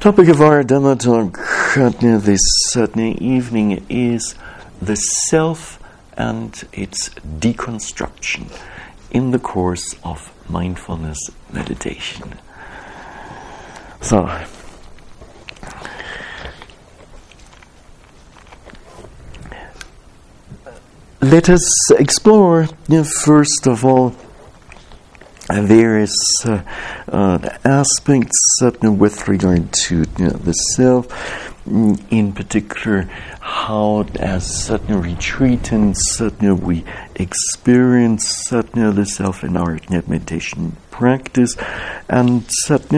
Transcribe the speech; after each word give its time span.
Topic 0.00 0.28
of 0.28 0.42
our 0.42 0.62
Dhamma 0.62 1.00
talk 1.00 1.38
this 2.20 2.40
Saturday 2.68 3.16
evening 3.24 3.86
is 3.88 4.34
the 4.82 4.96
self 4.96 5.82
and 6.12 6.62
its 6.74 7.08
deconstruction 7.38 8.52
in 9.10 9.30
the 9.30 9.38
course 9.38 9.96
of 10.04 10.30
mindfulness 10.46 11.30
meditation. 11.50 12.38
So, 14.02 14.26
let 21.30 21.48
us 21.48 21.90
explore, 21.92 22.66
you 22.88 22.96
know, 22.96 23.04
first 23.04 23.68
of 23.68 23.84
all, 23.84 24.12
various 25.48 26.16
uh, 26.44 26.62
uh, 27.06 27.38
aspects 27.64 28.36
with 28.82 29.28
regard 29.28 29.72
to 29.72 30.04
you 30.18 30.24
know, 30.24 30.30
the 30.30 30.52
self, 30.52 31.06
mm, 31.68 32.00
in 32.10 32.32
particular, 32.32 33.02
how 33.38 34.04
as 34.18 34.44
certain 34.66 35.00
retreatants 35.00 35.98
certain 35.98 36.60
we 36.62 36.84
experience 37.14 38.26
certain 38.48 38.92
the 38.96 39.06
self 39.06 39.44
in 39.44 39.56
our 39.56 39.78
meditation 39.90 40.76
practice 41.00 41.56
and 42.10 42.44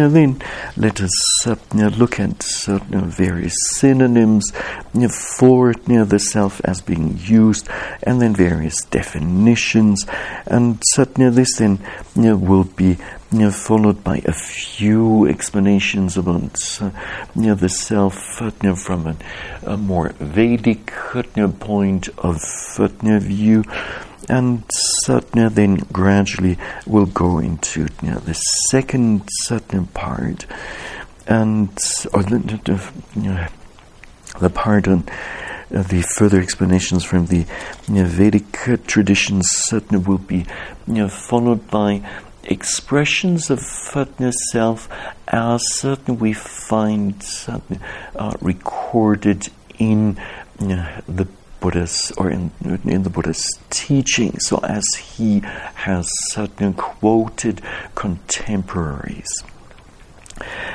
then 0.09 0.43
let 0.77 1.01
us 1.01 1.15
certain 1.43 1.89
look 2.01 2.19
at 2.19 2.43
certain 2.43 3.09
various 3.09 3.55
synonyms 3.77 4.51
for 5.39 5.71
it, 5.71 5.87
the 6.05 6.19
self 6.19 6.61
as 6.65 6.81
being 6.81 7.17
used 7.23 7.69
and 8.03 8.21
then 8.21 8.35
various 8.35 8.79
definitions 8.87 10.05
and 10.47 10.83
certain 10.95 11.33
this 11.37 11.57
then 11.59 11.79
will 12.37 12.65
be 12.65 12.97
followed 13.51 14.05
by 14.05 14.19
a 14.27 14.33
few 14.33 15.27
explanations 15.27 16.17
about 16.17 16.59
uh, 16.81 16.91
you 17.35 17.43
know, 17.43 17.55
the 17.55 17.69
self 17.69 18.15
you 18.39 18.75
from 18.75 19.07
a, 19.07 19.17
a, 19.65 19.77
more 19.77 20.11
Vedic 20.19 20.91
you 20.91 21.49
point 21.49 22.09
of 22.19 22.39
view, 23.21 23.65
and 24.29 24.63
Satya 25.05 25.51
then 25.51 25.77
gradually 25.93 26.59
will 26.87 27.07
go 27.07 27.39
into 27.39 27.89
you 28.03 28.11
know, 28.11 28.19
the 28.19 28.35
second 28.71 29.29
Satya 29.45 29.83
part, 29.95 30.47
and 31.27 31.69
or 32.13 32.23
the, 32.23 32.61
the, 33.15 33.51
the 34.41 34.51
part 34.51 34.89
on 34.89 35.05
uh, 35.75 35.83
the 35.83 36.03
further 36.17 36.41
explanations 36.41 37.05
from 37.05 37.27
the 37.27 37.47
you 37.89 37.95
know, 37.95 38.05
Vedic 38.05 38.53
traditions 38.87 39.47
certainly 39.51 40.05
will 40.05 40.19
be 40.19 40.47
you 40.87 40.95
know, 40.95 41.09
followed 41.09 41.71
by 41.71 42.03
expressions 42.45 43.51
of 43.51 43.61
fitness 43.61 44.35
self 44.51 44.89
as 45.29 45.63
certain 45.75 46.19
we 46.19 46.33
find 46.33 47.23
certain, 47.23 47.81
uh, 48.17 48.35
recorded 48.41 49.49
in 49.79 50.15
the 50.59 51.29
Buddha's 51.63 52.13
or 52.19 52.29
in, 52.29 52.51
in 52.85 53.05
the 53.05 53.11
Buddha's 53.11 53.47
teaching, 53.71 54.39
so 54.41 54.59
as 54.59 54.85
he 54.97 55.41
has 55.75 56.07
certain 56.33 56.75
quoted 56.75 57.63
contemporaries. 57.95 59.31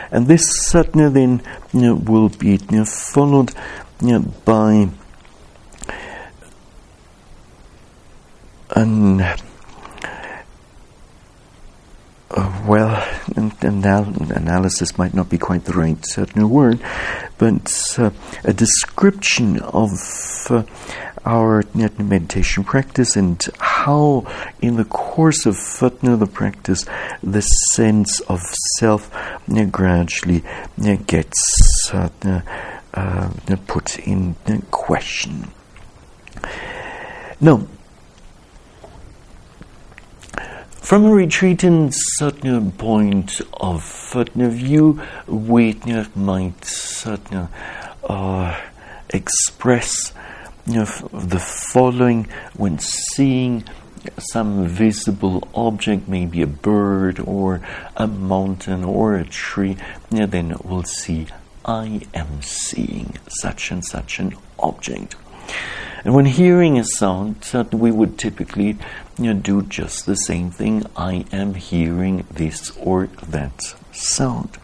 And 0.10 0.28
this 0.28 0.48
certainly 0.68 1.10
then 1.10 1.44
you 1.74 1.82
know, 1.82 1.96
will 1.96 2.30
be 2.30 2.52
you 2.72 2.78
know, 2.78 2.86
followed 2.86 3.54
you 4.02 4.14
know, 4.14 4.20
by 4.46 4.90
an 8.76 9.22
uh, 12.32 12.64
well, 12.68 13.08
anal- 13.38 14.32
analysis 14.32 14.98
might 14.98 15.14
not 15.14 15.30
be 15.30 15.38
quite 15.38 15.66
the 15.66 15.74
right 15.74 15.98
certain 16.06 16.50
word, 16.50 16.80
but 17.38 17.96
uh, 17.98 18.12
a 18.44 18.54
description 18.54 19.60
of 19.60 19.92
uh, 20.50 20.64
our 21.26 21.64
meditation 21.74 22.64
practice 22.64 23.16
and 23.16 23.48
how, 23.60 24.26
in 24.62 24.76
the 24.76 24.86
course 24.86 25.46
of 25.46 25.56
the 26.20 26.28
practice, 26.28 26.86
the 27.22 27.42
sense 27.42 28.20
of 28.22 28.42
self 28.78 29.12
gradually 29.72 30.44
gets 31.06 31.92
uh, 31.94 32.10
uh, 32.94 33.30
put 33.68 34.00
in 34.00 34.36
question. 34.72 35.52
Now, 37.40 37.68
From 40.88 41.04
a 41.04 41.10
retreatant 41.12 41.92
certain 41.94 42.72
point 42.72 43.42
of 43.60 43.84
certain 43.84 44.50
view, 44.50 45.02
we 45.28 45.74
might 46.16 46.64
certain 46.64 47.50
uh, 48.06 48.58
express 49.10 50.14
you 50.66 50.76
know, 50.76 50.86
the 51.12 51.40
following 51.40 52.30
when 52.56 52.80
seeing 52.80 53.66
some 54.18 54.66
visible 54.66 55.46
object, 55.54 56.08
maybe 56.08 56.42
a 56.42 56.48
bird 56.48 57.20
or 57.20 57.60
a 57.98 58.08
mountain 58.08 58.86
or 58.86 59.18
a 59.18 59.26
tree, 59.26 59.76
you 60.10 60.20
know, 60.20 60.26
then 60.26 60.56
we'll 60.64 60.84
see 60.84 61.28
I 61.66 62.00
am 62.14 62.42
seeing 62.42 63.18
such 63.28 63.72
and 63.72 63.84
such 63.84 64.20
an 64.20 64.38
object. 64.58 65.18
And 66.06 66.16
when 66.16 66.28
hearing 66.28 66.80
a 66.80 66.86
sound, 66.86 67.46
we 67.74 67.92
would 67.92 68.18
typically 68.18 68.78
you 69.18 69.34
know, 69.34 69.40
do 69.40 69.62
just 69.64 70.06
the 70.06 70.16
same 70.16 70.52
thing. 70.52 70.86
I 70.96 71.26
am 71.32 71.56
hearing 71.56 72.26
this 72.32 72.76
or 72.78 73.08
that 73.28 73.62
sound. 73.92 74.58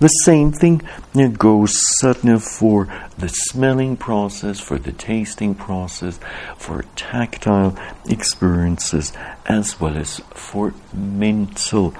The 0.00 0.08
same 0.08 0.52
thing 0.52 0.82
you 1.14 1.28
know, 1.28 1.34
goes 1.34 1.72
certainly 1.98 2.40
for 2.40 2.88
the 3.18 3.28
smelling 3.28 3.96
process, 3.96 4.58
for 4.58 4.78
the 4.78 4.92
tasting 4.92 5.54
process, 5.54 6.18
for 6.56 6.84
tactile 6.96 7.76
experiences, 8.08 9.12
as 9.46 9.78
well 9.78 9.96
as 9.96 10.20
for 10.34 10.74
mental 10.92 11.92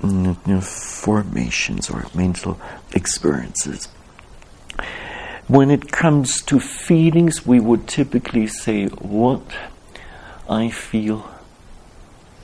mm, 0.00 0.36
you 0.46 0.54
know, 0.54 0.60
formations 0.60 1.90
or 1.90 2.06
mental 2.14 2.60
experiences. 2.92 3.88
When 5.48 5.70
it 5.70 5.90
comes 5.90 6.40
to 6.42 6.60
feelings, 6.60 7.44
we 7.44 7.60
would 7.60 7.88
typically 7.88 8.46
say, 8.46 8.86
What 8.86 9.42
I 10.52 10.68
feel 10.68 11.30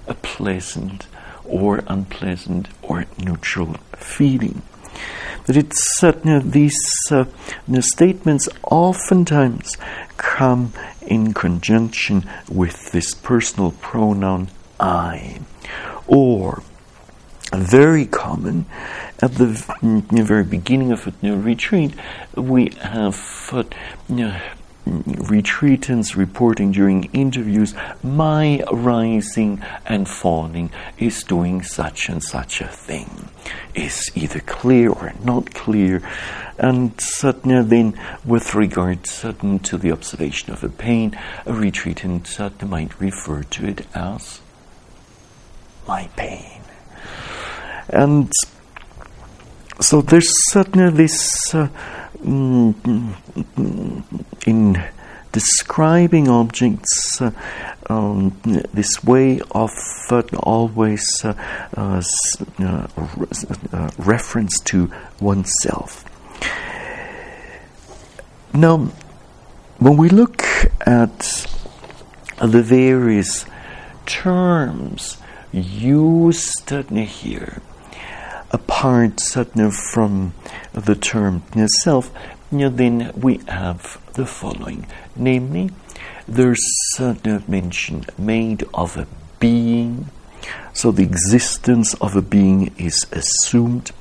a 0.07 0.15
pleasant 0.15 1.07
or 1.45 1.85
unpleasant 1.87 2.69
or 2.81 3.05
neutral 3.19 3.75
feeling. 3.97 4.63
But 5.47 5.59
it's 5.59 5.79
certainly 5.99 6.41
these 6.49 6.81
uh, 7.11 7.27
statements 7.81 8.49
oftentimes 8.63 9.77
come 10.17 10.73
in 11.03 11.35
conjunction 11.35 12.27
with 12.49 12.93
this 12.93 13.13
personal 13.13 13.73
pronoun 13.73 14.49
I, 14.81 15.41
or 16.07 16.63
very 17.53 18.07
common 18.07 18.65
at 19.21 19.35
the 19.35 19.47
very 20.11 20.45
beginning 20.45 20.93
of 20.93 21.07
a 21.07 21.13
new 21.21 21.37
retreat, 21.37 21.93
we 22.35 22.71
have 22.81 23.51
uh, 23.53 23.65
retreatants 24.89 26.17
reporting 26.17 26.73
during 26.73 27.05
interviews, 27.13 27.75
my 28.03 28.63
rising 28.73 29.63
and 29.87 30.09
falling 30.09 30.71
is 30.99 31.23
doing 31.23 31.63
such 31.63 32.09
and 32.09 32.23
such 32.23 32.61
a 32.61 32.69
thing. 32.69 33.29
Is 33.75 34.11
either 34.15 34.41
clear 34.41 34.91
or 34.91 35.13
not 35.23 35.55
clear. 35.55 36.03
And 36.59 37.01
suddenly 37.01 37.63
then, 37.63 38.01
with 38.25 38.55
regard 38.55 39.07
sudden 39.07 39.61
to 39.61 39.79
the 39.79 39.93
observation 39.93 40.53
of 40.53 40.65
a 40.65 40.69
pain, 40.69 41.17
a 41.47 41.53
retreatant 41.53 42.27
suddenly 42.27 42.69
might 42.69 43.01
refer 43.01 43.45
to 43.45 43.67
it 43.67 43.87
as 43.95 44.41
my 45.87 46.09
pain. 46.17 46.61
And 47.89 48.33
so 49.81 50.03
there's 50.03 50.31
certainly 50.51 50.91
this 50.91 51.55
uh, 51.55 51.69
in 52.23 52.75
describing 55.33 56.29
objects 56.29 57.21
uh, 57.21 57.31
um, 57.89 58.37
this 58.73 59.05
way 59.05 59.41
of 59.53 59.71
uh, 60.11 60.23
always 60.39 61.05
uh, 61.25 61.35
uh, 61.77 62.03
uh, 62.59 63.91
reference 63.99 64.59
to 64.61 64.91
oneself. 65.21 66.05
Now, 68.55 68.91
when 69.79 69.97
we 69.97 70.09
look 70.09 70.43
at 70.81 71.47
the 72.41 72.63
various 72.63 73.45
terms 74.07 75.19
used 75.53 76.71
here, 76.71 77.63
apart 78.51 79.21
certainly 79.21 79.71
from 79.93 80.33
the 80.73 80.95
term 80.95 81.43
self, 81.83 82.11
then 82.51 83.13
we 83.17 83.41
have 83.49 84.01
the 84.15 84.27
following. 84.27 84.87
Namely, 85.17 85.71
there's 86.27 86.65
a 86.97 87.43
mention 87.49 88.05
made 88.17 88.65
of 88.75 88.97
a 88.97 89.07
being, 89.41 90.11
so 90.73 90.91
the 90.91 91.03
existence 91.03 91.95
of 91.95 92.17
a 92.17 92.23
being 92.23 92.75
is 92.77 93.07
assumed. 93.13 93.93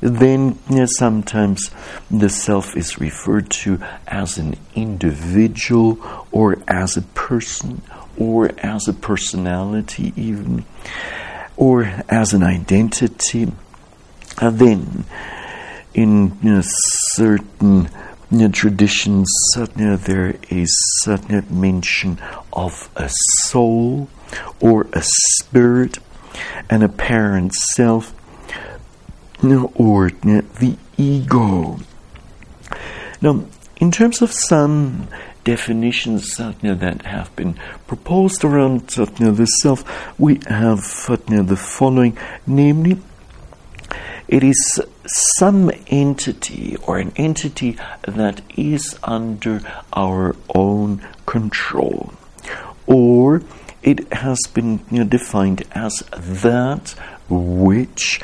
Then 0.00 0.58
sometimes 0.86 1.70
the 2.10 2.28
self 2.28 2.76
is 2.76 2.98
referred 2.98 3.50
to 3.62 3.80
as 4.08 4.36
an 4.36 4.56
individual 4.74 5.98
or 6.32 6.58
as 6.66 6.96
a 6.96 7.02
person 7.02 7.82
or 8.18 8.50
as 8.58 8.88
a 8.88 8.92
personality, 8.92 10.12
even, 10.16 10.64
or 11.56 11.84
as 12.08 12.32
an 12.32 12.42
identity. 12.42 13.52
And 14.40 14.58
then, 14.58 15.04
in 15.94 16.38
you 16.42 16.54
know, 16.54 16.62
certain 16.64 17.88
you 18.30 18.38
know, 18.38 18.48
traditions, 18.48 19.28
know, 19.76 19.96
there 19.96 20.36
is 20.48 20.74
certain 21.02 21.44
mention 21.50 22.18
of 22.52 22.88
a 22.96 23.10
soul 23.44 24.08
or 24.60 24.86
a 24.94 25.02
spirit, 25.02 25.98
an 26.70 26.82
apparent 26.82 27.52
self, 27.54 28.14
you 29.42 29.48
know, 29.48 29.72
or 29.74 30.10
the 30.10 30.76
ego. 30.96 31.78
Now, 33.20 33.44
in 33.76 33.90
terms 33.90 34.22
of 34.22 34.32
some 34.32 35.08
definitions 35.44 36.38
uh, 36.38 36.54
that 36.62 37.02
have 37.02 37.34
been 37.36 37.54
proposed 37.86 38.44
around 38.44 38.94
uh, 38.96 39.04
the 39.04 39.46
self, 39.46 39.84
we 40.18 40.40
have 40.48 40.80
uh, 41.08 41.16
the 41.42 41.56
following, 41.56 42.16
namely, 42.46 42.98
it 44.32 44.42
is 44.42 44.80
some 45.36 45.70
entity 45.88 46.74
or 46.86 46.96
an 46.96 47.12
entity 47.16 47.76
that 48.08 48.40
is 48.56 48.98
under 49.02 49.60
our 49.92 50.34
own 50.54 51.06
control, 51.26 52.14
or 52.86 53.42
it 53.82 54.10
has 54.10 54.38
been 54.54 54.80
you 54.90 55.00
know, 55.00 55.04
defined 55.04 55.62
as 55.72 55.92
that 56.10 56.94
which 57.28 58.22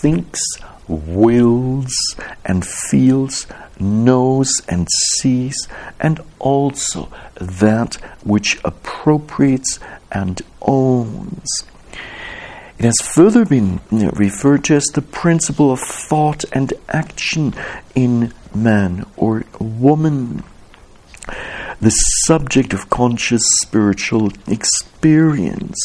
thinks, 0.00 0.40
wills, 0.88 1.94
and 2.42 2.66
feels 2.66 3.46
knows 3.78 4.62
and 4.66 4.88
sees, 5.18 5.68
and 6.00 6.20
also 6.38 7.12
that 7.38 7.96
which 8.24 8.58
appropriates 8.64 9.78
and 10.10 10.40
owns. 10.62 11.64
It 12.80 12.86
has 12.86 12.96
further 13.14 13.44
been 13.44 13.82
referred 13.90 14.64
to 14.64 14.76
as 14.76 14.86
the 14.86 15.02
principle 15.02 15.70
of 15.70 15.80
thought 15.80 16.46
and 16.50 16.72
action 16.88 17.52
in 17.94 18.32
man 18.54 19.04
or 19.18 19.44
woman, 19.58 20.44
the 21.78 21.90
subject 21.90 22.72
of 22.72 22.88
conscious 22.88 23.42
spiritual 23.60 24.32
experience. 24.46 25.76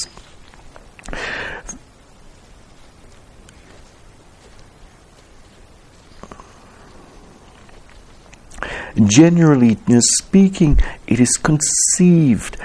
Generally 8.95 9.77
speaking, 9.99 10.79
it 11.07 11.19
is 11.19 11.33
conceived 11.33 12.55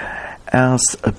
as 0.53 0.79
a 1.03 1.13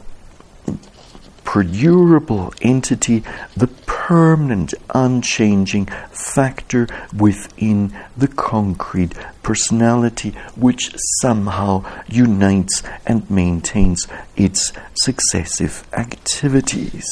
perdurable 1.45 2.55
entity, 2.63 3.23
the 3.57 3.67
permanent, 3.87 4.75
unchanging 4.95 5.87
factor 6.11 6.87
within 7.17 7.97
the 8.17 8.29
concrete 8.29 9.13
personality, 9.43 10.31
which 10.57 10.95
somehow 11.21 11.85
unites 12.09 12.83
and 13.07 13.29
maintains 13.31 14.07
its 14.37 14.73
successive 15.03 15.87
activities. 15.93 17.07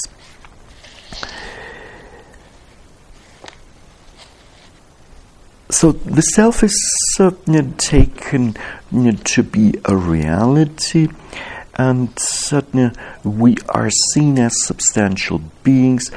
So 5.70 5.92
the 5.92 6.22
self 6.22 6.64
is 6.64 6.74
certainly 7.12 7.72
taken 7.76 8.56
know, 8.90 9.12
to 9.12 9.42
be 9.44 9.74
a 9.84 9.96
reality, 9.96 11.08
and 11.80 12.10
certainly 12.18 12.90
we 13.24 13.56
are 13.70 13.88
seen 14.12 14.38
as 14.38 14.52
substantial 14.66 15.40
beings 15.64 16.10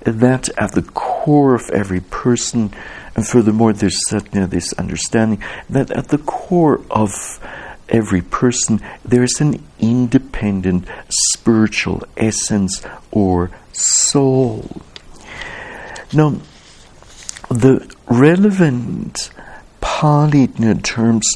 that 0.00 0.50
at 0.58 0.72
the 0.72 0.82
core 0.82 1.54
of 1.54 1.70
every 1.70 2.00
person, 2.00 2.70
and 3.14 3.26
furthermore, 3.26 3.72
there's 3.72 3.98
certainly 4.10 4.46
this 4.46 4.74
understanding 4.74 5.42
that 5.70 5.90
at 5.90 6.08
the 6.08 6.18
core 6.18 6.82
of 6.90 7.12
every 7.88 8.20
person 8.20 8.82
there 9.06 9.22
is 9.22 9.40
an 9.40 9.64
independent 9.78 10.86
spiritual 11.08 12.02
essence 12.18 12.86
or 13.10 13.50
soul. 13.72 14.82
Now, 16.12 16.40
the 17.48 17.90
relevant 18.06 19.30
Pali 19.80 20.48
terms 20.82 21.26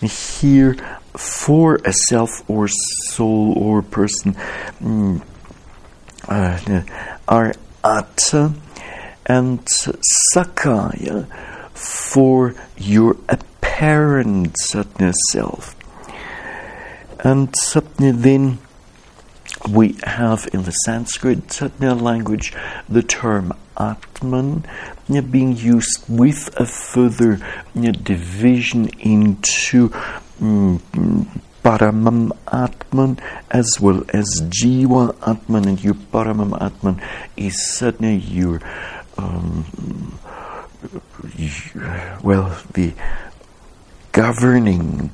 here 0.00 0.76
for 1.16 1.76
a 1.84 1.92
self 2.08 2.48
or 2.48 2.68
soul 2.68 3.52
or 3.56 3.82
person 3.82 4.34
mm, 4.80 5.22
uh, 6.28 6.82
are 7.28 7.54
atta 7.84 8.52
and 9.26 9.66
sakkaya 10.34 11.26
for 11.72 12.54
your 12.76 13.16
apparent 13.28 14.56
self. 15.30 15.74
And 17.20 17.54
then 17.98 18.58
we 19.68 19.96
have 20.04 20.48
in 20.52 20.62
the 20.62 20.70
Sanskrit 20.70 21.60
language 21.80 22.52
the 22.88 23.02
term 23.02 23.52
Atman 23.76 24.64
being 25.30 25.56
used 25.56 26.04
with 26.08 26.54
a 26.58 26.66
further 26.66 27.40
division 27.74 28.88
into 29.00 29.92
Paramam 30.40 32.30
Atman 32.46 33.18
as 33.50 33.78
well 33.80 34.04
as 34.10 34.26
Jiva 34.48 35.16
Atman, 35.26 35.68
and 35.68 35.82
your 35.82 35.94
Paramam 35.94 36.60
Atman 36.60 37.00
is 37.36 37.60
certainly 37.76 38.16
your, 38.16 38.60
um, 39.18 40.18
well, 42.22 42.56
the 42.74 42.92
governing 44.12 45.10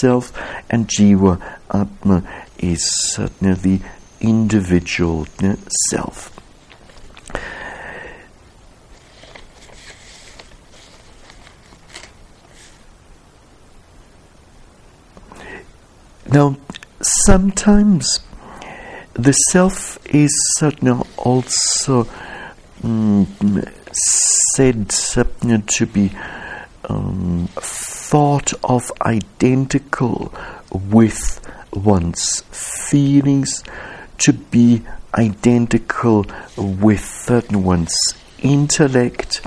self, 0.00 0.32
and 0.70 0.88
Jiva 0.88 1.40
Atman 1.70 2.26
is 2.58 2.82
certainly 3.12 3.54
the 3.54 3.80
individual 4.20 5.26
self. 5.90 6.37
Now, 16.30 16.58
sometimes 17.00 18.20
the 19.14 19.32
self 19.32 19.98
is 20.14 20.30
certainly 20.58 21.06
also 21.16 22.06
um, 22.84 23.26
said 23.92 24.90
to 24.90 25.86
be 25.86 26.12
um, 26.84 27.48
thought 27.54 28.52
of 28.62 28.92
identical 29.02 30.34
with 30.70 31.40
one's 31.72 32.42
feelings, 32.50 33.64
to 34.18 34.34
be 34.34 34.82
identical 35.14 36.26
with 36.56 37.00
certain 37.00 37.64
one's 37.64 37.96
intellect 38.40 39.40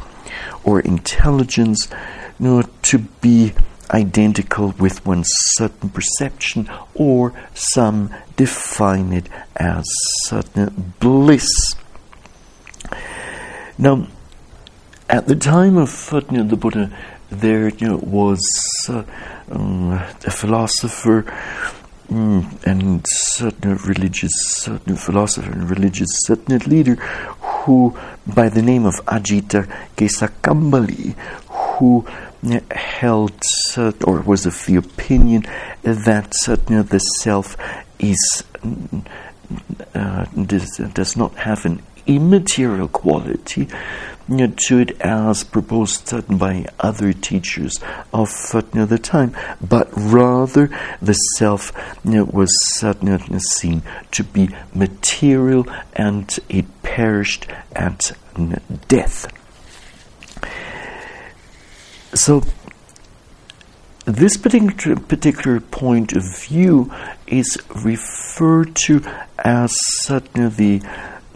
or 0.64 0.80
intelligence, 0.80 1.90
you 2.40 2.46
know, 2.46 2.64
to 2.82 2.98
be 3.00 3.54
identical 3.92 4.74
with 4.80 5.06
one's 5.06 5.30
certain 5.56 5.90
perception, 5.90 6.70
or 6.96 7.34
some 7.54 8.14
define 8.36 9.14
it 9.14 9.28
as 9.56 9.86
certain 10.26 10.94
bliss. 11.00 11.76
Now, 13.78 14.08
at 15.10 15.28
the 15.28 15.36
time 15.36 15.78
of 15.78 15.90
the 16.10 16.58
Buddha, 16.60 16.92
there 17.30 17.70
you 17.70 17.88
know, 17.88 17.98
was 17.98 18.42
uh, 18.90 19.04
um, 19.50 19.92
a 19.92 20.32
philosopher 20.32 21.24
mm, 22.10 22.64
and 22.66 23.06
certain 23.08 23.76
religious 23.78 24.32
certain 24.36 24.96
philosopher 24.96 25.52
and 25.52 25.70
religious 25.70 26.10
certain 26.26 26.58
leader 26.60 26.96
who, 27.42 27.98
by 28.28 28.50
the 28.50 28.62
name 28.62 28.86
of 28.86 28.96
Ajita 29.06 29.66
Kesakambali, 29.96 31.14
who 31.48 32.06
held 32.72 33.40
or 34.06 34.22
was 34.22 34.46
of 34.46 34.66
the 34.66 34.76
opinion 34.76 35.44
that 35.84 36.32
certainly 36.32 36.82
the 36.84 37.00
self 37.00 37.56
is 38.00 38.44
uh, 39.94 40.26
does, 40.26 40.78
does 40.94 41.18
not 41.18 41.36
have 41.36 41.66
an 41.66 41.82
immaterial 42.08 42.88
quality, 42.88 43.68
to 44.28 44.80
it 44.80 45.00
as 45.02 45.44
proposed 45.44 46.14
by 46.38 46.66
other 46.80 47.14
teachers 47.14 47.80
of 48.14 48.30
you 48.30 48.86
the 48.86 48.98
time, 48.98 49.36
but 49.62 49.90
rather 49.96 50.68
the 51.02 51.14
self 51.14 51.72
was 52.24 52.52
seen 53.40 53.84
to 54.12 54.24
be 54.24 54.50
material 54.74 55.68
and 55.94 56.40
it 56.50 56.66
perished 56.82 57.46
at 57.76 58.14
death. 58.88 59.28
So 62.14 62.44
this 64.06 64.36
particular, 64.36 65.00
particular 65.00 65.60
point 65.60 66.14
of 66.14 66.24
view 66.40 66.92
is 67.28 67.58
referred 67.84 68.76
to 68.88 69.02
as 69.40 69.72
the, 70.58 70.80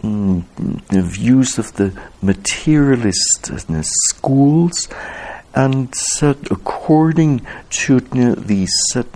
mm, 0.02 0.44
the 0.88 1.02
views 1.02 1.58
of 1.58 1.72
the 1.74 1.98
materialist 2.20 3.50
schools, 3.82 4.88
and 5.56 5.92
said, 5.94 6.36
according 6.50 7.44
to 7.70 7.98
these 8.00 8.70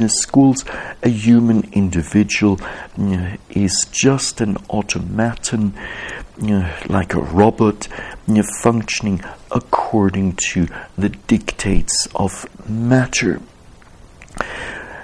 schools, 0.09 0.65
a 1.03 1.11
human 1.11 1.69
individual 1.73 2.59
uh, 2.99 3.37
is 3.51 3.87
just 3.93 4.41
an 4.41 4.57
automaton, 4.71 5.75
uh, 6.43 6.75
like 6.89 7.13
a 7.13 7.21
robot, 7.21 7.87
uh, 8.27 8.43
functioning 8.63 9.23
according 9.51 10.35
to 10.37 10.67
the 10.97 11.11
dictates 11.11 12.09
of 12.15 12.47
matter. 12.67 13.43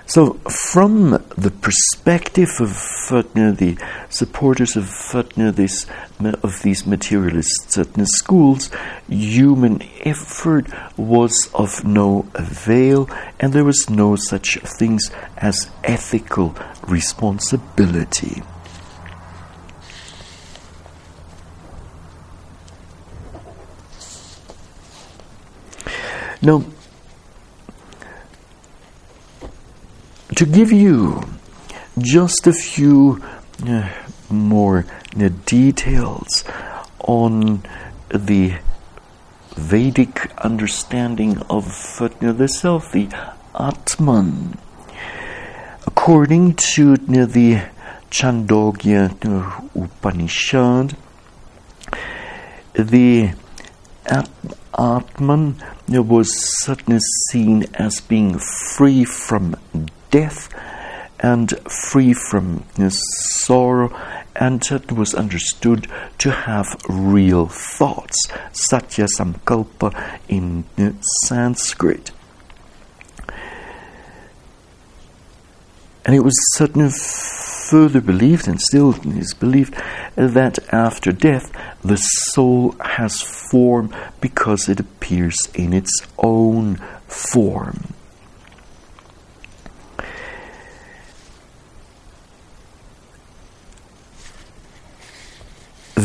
So, 0.08 0.34
from 0.68 1.10
the 1.36 1.50
perspective 1.50 2.50
of 2.60 2.70
the 3.10 3.76
supporters 4.08 4.76
of 4.76 4.88
this, 5.56 5.86
of 6.20 6.62
these 6.62 6.86
materialist 6.86 7.76
schools, 8.06 8.70
human 9.08 9.82
effort 10.04 10.68
was 10.96 11.50
of 11.52 11.84
no 11.84 12.24
avail, 12.34 13.10
and 13.40 13.52
there 13.52 13.64
was 13.64 13.90
no 13.90 14.14
such 14.14 14.58
things 14.78 15.10
as 15.38 15.68
ethical 15.82 16.54
responsibility. 16.86 18.44
Now, 26.42 26.62
to 30.36 30.44
give 30.44 30.70
you 30.70 31.22
just 31.98 32.46
a 32.46 32.52
few 32.52 33.22
uh, 33.66 33.88
more 34.28 34.84
uh, 35.18 35.30
details 35.46 36.44
on 37.00 37.62
the 38.10 38.58
Vedic 39.54 40.30
understanding 40.44 41.38
of 41.48 42.02
uh, 42.02 42.08
the 42.32 42.48
self, 42.48 42.92
the 42.92 43.08
Atman. 43.58 44.58
According 45.86 46.56
to 46.74 46.92
uh, 46.92 47.24
the 47.24 47.62
Chandogya 48.10 49.16
uh, 49.24 49.80
Upanishad, 49.84 50.96
the 52.74 53.32
Atman 54.78 55.62
was 55.88 56.28
certainly 56.62 57.00
seen 57.30 57.64
as 57.72 58.00
being 58.02 58.38
free 58.38 59.02
from 59.04 59.56
death 60.10 60.48
and 61.20 61.58
free 61.70 62.12
from 62.12 62.64
sorrow, 62.90 63.94
and 64.34 64.62
it 64.70 64.92
was 64.92 65.14
understood 65.14 65.88
to 66.18 66.30
have 66.30 66.66
real 66.88 67.46
thoughts, 67.46 68.16
satya 68.52 69.06
samkalpa 69.06 70.18
in 70.28 70.64
Sanskrit. 71.24 72.10
And 76.04 76.14
it 76.14 76.22
was 76.22 76.34
certainly 76.54 76.90
further 77.68 78.00
believed, 78.00 78.46
and 78.46 78.60
still 78.60 78.94
is 79.18 79.34
believed, 79.34 79.74
that 80.14 80.58
after 80.72 81.10
death 81.10 81.50
the 81.82 81.96
soul 81.96 82.76
has 82.80 83.22
form 83.22 83.92
because 84.20 84.68
it 84.68 84.78
appears 84.78 85.36
in 85.54 85.72
its 85.72 86.06
own 86.18 86.76
form. 87.08 87.95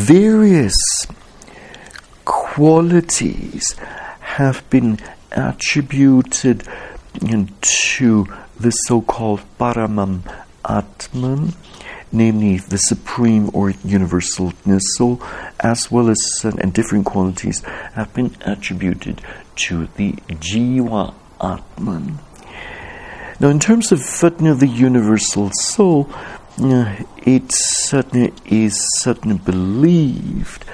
Various 0.01 0.75
qualities 2.25 3.75
have 4.19 4.67
been 4.71 4.97
attributed 5.31 6.63
to 7.61 8.25
the 8.59 8.71
so 8.71 9.01
called 9.01 9.41
Paramam 9.59 10.21
Atman, 10.65 11.53
namely 12.11 12.57
the 12.57 12.77
supreme 12.77 13.51
or 13.53 13.69
universal 13.85 14.53
soul, 14.97 15.21
as 15.59 15.91
well 15.91 16.09
as 16.09 16.19
and 16.43 16.73
different 16.73 17.05
qualities 17.05 17.61
have 17.93 18.11
been 18.15 18.35
attributed 18.41 19.21
to 19.55 19.87
the 19.97 20.13
Jiva 20.47 21.13
Atman. 21.39 22.17
Now, 23.39 23.49
in 23.49 23.59
terms 23.59 23.91
of 23.91 23.99
the 24.59 24.67
universal 24.67 25.51
soul, 25.53 26.09
it 26.63 27.43
certainly 27.49 28.33
is 28.45 28.75
certainly 28.99 29.37
believed 29.37 30.65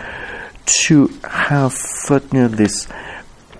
to 0.66 1.08
have 1.24 1.74
certainly 1.74 2.48
this 2.48 2.88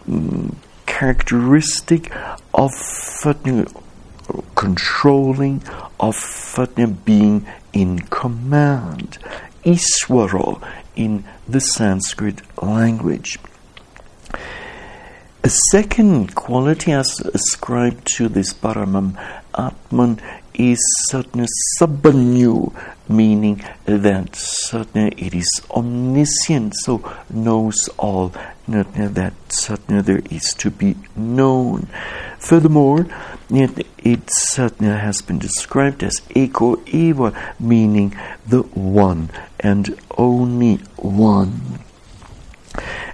um, 0.08 0.58
characteristic 0.86 2.12
of 2.54 2.72
certainly 2.74 3.66
controlling, 4.56 5.64
of 6.00 6.16
certainly 6.16 6.92
being 7.06 7.46
in 7.72 8.00
command. 8.00 9.18
Iswara 9.64 10.62
in 10.96 11.24
the 11.48 11.60
Sanskrit 11.60 12.42
language. 12.62 13.38
A 15.44 15.50
second 15.72 16.36
quality 16.36 16.92
as 16.92 17.22
ascribed 17.34 18.06
to 18.18 18.28
this 18.28 18.54
Paramam 18.54 19.16
Atman 19.58 20.20
is 20.58 20.80
certainly 21.10 21.48
sabbanyu, 21.80 22.74
meaning 23.08 23.64
that 23.86 24.36
certainly 24.36 25.14
it 25.18 25.34
is 25.34 25.62
omniscient, 25.72 26.74
so 26.76 27.02
knows 27.30 27.90
all 27.98 28.34
that 28.68 29.34
certainly 29.50 30.02
there 30.02 30.22
is 30.30 30.54
to 30.58 30.70
be 30.70 30.96
known. 31.16 31.88
Furthermore, 32.40 33.08
it, 33.50 33.88
it 33.98 34.22
certainly 34.28 34.92
has 34.92 35.22
been 35.22 35.40
described 35.40 36.04
as 36.04 36.20
eko 36.36 36.86
eva, 36.88 37.54
meaning 37.60 38.16
the 38.46 38.64
one 38.64 39.30
and 39.60 39.98
only 40.18 40.78
one. 40.98 41.80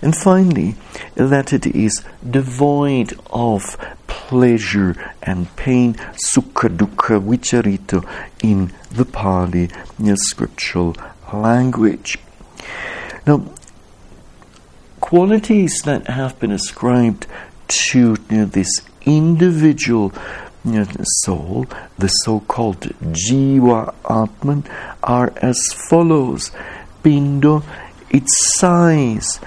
And 0.02 0.16
finally, 0.16 0.76
that 1.16 1.54
it 1.54 1.66
is 1.68 2.04
devoid 2.30 3.18
of 3.32 3.78
pleasure 4.14 4.96
and 5.24 5.54
pain, 5.56 5.96
sukha 6.32 6.70
dukkha 6.70 7.20
vicharita 7.20 8.00
in 8.42 8.72
the 8.92 9.06
Pali 9.06 9.70
scriptural 10.16 10.96
language. 11.34 12.18
Now, 13.26 13.46
qualities 15.02 15.82
that 15.86 16.08
have 16.08 16.40
been 16.40 16.52
ascribed 16.52 17.26
to 17.68 18.16
you 18.30 18.38
know, 18.38 18.46
this 18.46 18.72
individual 19.06 20.14
you 20.64 20.72
know, 20.72 20.88
soul, 21.24 21.66
the 21.98 22.08
so 22.08 22.40
called 22.42 22.82
Jiva 23.18 23.94
Atman, 24.10 24.64
are 25.02 25.34
as 25.38 25.60
follows. 25.90 26.52
Pindo, 27.04 27.64
its 28.12 28.34
size 28.60 29.40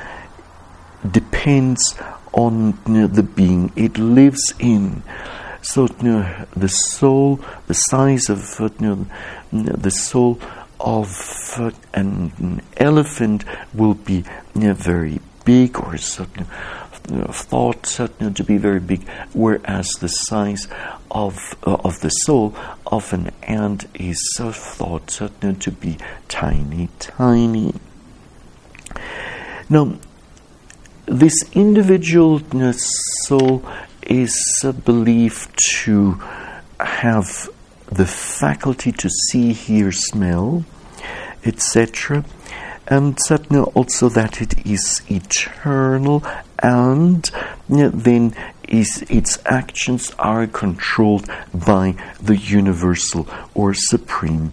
depends 1.11 1.95
on 2.37 2.79
the 2.85 3.23
being 3.23 3.73
it 3.75 3.99
lives 3.99 4.55
in. 4.61 5.03
So 5.63 5.89
the 5.89 6.69
soul, 6.69 7.41
the 7.67 7.75
size 7.75 8.29
of 8.29 8.61
uh, 8.61 8.69
know, 8.79 9.07
the 9.51 9.91
soul 9.91 10.39
of 10.79 11.11
uh, 11.59 11.73
an 11.93 12.63
elephant 12.77 13.45
will 13.75 13.95
be 13.95 14.25
very 14.55 15.19
big, 15.45 15.77
or 15.81 15.97
certain 15.97 16.47
uh, 17.13 17.33
thought 17.33 17.87
certain 17.87 18.35
to 18.35 18.45
be 18.45 18.59
very 18.59 18.81
big, 18.81 19.09
whereas 19.33 19.89
the 20.01 20.09
size 20.09 20.69
of 21.11 21.57
uh, 21.67 21.75
of 21.83 21.99
the 22.01 22.11
soul 22.11 22.55
of 22.87 23.13
an 23.13 23.31
ant 23.43 23.87
is 23.95 24.21
thought 24.39 25.11
certain 25.11 25.57
to 25.57 25.73
be 25.73 25.97
tiny, 26.29 26.91
tiny. 27.01 27.75
Now, 29.69 29.99
this 31.07 31.45
individual 31.53 32.41
soul 33.25 33.63
is 34.03 34.65
believed 34.85 35.59
to 35.83 36.13
have 36.79 37.49
the 37.87 38.07
faculty 38.07 38.93
to 38.93 39.09
see, 39.09 39.53
hear, 39.53 39.93
smell, 39.93 40.65
etc., 41.45 42.25
and 42.89 43.19
certainly 43.21 43.63
also 43.75 44.09
that 44.09 44.41
it 44.41 44.65
is 44.65 45.03
eternal, 45.11 46.23
and 46.61 47.31
then 47.69 48.35
is 48.69 49.05
its 49.09 49.39
actions 49.47 50.13
are 50.19 50.47
controlled 50.47 51.29
by 51.53 51.95
the 52.21 52.37
universal 52.37 53.27
or 53.55 53.75
supreme 53.75 54.53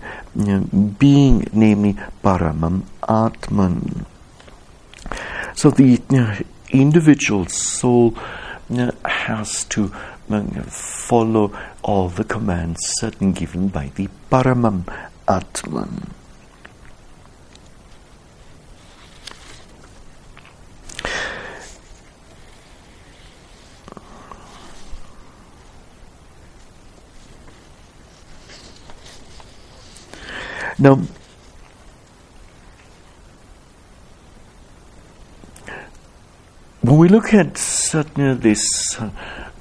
being, 0.99 1.47
namely 1.53 1.93
Paramam 2.23 2.83
Atman. 3.07 4.05
So 5.55 5.69
the 5.69 6.01
uh, 6.09 6.39
individual 6.69 7.47
soul 7.47 8.15
uh, 8.69 8.91
has 9.05 9.63
to 9.65 9.93
uh, 10.29 10.41
follow 10.63 11.51
all 11.83 12.09
the 12.09 12.23
commands 12.23 12.79
certain 12.99 13.33
given 13.33 13.67
by 13.67 13.91
the 13.95 14.09
Paramam 14.31 14.83
Atman. 15.27 16.13
Now, 30.79 30.99
when 36.83 36.97
we 36.97 37.07
look 37.07 37.33
at 37.33 37.53
this 37.53 38.99
uh, 38.99 39.09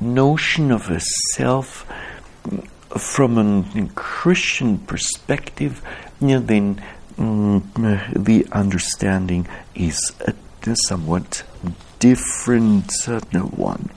notion 0.01 0.73
of 0.73 0.91
a 0.91 0.99
self 1.35 1.87
from 2.99 3.39
a 3.39 3.89
Christian 3.95 4.79
perspective, 4.79 5.81
you 6.21 6.27
know, 6.27 6.41
then 6.41 6.83
um, 7.19 7.71
the 8.13 8.45
understanding 8.51 9.47
is 9.77 10.13
a 10.27 10.35
somewhat 10.89 11.45
different 12.01 12.91
one. 13.53 13.91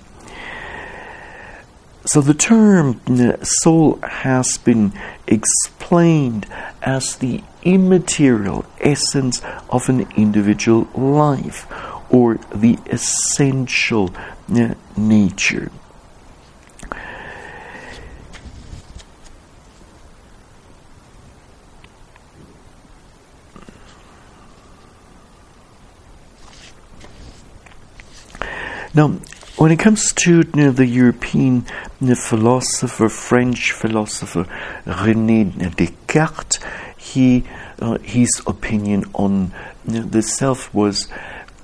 So 2.05 2.21
the 2.21 2.35
term 2.35 3.01
soul 3.43 3.99
has 4.03 4.59
been 4.59 4.93
explained 5.25 6.45
as 6.83 7.15
the 7.15 7.43
immaterial 7.63 8.67
essence 8.79 9.41
of 9.71 9.89
an 9.89 10.07
individual 10.15 10.87
life 10.93 11.65
or 12.09 12.35
the 12.53 12.77
essential 12.87 14.13
nature. 14.97 15.71
Now, 28.95 29.09
when 29.57 29.71
it 29.71 29.79
comes 29.79 30.13
to 30.23 30.37
you 30.37 30.51
know, 30.53 30.71
the 30.71 30.85
European 30.85 31.65
philosopher, 32.15 33.09
French 33.09 33.73
philosopher 33.73 34.45
René 34.85 35.75
Descartes, 35.75 36.59
he 36.97 37.43
uh, 37.79 37.97
his 37.99 38.41
opinion 38.47 39.03
on 39.13 39.51
you 39.85 39.99
know, 39.99 40.01
the 40.03 40.21
self 40.21 40.73
was 40.73 41.09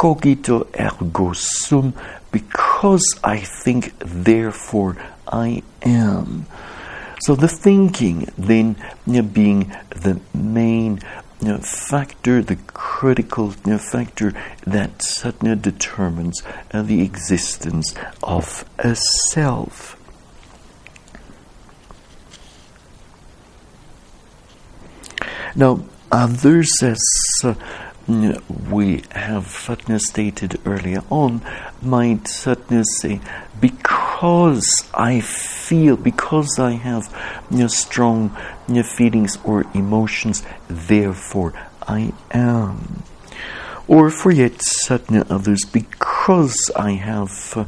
cogito 0.02 0.68
ergo 0.80 1.32
sum, 1.34 1.94
because 2.32 3.06
I 3.24 3.38
think, 3.38 3.94
therefore 4.00 4.98
I 5.28 5.62
am. 5.84 6.48
So 7.20 7.36
the 7.36 7.48
thinking 7.48 8.28
then 8.36 8.78
being 9.06 9.72
the 9.92 10.20
main 10.34 11.02
you 11.40 11.50
know, 11.50 11.58
factor, 11.60 12.42
the 12.42 12.56
critical 12.74 13.54
you 13.64 13.74
know, 13.74 13.78
factor 13.78 14.34
that 14.66 15.06
you 15.24 15.50
know, 15.50 15.54
determines 15.54 16.42
uh, 16.72 16.82
the 16.82 17.04
existence 17.04 17.94
of 18.24 18.66
a 18.80 18.96
self. 18.96 19.98
Now, 25.56 25.86
others, 26.12 26.72
as 26.82 27.04
uh, 27.44 27.54
we 28.08 29.04
have 29.12 29.70
stated 29.98 30.60
earlier 30.66 31.04
on, 31.10 31.42
might 31.82 32.28
say, 32.28 33.22
because 33.60 34.90
I 34.94 35.22
feel, 35.22 35.96
because 35.98 36.60
I 36.60 36.72
have 36.72 37.04
you 37.50 37.60
know, 37.60 37.68
strong 37.68 38.36
you 38.68 38.76
know, 38.76 38.84
feelings 38.84 39.38
or 39.44 39.66
emotions, 39.74 40.44
therefore 40.68 41.54
I 41.88 42.14
am. 42.32 43.04
Or 43.88 44.10
for 44.10 44.32
yet 44.32 44.54
certain 44.60 45.24
others, 45.30 45.66
because 45.66 46.72
I 46.76 46.92
have 46.92 47.54
uh, 47.56 47.66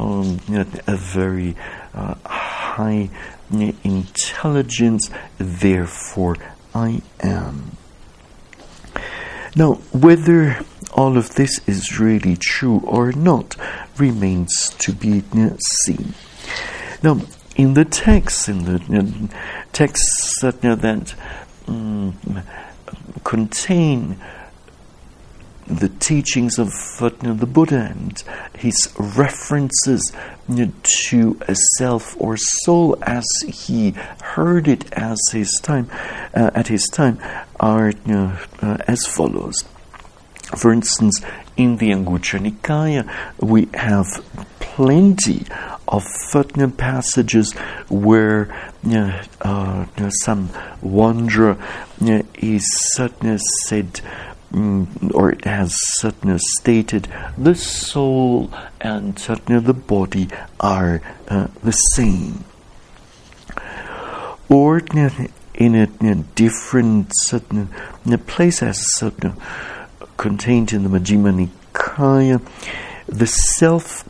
um, 0.00 0.40
a 0.86 0.96
very 0.96 1.54
uh, 1.94 2.14
high 2.24 3.10
intelligence, 3.52 5.10
therefore 5.38 6.36
I 6.74 7.02
am. 7.20 7.76
Now, 9.56 9.74
whether 9.92 10.64
all 10.92 11.16
of 11.16 11.34
this 11.34 11.60
is 11.66 11.98
really 11.98 12.36
true 12.36 12.80
or 12.84 13.12
not 13.12 13.56
remains 13.96 14.70
to 14.78 14.92
be 14.92 15.22
seen. 15.84 16.14
Now, 17.02 17.20
in 17.56 17.74
the 17.74 17.84
text, 17.84 18.48
in 18.48 18.64
the 18.64 19.28
texts 19.72 20.40
that, 20.40 20.60
that 20.62 21.14
um, 21.66 22.42
contain 23.24 24.20
the 25.70 25.88
teachings 25.88 26.58
of 26.58 26.72
the 26.98 27.46
Buddha 27.46 27.88
and 27.90 28.22
his 28.58 28.92
references 28.98 30.12
to 31.06 31.40
a 31.46 31.54
self 31.78 32.20
or 32.20 32.36
soul 32.36 32.98
as 33.02 33.24
he 33.46 33.92
heard 34.22 34.66
it 34.66 34.92
as 34.92 35.18
his 35.32 35.52
time 35.62 35.88
uh, 36.34 36.50
at 36.54 36.68
his 36.68 36.86
time 36.88 37.18
are 37.60 37.92
uh, 38.08 38.36
as 38.88 39.06
follows. 39.06 39.64
For 40.56 40.72
instance, 40.72 41.22
in 41.56 41.76
the 41.76 41.90
Anguttara 41.90 42.40
Nikaya, 42.40 43.08
we 43.38 43.68
have 43.74 44.06
plenty 44.58 45.46
of 45.86 46.02
passages 46.76 47.52
where 47.88 48.52
uh, 49.42 49.86
some 50.24 50.50
wanderer 50.82 51.56
is 52.34 52.64
said 52.94 53.12
Mm, 53.22 54.29
or 54.52 55.30
it 55.30 55.44
has 55.44 55.72
certainly 55.98 56.38
stated 56.58 57.08
the 57.38 57.54
soul 57.54 58.52
and 58.80 59.18
certainly 59.18 59.60
the 59.60 59.74
body 59.74 60.28
are 60.58 61.00
uh, 61.28 61.46
the 61.62 61.72
same. 61.72 62.44
Or 64.48 64.78
in 64.78 64.98
a, 64.98 65.88
in 66.00 66.06
a 66.06 66.14
different 66.34 67.12
certain 67.12 67.68
in 68.04 68.12
a 68.12 68.18
place 68.18 68.62
as 68.62 68.78
certain 68.96 69.36
contained 70.16 70.72
in 70.72 70.82
the 70.82 70.88
Majjhima 70.88 71.48
Nikaya, 71.72 72.40
the 73.06 73.26
self. 73.26 74.08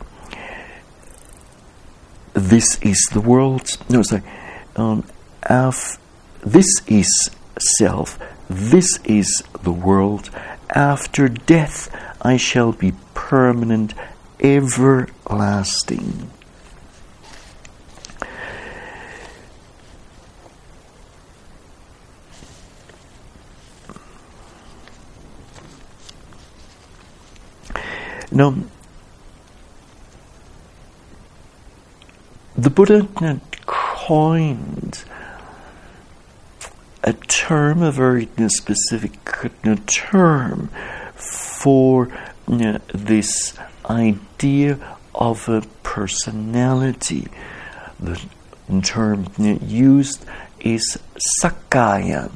This 2.33 2.79
is 2.81 3.09
the 3.13 3.21
world. 3.21 3.77
No, 3.89 4.01
sorry. 4.01 4.23
Um, 4.75 5.03
af, 5.43 5.99
this 6.43 6.81
is 6.87 7.29
self 7.59 8.17
this 8.51 8.99
is 9.05 9.43
the 9.63 9.71
world. 9.71 10.29
After 10.75 11.27
death, 11.29 11.89
I 12.21 12.37
shall 12.37 12.71
be 12.73 12.93
permanent, 13.13 13.93
everlasting. 14.39 16.29
Now, 28.33 28.55
the 32.55 32.69
Buddha 32.69 33.07
coined 33.65 35.03
a 37.03 37.13
term, 37.13 37.81
a 37.81 37.91
very 37.91 38.27
specific 38.47 39.11
term 39.87 40.69
for 41.15 42.11
this 42.93 43.53
idea 43.89 44.97
of 45.15 45.49
a 45.49 45.61
personality. 45.83 47.27
The 47.99 48.21
term 48.83 49.27
used 49.37 50.25
is 50.59 50.97
sakkaya. 51.41 52.31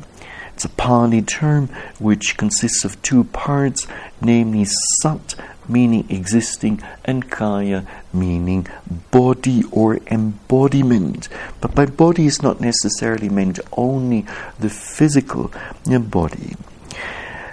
It's 0.54 0.66
a 0.66 0.70
Pali 0.70 1.22
term 1.22 1.68
which 2.00 2.38
consists 2.38 2.86
of 2.86 3.02
two 3.02 3.26
parts, 3.26 3.88
namely 4.22 4.66
Sat, 5.02 5.36
meaning 5.70 6.06
existing, 6.10 6.82
and 7.04 7.30
Kaya, 7.30 7.86
meaning 8.14 8.68
body 9.12 9.64
or 9.72 9.98
embodiment. 10.08 11.30
But 11.62 11.76
by 11.76 11.86
body 11.86 12.26
is 12.26 12.42
not 12.42 12.62
necessarily 12.62 13.30
meant 13.30 13.60
only 13.74 14.26
the 14.60 14.70
physical 14.70 15.52
body. 15.86 16.56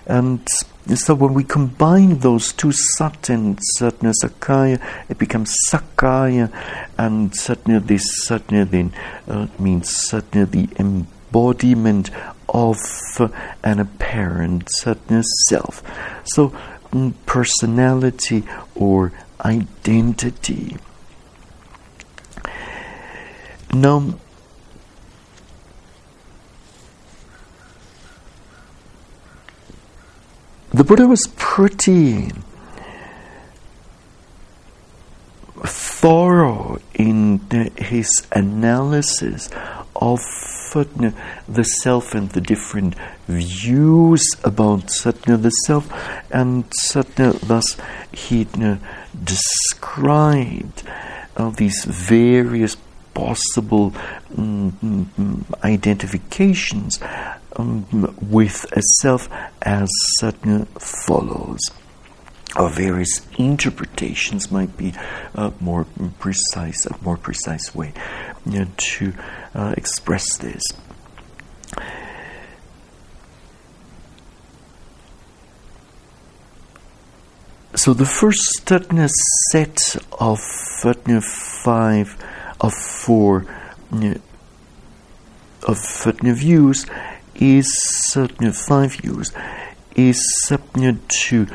And 0.07 0.47
so 0.95 1.15
when 1.15 1.33
we 1.33 1.45
combine 1.45 2.19
those 2.19 2.53
two 2.53 2.73
sat 2.73 3.29
and 3.29 3.59
satna 3.79 4.13
sakkaya, 4.21 4.83
it 5.09 5.17
becomes 5.19 5.55
sakkaya, 5.71 6.51
and 6.99 7.31
satna 7.33 7.87
this 7.87 8.27
satna 8.27 8.69
then 8.69 8.93
uh, 9.29 9.47
means 9.61 9.89
satna 10.11 10.51
the 10.51 10.69
embodiment 10.81 12.11
of 12.49 12.77
an 13.63 13.79
apparent 13.79 14.69
satna 14.83 15.23
self. 15.49 15.83
So 16.25 16.53
personality 17.27 18.45
or 18.75 19.13
identity. 19.45 20.77
Now 23.73 24.15
the 30.71 30.85
Buddha 30.85 31.07
was 31.07 31.27
pretty 31.37 32.31
thorough 35.65 36.81
in 36.95 37.41
his 37.77 38.27
analysis 38.33 39.49
of 39.97 40.21
the 40.75 41.65
self 41.65 42.15
and 42.15 42.31
the 42.31 42.41
different 42.41 42.95
views 43.29 44.25
about 44.45 44.87
satna 44.87 45.41
the 45.41 45.51
self, 45.51 45.93
and 46.31 46.65
satna 46.71 47.39
thus 47.41 47.77
he 48.13 48.47
described 49.25 50.83
uh, 51.37 51.51
these 51.51 51.85
various 51.85 52.77
possible 53.15 53.91
mm, 54.35 55.45
identifications 55.63 56.99
um, 57.57 58.15
with 58.21 58.67
a 58.73 58.83
self 59.01 59.29
as 59.63 59.91
satna 60.19 60.67
follows. 60.81 61.61
Or 62.55 62.69
various 62.69 63.27
interpretations 63.39 64.51
might 64.51 64.77
be 64.77 64.93
a 65.35 65.53
more 65.61 65.87
precise, 66.19 66.85
a 66.85 66.95
more 67.03 67.17
precise 67.17 67.75
way 67.75 67.95
you 68.47 68.61
know, 68.61 68.67
to 68.77 69.13
uh, 69.55 69.75
express 69.77 70.37
this. 70.39 70.63
So 77.75 77.95
the 77.95 78.05
first 78.05 78.67
set 79.51 79.97
of 80.21 80.39
satna 80.39 81.23
five 81.65 82.17
of 82.61 82.75
four 82.75 83.47
of 85.67 85.79
views 86.37 86.87
is 87.35 87.67
five 88.69 88.95
views 88.97 89.33
is 89.97 90.19
to 91.09 91.47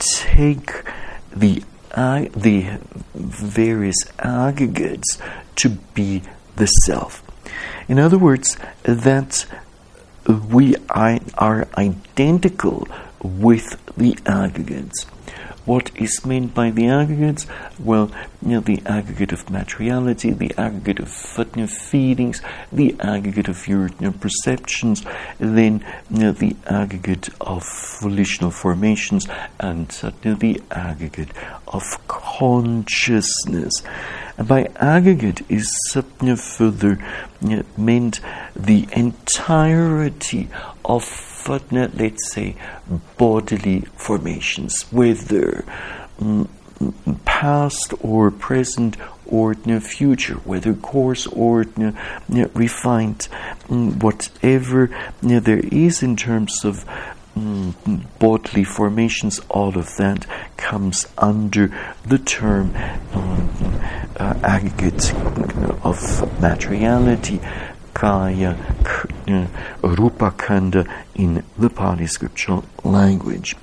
take 0.00 0.70
the 1.34 1.62
uh, 1.94 2.26
the 2.36 2.78
various 3.14 3.96
aggregates 4.18 5.18
to 5.56 5.70
be 5.70 6.22
the 6.56 6.66
self. 6.66 7.22
In 7.88 7.98
other 7.98 8.18
words, 8.18 8.56
that 8.82 9.46
we 10.26 10.76
are 10.88 11.68
identical 11.76 12.88
with 13.22 13.80
the 13.96 14.16
aggregates. 14.26 15.06
What 15.64 15.90
is 15.96 16.26
meant 16.26 16.52
by 16.52 16.70
the 16.70 16.88
aggregates? 16.88 17.46
Well, 17.78 18.10
you 18.42 18.48
know, 18.48 18.60
the 18.60 18.82
aggregate 18.84 19.32
of 19.32 19.48
materiality, 19.48 20.30
the 20.30 20.52
aggregate 20.58 21.00
of 21.00 21.38
you 21.56 21.62
know, 21.62 21.66
feelings, 21.66 22.42
the 22.70 22.94
aggregate 23.00 23.48
of 23.48 23.66
your 23.66 23.88
you 23.88 23.94
know, 24.00 24.12
perceptions, 24.12 25.04
then 25.38 25.82
you 26.10 26.18
know, 26.18 26.32
the 26.32 26.54
aggregate 26.66 27.30
of 27.40 27.64
volitional 28.00 28.50
formations, 28.50 29.26
and 29.58 29.88
the 29.88 30.60
aggregate 30.70 31.30
of 31.68 31.82
consciousness. 32.08 33.82
By 34.36 34.64
aggregate 34.76 35.42
is 35.48 35.68
further 36.36 36.98
meant 37.76 38.20
the 38.56 38.88
entirety 38.92 40.48
of 40.84 41.04
let's 41.96 42.32
say, 42.32 42.56
bodily 43.16 43.80
formations, 43.96 44.82
whether 44.90 45.64
mm, 46.18 46.48
past 47.24 47.94
or 48.00 48.30
present 48.30 48.96
or 49.26 49.54
future, 49.80 50.34
whether 50.44 50.74
coarse 50.74 51.26
or 51.28 51.64
refined, 52.54 53.28
mm, 53.68 54.02
whatever 54.02 54.90
there 55.22 55.60
is 55.60 56.02
in 56.02 56.16
terms 56.16 56.64
of 56.64 56.84
mm, 56.84 57.23
bodily 57.34 58.64
formations, 58.64 59.40
all 59.48 59.76
of 59.76 59.96
that 59.96 60.26
comes 60.56 61.06
under 61.18 61.72
the 62.06 62.18
term 62.18 62.74
um, 63.12 63.80
uh, 64.18 64.38
aggregate 64.42 65.12
of 65.84 66.40
materiality 66.40 67.40
kaya, 67.94 68.56
rupa 69.82 70.30
khandha 70.32 70.86
in 71.14 71.44
the 71.56 71.70
Pali 71.70 72.06
scriptural 72.06 72.64
language. 72.82 73.56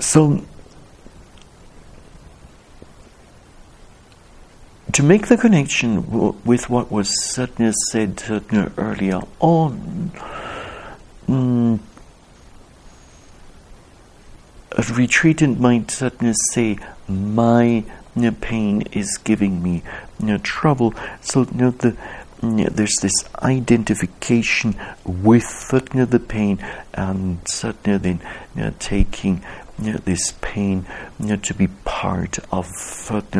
So, 0.00 0.44
to 4.94 5.02
make 5.02 5.28
the 5.28 5.36
connection 5.36 6.02
w- 6.02 6.34
with 6.44 6.70
what 6.70 6.90
was 6.90 7.32
Satya 7.32 7.72
said 7.90 8.16
earlier 8.78 9.20
on, 9.40 10.12
mm, 11.26 11.78
a 14.72 14.82
retreatant 14.82 15.58
might 15.58 15.90
Satya 15.90 16.34
say, 16.52 16.78
My 17.08 17.84
pain 18.40 18.82
is 18.92 19.18
giving 19.18 19.62
me 19.62 19.82
trouble. 20.42 20.94
So 21.20 21.42
you 21.42 21.52
know, 21.52 21.70
the, 21.70 21.96
there's 22.42 22.96
this 23.02 23.12
identification 23.42 24.74
with 25.04 25.44
the 26.06 26.20
pain 26.20 26.58
and 26.94 27.38
then 27.98 28.20
taking 28.78 29.42
this 29.80 30.34
pain 30.40 30.86
to 31.36 31.54
be 31.54 31.68
part 31.84 32.38
of 32.52 32.66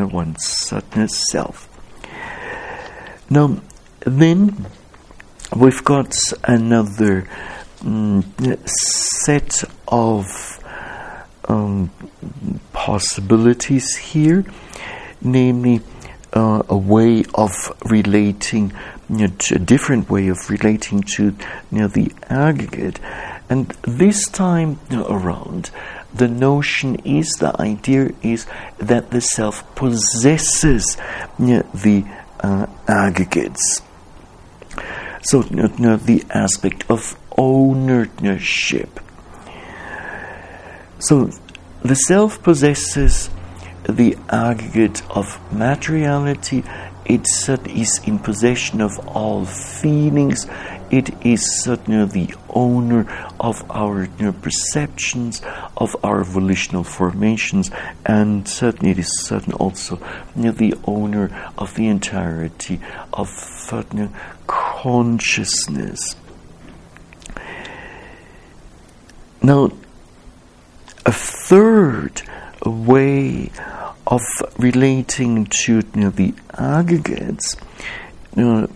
one's 0.07 0.71
self. 1.29 1.67
Now, 3.29 3.61
then 4.01 4.65
we've 5.55 5.83
got 5.83 6.15
another 6.43 7.27
mm, 7.79 8.67
set 8.67 9.63
of 9.87 10.25
um, 11.47 11.91
possibilities 12.73 13.95
here, 13.95 14.45
namely 15.21 15.81
uh, 16.33 16.63
a 16.69 16.77
way 16.77 17.23
of 17.35 17.51
relating, 17.85 18.73
you 19.09 19.27
know, 19.27 19.33
a 19.51 19.59
different 19.59 20.09
way 20.09 20.29
of 20.29 20.37
relating 20.49 21.01
to 21.15 21.35
you 21.71 21.77
know, 21.79 21.87
the 21.87 22.11
aggregate. 22.29 22.99
And 23.49 23.67
this 23.83 24.29
time 24.29 24.79
around, 24.93 25.71
the 26.13 26.27
notion 26.27 26.95
is, 27.05 27.29
the 27.39 27.59
idea 27.61 28.11
is 28.21 28.45
that 28.77 29.11
the 29.11 29.21
self 29.21 29.75
possesses 29.75 30.97
the 31.37 32.05
uh, 32.39 32.67
aggregates. 32.87 33.81
So, 35.23 35.43
you 35.43 35.69
know, 35.77 35.97
the 35.97 36.23
aspect 36.31 36.89
of 36.89 37.15
ownership. 37.37 38.99
So 40.99 41.31
the 41.83 41.95
self 41.95 42.43
possesses 42.43 43.29
the 43.87 44.17
aggregate 44.29 45.01
of 45.09 45.39
materiality, 45.51 46.63
it 47.05 47.27
is 47.67 47.99
in 48.05 48.19
possession 48.19 48.81
of 48.81 48.99
all 49.07 49.45
feelings, 49.45 50.45
it 50.91 51.25
is 51.25 51.63
certainly 51.63 52.05
the 52.05 52.35
owner 52.49 53.07
of 53.39 53.63
our 53.71 54.07
perceptions, 54.33 55.41
of 55.77 55.95
our 56.03 56.23
volitional 56.23 56.83
formations, 56.83 57.71
and 58.05 58.47
certainly 58.47 58.91
it 58.91 58.99
is 58.99 59.25
certain 59.25 59.53
also 59.53 59.97
the 60.35 60.73
owner 60.83 61.51
of 61.57 61.75
the 61.75 61.87
entirety 61.87 62.79
of 63.13 63.29
you 63.29 64.13
consciousness. 64.47 66.15
Now, 69.41 69.71
a 71.05 71.11
third 71.11 72.21
way 72.65 73.49
of 74.05 74.21
relating 74.57 75.45
to 75.45 75.73
you 75.73 75.83
know, 75.95 76.09
the 76.09 76.33
aggregates 76.57 77.55
you 78.35 78.43
know, 78.43 78.67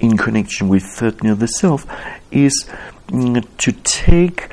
in 0.00 0.16
connection 0.16 0.68
with 0.68 1.02
you 1.02 1.12
know, 1.22 1.34
the 1.34 1.46
self 1.46 1.86
is 2.30 2.68
to 3.08 3.72
take 3.82 4.48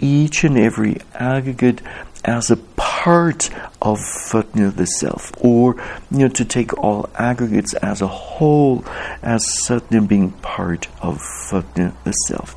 each 0.00 0.44
and 0.44 0.58
every 0.58 0.98
aggregate 1.14 1.80
as 2.24 2.50
a 2.50 2.56
part 2.56 3.50
of 3.82 4.00
uh, 4.32 4.42
you 4.54 4.70
the 4.70 4.86
self, 4.86 5.30
or 5.44 5.76
you 6.10 6.18
know, 6.20 6.28
to 6.28 6.44
take 6.44 6.76
all 6.78 7.08
aggregates 7.16 7.74
as 7.74 8.00
a 8.00 8.06
whole 8.06 8.84
as 9.22 9.44
certainly 9.64 10.06
being 10.06 10.30
part 10.30 10.88
of 11.02 11.20
uh, 11.52 11.62
you 11.76 11.92
the 12.04 12.12
self. 12.12 12.56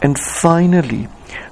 And 0.00 0.16
finally, 0.18 1.08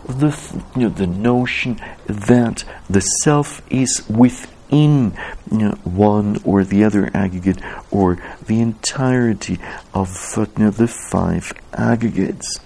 the, 0.07 0.62
you 0.76 0.83
know, 0.83 0.88
the 0.88 1.07
notion 1.07 1.81
that 2.07 2.64
the 2.88 3.00
self 3.00 3.61
is 3.70 4.09
within 4.09 4.56
you 4.70 5.12
uh, 5.52 5.57
know, 5.57 5.70
one 5.85 6.40
or 6.44 6.64
the 6.64 6.85
other 6.85 7.11
aggregate 7.14 7.61
or 7.90 8.18
the 8.46 8.61
entirety 8.61 9.59
of 9.94 10.09
know, 10.59 10.70
the 10.70 10.88
five 10.88 11.52
aggregates. 11.72 12.61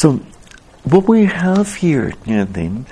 So, 0.00 0.20
what 0.90 1.08
we 1.08 1.24
have 1.26 1.76
here 1.76 2.12
then 2.24 2.86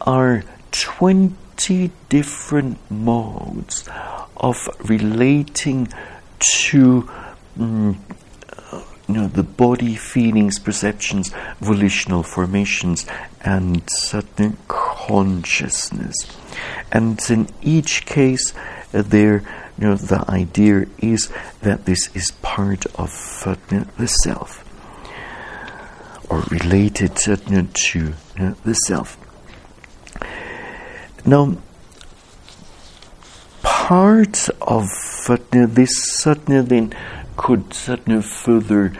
are 0.00 0.44
20 0.72 1.90
different 2.08 2.78
modes 2.90 3.88
of 4.36 4.68
relating 4.88 5.88
to 6.38 7.08
mm, 7.58 7.96
you 9.08 9.14
know, 9.14 9.26
the 9.26 9.42
body, 9.42 9.96
feelings, 9.96 10.58
perceptions, 10.58 11.32
volitional 11.60 12.22
formations, 12.22 13.06
and 13.40 13.82
certain 13.88 14.56
consciousness. 14.68 16.14
And 16.92 17.18
in 17.30 17.48
each 17.62 18.04
case, 18.04 18.52
uh, 18.92 19.02
there, 19.02 19.42
you 19.78 19.86
know, 19.88 19.94
the 19.94 20.24
idea 20.28 20.86
is 20.98 21.32
that 21.62 21.86
this 21.86 22.14
is 22.14 22.32
part 22.42 22.84
of 22.96 23.42
uh, 23.46 23.54
the 23.70 24.08
self 24.08 24.67
or 26.28 26.40
related 26.50 27.16
to 27.16 28.14
the 28.64 28.74
self. 28.86 29.16
Now, 31.24 31.56
part 33.62 34.48
of 34.62 34.88
this 35.50 35.90
certainly 36.18 36.62
then 36.62 36.94
could 37.36 37.72
certainly 37.72 38.22
further 38.22 38.92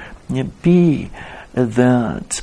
be 0.63 1.11
that 1.55 2.43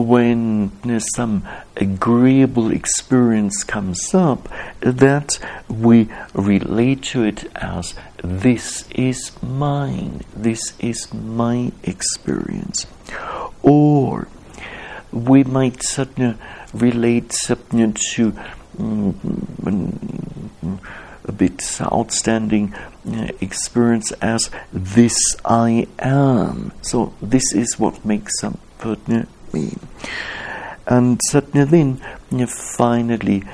when 0.00 0.72
some 1.14 1.46
agreeable 1.76 2.70
experience 2.70 3.64
comes 3.64 4.14
up, 4.14 4.48
that 4.80 5.38
we 5.68 6.08
relate 6.34 7.02
to 7.02 7.24
it 7.24 7.44
as 7.56 7.94
this 8.22 8.88
is 8.90 9.32
mine, 9.42 10.22
this 10.34 10.74
is 10.80 11.12
my 11.12 11.72
experience 11.82 12.86
or 13.62 14.28
we 15.12 15.44
might 15.44 15.82
certainly 15.82 16.36
relate 16.72 17.32
certainly 17.32 17.92
to 17.92 18.34
um, 18.78 20.80
a 21.24 21.32
bit 21.32 21.80
outstanding 21.80 22.74
uh, 22.74 23.28
experience 23.40 24.12
as 24.22 24.50
this 24.72 25.18
I 25.44 25.86
am. 25.98 26.72
So 26.82 27.14
this 27.20 27.52
is 27.52 27.78
what 27.78 28.04
makes 28.04 28.32
uh, 28.42 28.52
me. 29.52 29.76
And 30.86 31.20
certainly 31.28 31.66
then, 31.66 32.46
finally, 32.46 33.44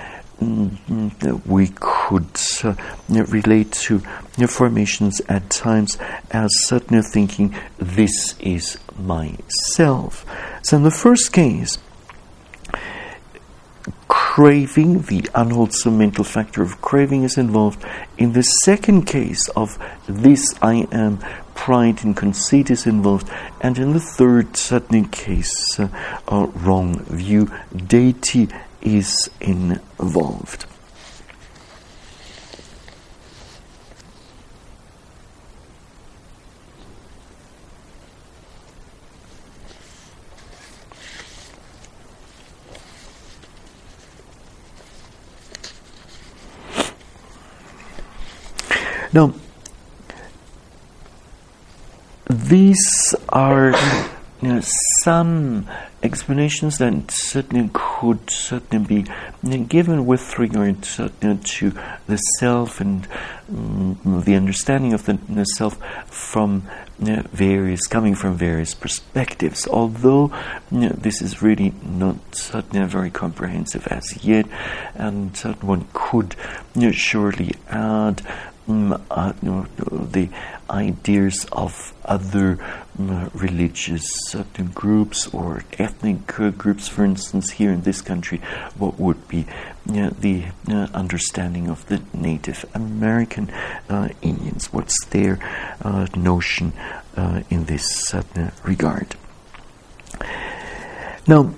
mm, 0.40 1.46
we 1.46 1.68
could 1.74 2.28
uh, 2.62 2.74
relate 3.08 3.72
to 3.72 3.98
formations 4.48 5.20
at 5.28 5.50
times 5.50 5.98
as 6.30 6.50
certainly 6.66 7.02
thinking 7.02 7.54
this 7.78 8.34
is 8.38 8.78
myself. 8.98 10.24
So, 10.62 10.76
in 10.76 10.82
the 10.84 10.90
first 10.90 11.32
case, 11.32 11.78
craving, 14.34 15.02
the 15.02 15.28
unwholesome 15.34 15.96
mental 15.96 16.24
factor 16.24 16.62
of 16.62 16.80
craving 16.80 17.22
is 17.22 17.38
involved. 17.38 17.84
In 18.18 18.32
the 18.32 18.42
second 18.42 19.06
case 19.06 19.48
of 19.50 19.78
this 20.08 20.54
I 20.60 20.88
am, 20.90 21.20
pride 21.54 22.04
and 22.04 22.16
conceit 22.16 22.70
is 22.70 22.86
involved. 22.86 23.30
And 23.60 23.78
in 23.78 23.92
the 23.92 24.00
third, 24.00 24.56
certain 24.56 25.06
case, 25.08 25.78
uh, 25.78 25.88
wrong 26.28 27.00
view, 27.04 27.46
ditthi 27.74 28.52
is 28.82 29.30
involved. 29.40 30.66
Now, 49.14 49.32
these 52.28 53.14
are 53.28 53.74
you 54.40 54.48
know, 54.48 54.60
some 55.02 55.66
explanations 56.02 56.78
that 56.78 57.10
certainly 57.10 57.70
could 57.72 58.28
certainly 58.28 58.86
be 58.86 59.10
you 59.42 59.58
know, 59.58 59.64
given 59.64 60.04
with 60.04 60.38
regard 60.38 60.82
to 60.82 61.08
the 61.20 62.16
self 62.38 62.80
and 62.80 63.08
um, 63.48 64.22
the 64.24 64.34
understanding 64.34 64.92
of 64.92 65.06
the, 65.06 65.14
the 65.28 65.44
self 65.44 65.78
from 66.06 66.68
you 66.98 67.16
know, 67.16 67.22
various 67.32 67.86
coming 67.86 68.14
from 68.14 68.36
various 68.36 68.74
perspectives. 68.74 69.66
Although 69.66 70.30
this 70.70 71.22
is 71.22 71.42
really 71.42 71.72
not 71.82 72.16
certainly 72.32 72.86
very 72.86 73.10
comprehensive 73.10 73.86
as 73.86 74.24
yet, 74.24 74.46
and 74.94 75.36
one 75.62 75.86
could 75.92 76.36
surely 76.92 77.54
add 77.68 78.22
Mm, 78.66 78.98
uh, 79.10 79.32
the 80.10 80.30
ideas 80.70 81.46
of 81.52 81.92
other 82.06 82.56
mm, 82.98 83.30
religious 83.34 84.04
certain 84.28 84.68
groups 84.68 85.26
or 85.34 85.64
ethnic 85.78 86.26
groups, 86.26 86.88
for 86.88 87.04
instance, 87.04 87.50
here 87.50 87.70
in 87.70 87.82
this 87.82 88.00
country, 88.00 88.40
what 88.78 88.98
would 88.98 89.28
be 89.28 89.44
the 89.84 90.46
uh, 90.68 90.88
understanding 90.94 91.68
of 91.68 91.84
the 91.86 92.00
Native 92.14 92.64
American 92.72 93.50
uh, 93.90 94.08
Indians? 94.22 94.72
What's 94.72 95.04
their 95.06 95.38
uh, 95.82 96.06
notion 96.16 96.72
uh, 97.16 97.42
in 97.50 97.66
this 97.66 98.14
regard? 98.62 99.14
Now, 101.26 101.52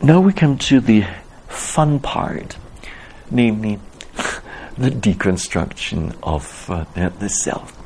now 0.00 0.20
we 0.20 0.32
come 0.32 0.58
to 0.58 0.78
the 0.78 1.06
fun 1.48 1.98
part, 1.98 2.56
namely 3.32 3.80
the 4.76 4.90
deconstruction 4.90 6.16
of 6.22 6.70
uh, 6.70 6.84
the 7.18 7.28
self. 7.28 7.76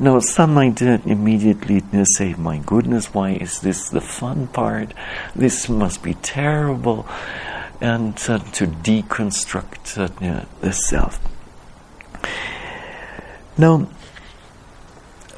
Now, 0.00 0.18
some 0.18 0.54
might 0.54 0.82
uh, 0.82 0.98
immediately 1.04 1.82
uh, 1.92 2.04
say, 2.04 2.34
My 2.34 2.58
goodness, 2.58 3.14
why 3.14 3.30
is 3.32 3.60
this 3.60 3.88
the 3.88 4.00
fun 4.00 4.48
part? 4.48 4.92
This 5.36 5.68
must 5.68 6.02
be 6.02 6.14
terrible. 6.14 7.06
And 7.80 8.14
uh, 8.28 8.38
to 8.38 8.66
deconstruct 8.66 9.98
uh, 9.98 10.44
the 10.60 10.72
self. 10.72 11.20
Now, 13.56 13.88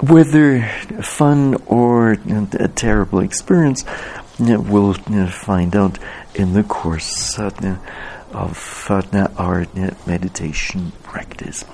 whether 0.01 0.67
fun 1.03 1.57
or 1.67 2.13
a 2.13 2.69
terrible 2.69 3.21
experience, 3.21 3.85
we'll 4.39 4.95
find 4.95 5.75
out 5.75 5.99
in 6.35 6.53
the 6.53 6.63
course 6.63 7.39
of 8.33 8.87
uh, 8.91 9.29
our 9.37 9.67
meditation 10.07 10.93
practice. 11.03 11.65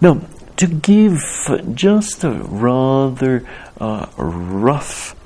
Now, 0.00 0.20
to 0.56 0.66
give 0.66 1.20
just 1.74 2.24
a 2.24 2.30
rather 2.30 3.46
uh, 3.78 4.06
rough 4.16 5.16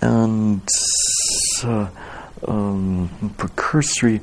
and 0.00 0.62
uh, 1.64 1.88
um, 2.46 3.34
precursory 3.36 4.20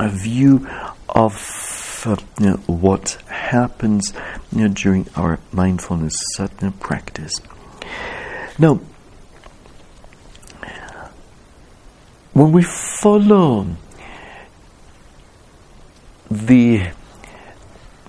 view 0.00 0.68
of 1.08 2.02
uh, 2.06 2.16
you 2.38 2.46
know, 2.46 2.56
what 2.66 3.18
happens 3.26 4.12
you 4.52 4.62
know, 4.62 4.68
during 4.68 5.08
our 5.16 5.40
mindfulness 5.52 6.14
sadhana 6.36 6.72
practice. 6.78 7.32
Now, 8.58 8.80
when 12.32 12.52
we 12.52 12.62
follow 12.62 13.66
the 16.30 16.90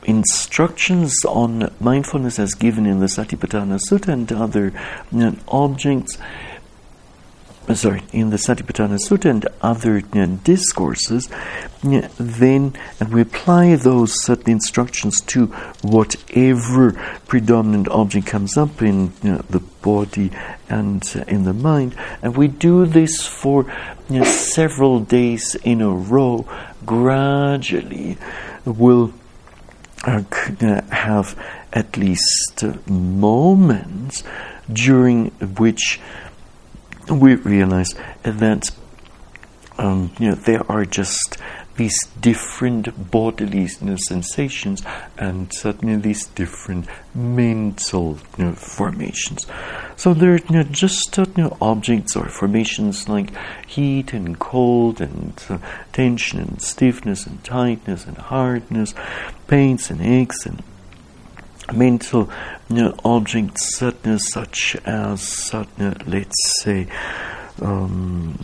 instructions 0.04 1.16
on 1.26 1.74
mindfulness 1.80 2.40
as 2.40 2.54
given 2.54 2.86
in 2.86 3.00
the 3.00 3.06
Satipatthana 3.06 3.80
Sutta 3.90 4.10
and 4.10 4.32
other 4.32 4.74
you 5.12 5.20
know, 5.20 5.36
objects 5.48 6.18
uh, 7.70 7.76
sorry, 7.76 8.02
in 8.12 8.32
the 8.32 8.38
Satipatthana 8.38 8.98
Sutta 8.98 9.30
and 9.30 9.48
other 9.62 10.00
you 10.00 10.08
know, 10.14 10.40
discourses, 10.44 11.30
you 11.84 12.02
know, 12.02 12.10
then 12.18 12.74
and 13.00 13.14
we 13.14 13.22
apply 13.22 13.76
those 13.76 14.24
certain 14.24 14.52
instructions 14.54 15.22
to 15.22 15.46
whatever 15.84 16.94
predominant 17.28 17.88
object 17.90 18.26
comes 18.26 18.58
up 18.58 18.82
in 18.82 19.14
the 19.22 19.62
body 19.84 20.32
and 20.68 21.04
uh, 21.16 21.24
in 21.28 21.44
the 21.44 21.54
mind, 21.54 21.96
and 22.24 22.36
we 22.36 22.48
do 22.48 22.88
this 22.88 23.28
for 23.28 23.72
several 24.24 25.00
days 25.00 25.56
in 25.64 25.82
a 25.82 25.92
row. 25.92 26.48
Gradually, 26.90 28.18
we'll 28.66 29.14
uh, 30.06 30.24
have 30.90 31.40
at 31.72 31.98
least 31.98 32.64
moments 32.88 34.24
during 34.74 35.28
which 35.60 36.00
we 37.08 37.36
realize 37.36 37.94
that 38.24 38.72
um, 39.78 40.12
you 40.18 40.30
know 40.30 40.34
there 40.34 40.64
are 40.72 40.84
just 40.84 41.38
these 41.80 41.98
different 42.20 43.10
bodily 43.10 43.62
you 43.62 43.88
know, 43.88 43.96
sensations 43.96 44.84
and 45.18 45.50
certainly 45.54 45.96
these 45.96 46.28
different 46.28 46.86
mental 47.16 48.20
you 48.38 48.44
know, 48.44 48.52
formations. 48.52 49.48
So 49.96 50.14
there 50.14 50.34
are 50.34 50.40
you 50.40 50.56
know, 50.58 50.64
just 50.64 51.18
objects 51.62 52.18
or 52.18 52.26
formations 52.26 53.08
like 53.08 53.32
heat 53.66 54.12
and 54.12 54.38
cold 54.38 55.00
and 55.00 55.42
uh, 55.50 55.58
tension 55.94 56.40
and 56.42 56.62
stiffness 56.62 57.26
and 57.26 57.42
tightness 57.46 58.06
and 58.06 58.18
hardness, 58.18 58.94
pains 59.48 59.90
and 59.90 60.02
aches 60.02 60.46
and 60.46 60.62
mental 61.74 62.30
you 62.70 62.76
know, 62.76 62.96
objects 63.06 63.78
such 63.78 64.76
as, 64.86 65.54
let's 66.06 66.62
say, 66.62 66.88
um, 67.62 68.38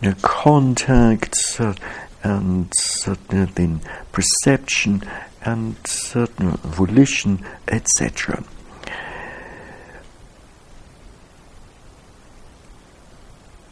you 0.00 0.10
know, 0.10 0.16
contact 0.22 1.36
uh, 1.58 1.74
and 2.22 2.72
certain 2.76 3.80
perception 4.12 5.02
and 5.44 5.76
certain 5.86 6.50
volition, 6.50 7.44
etc. 7.68 8.42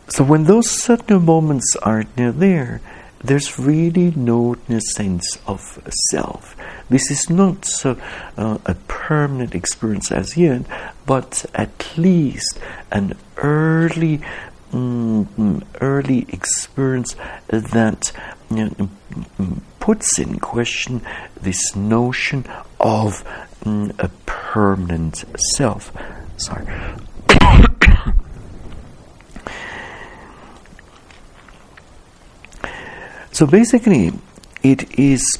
So 0.08 0.22
when 0.22 0.44
those 0.44 0.70
certain 0.70 1.24
moments 1.24 1.74
are 1.82 2.04
near 2.16 2.30
there, 2.30 2.80
there's 3.24 3.58
really 3.58 4.12
no 4.14 4.54
sense 4.94 5.38
of 5.46 5.80
self. 6.10 6.54
This 6.90 7.10
is 7.10 7.30
not 7.30 7.66
uh, 7.84 7.94
a 8.36 8.74
permanent 8.86 9.54
experience 9.54 10.12
as 10.12 10.36
yet, 10.36 10.66
but 11.06 11.46
at 11.54 11.96
least 11.96 12.60
an 12.92 13.16
early, 13.38 14.20
Mm, 14.74 15.62
early 15.80 16.26
experience 16.30 17.14
that 17.46 18.10
you 18.50 18.56
know, 18.56 18.70
mm, 18.70 18.88
mm, 19.38 19.60
puts 19.78 20.18
in 20.18 20.40
question 20.40 21.00
this 21.40 21.76
notion 21.76 22.44
of 22.80 23.22
mm, 23.62 23.96
a 24.00 24.08
permanent 24.26 25.24
self. 25.56 25.92
Sorry. 26.38 26.66
so 33.30 33.46
basically, 33.46 34.12
it 34.64 34.98
is 34.98 35.38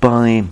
by 0.00 0.44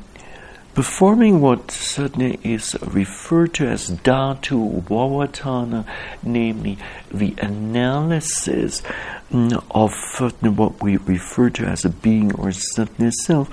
performing 0.74 1.40
what 1.40 1.70
certainly 1.70 2.38
is 2.42 2.76
referred 2.82 3.54
to 3.54 3.66
as 3.66 3.90
dhatu 3.90 4.82
vavatthana, 4.82 5.86
namely 6.22 6.78
the 7.12 7.34
analysis 7.38 8.82
of 9.70 9.92
what 10.42 10.82
we 10.82 10.96
refer 10.96 11.50
to 11.50 11.64
as 11.64 11.84
a 11.84 11.88
being 11.88 12.34
or 12.34 12.52
certain 12.52 13.10
self, 13.12 13.48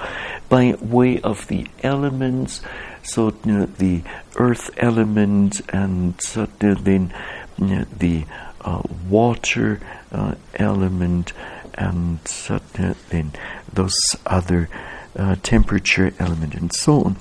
by 0.49 0.75
way 0.81 1.19
of 1.21 1.47
the 1.47 1.65
elements, 1.83 2.61
so 3.03 3.29
the 3.31 4.01
earth 4.35 4.69
element 4.77 5.61
and 5.73 6.21
certainly 6.21 6.81
then 6.81 7.13
know, 7.57 7.85
the 7.97 8.25
uh, 8.61 8.81
water 9.09 9.79
uh, 10.11 10.35
element 10.55 11.33
and 11.75 12.19
certainly 12.27 12.95
then 13.09 13.31
those 13.73 13.95
other 14.25 14.69
uh, 15.17 15.35
temperature 15.43 16.13
element 16.19 16.55
and 16.55 16.71
so 16.73 17.01
on. 17.03 17.15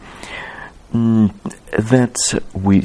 Mm, 0.93 1.35
that 1.71 2.17
we, 2.53 2.85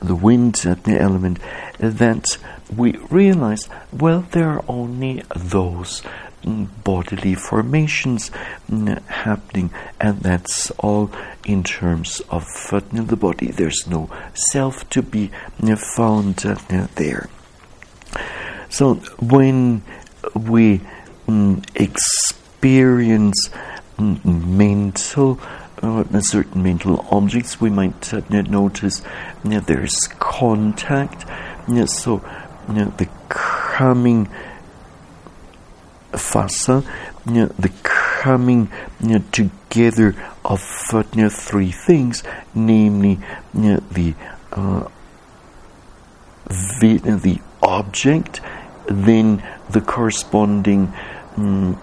the 0.00 0.14
wind 0.14 0.62
element, 0.86 1.38
that 1.78 2.38
we 2.74 2.96
realize, 3.10 3.68
well, 3.92 4.26
there 4.32 4.48
are 4.48 4.64
only 4.68 5.22
those 5.34 6.02
mm, 6.42 6.68
bodily 6.84 7.34
formations 7.34 8.30
mm, 8.70 9.02
happening, 9.06 9.70
and 10.00 10.20
that's 10.20 10.70
all 10.72 11.10
in 11.46 11.62
terms 11.62 12.20
of 12.30 12.44
uh, 12.72 12.80
the 12.92 13.16
body. 13.16 13.50
There's 13.50 13.86
no 13.86 14.10
self 14.34 14.88
to 14.90 15.02
be 15.02 15.30
found 15.94 16.44
uh, 16.44 16.56
there. 16.96 17.28
So 18.68 18.94
when 19.20 19.82
we 20.34 20.80
mm, 21.26 21.64
experience 21.74 23.50
mental 23.98 25.40
uh, 25.82 26.20
certain 26.20 26.62
mental 26.62 27.06
objects. 27.10 27.60
We 27.60 27.70
might 27.70 28.12
uh, 28.12 28.22
notice 28.28 29.02
know, 29.44 29.60
there's 29.60 30.08
contact. 30.18 31.28
Know, 31.68 31.86
so 31.86 32.22
the 32.68 33.08
coming 33.28 34.28
you 37.26 37.48
the 37.58 37.68
coming 37.84 38.70
together 39.32 40.14
of 40.44 40.62
uh, 40.92 41.02
three 41.28 41.72
things, 41.72 42.22
namely 42.54 43.18
the 43.52 44.14
uh, 44.52 44.88
the, 46.80 46.98
the 47.22 47.40
object, 47.62 48.40
then 48.86 49.42
the 49.68 49.80
corresponding 49.80 50.92
um, 51.36 51.80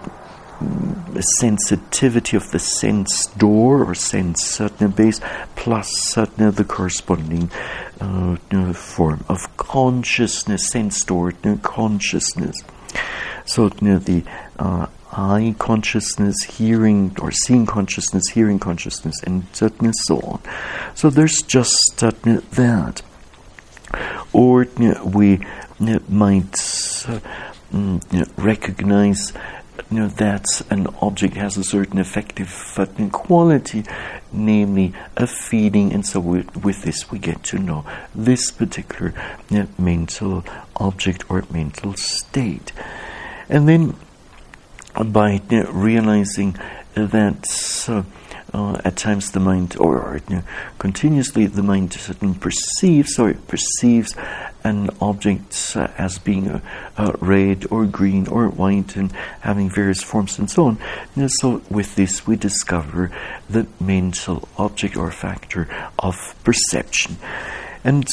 sensitivity 1.40 2.36
of 2.36 2.50
the 2.50 2.58
sense 2.58 3.26
door 3.26 3.84
or 3.84 3.94
sense 3.94 4.44
certain 4.44 4.90
base 4.90 5.20
plus 5.56 5.88
certain 6.10 6.44
the 6.56 6.64
corresponding 6.64 7.50
uh, 8.00 8.36
form 8.72 9.24
of 9.28 9.56
consciousness, 9.56 10.70
sense 10.70 11.02
door 11.04 11.32
consciousness. 11.58 12.56
So 13.46 13.70
know, 13.88 13.98
the 13.98 14.24
uh, 14.58 14.86
eye 15.12 15.54
consciousness, 15.58 16.42
hearing 16.44 17.16
or 17.20 17.30
seeing 17.30 17.66
consciousness, 17.66 18.28
hearing 18.28 18.58
consciousness, 18.58 19.22
and 19.22 19.46
so 20.06 20.18
on. 20.20 20.40
So 20.94 21.10
there's 21.10 21.42
just 21.42 22.02
that. 22.52 23.02
Or 24.32 24.66
we 25.04 25.40
might 26.08 26.54
uh, 27.06 27.20
mm, 27.72 28.30
recognize 28.36 29.32
you 29.94 30.00
know, 30.00 30.08
that 30.08 30.44
an 30.70 30.88
object 31.00 31.34
has 31.34 31.56
a 31.56 31.62
certain 31.62 31.98
effective 31.98 32.48
quality, 33.12 33.84
namely 34.32 34.92
a 35.16 35.24
feeding, 35.24 35.92
and 35.92 36.04
so 36.04 36.18
with, 36.18 36.64
with 36.64 36.82
this 36.82 37.12
we 37.12 37.18
get 37.20 37.44
to 37.44 37.58
know 37.60 37.86
this 38.12 38.50
particular 38.50 39.14
you 39.50 39.60
know, 39.60 39.68
mental 39.78 40.44
object 40.76 41.30
or 41.30 41.44
mental 41.52 41.94
state. 41.94 42.72
And 43.48 43.68
then 43.68 43.94
by 45.12 45.40
you 45.48 45.62
know, 45.62 45.70
realizing 45.70 46.56
that 46.94 47.86
uh, 47.88 48.02
uh, 48.52 48.80
at 48.84 48.96
times 48.96 49.30
the 49.30 49.38
mind, 49.40 49.76
or, 49.78 50.00
or 50.00 50.20
you 50.28 50.36
know, 50.36 50.42
continuously 50.80 51.46
the 51.46 51.62
mind 51.62 51.92
perceives, 52.40 53.16
or 53.16 53.30
it 53.30 53.46
perceives 53.46 54.16
an 54.64 54.88
object 55.00 55.72
uh, 55.76 55.88
as 55.98 56.18
being 56.18 56.48
uh, 56.48 56.60
uh, 56.96 57.12
red 57.20 57.66
or 57.70 57.84
green 57.84 58.26
or 58.28 58.48
white 58.48 58.96
and 58.96 59.12
having 59.40 59.68
various 59.68 60.02
forms 60.02 60.38
and 60.38 60.50
so 60.50 60.66
on. 60.66 60.78
And 61.14 61.30
so, 61.30 61.62
with 61.70 61.94
this, 61.94 62.26
we 62.26 62.36
discover 62.36 63.10
the 63.48 63.66
mental 63.78 64.48
object 64.56 64.96
or 64.96 65.10
factor 65.10 65.68
of 65.98 66.34
perception. 66.44 67.18
And 67.84 68.08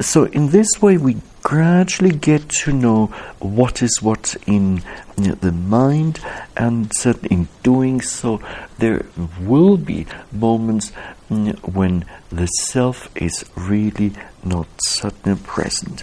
so, 0.00 0.24
in 0.24 0.50
this 0.50 0.82
way, 0.82 0.98
we 0.98 1.18
gradually 1.42 2.10
get 2.10 2.48
to 2.48 2.72
know 2.72 3.06
what 3.38 3.82
is 3.82 4.02
what 4.02 4.36
in 4.46 4.82
you 5.16 5.28
know, 5.28 5.34
the 5.34 5.52
mind, 5.52 6.20
and 6.56 6.92
in 7.30 7.48
doing 7.62 8.00
so, 8.00 8.40
there 8.78 9.06
will 9.40 9.76
be 9.76 10.06
moments 10.32 10.92
when 11.28 12.04
the 12.30 12.46
self 12.46 13.14
is 13.16 13.44
really 13.54 14.12
not 14.42 14.66
suddenly 14.82 15.40
present. 15.44 16.02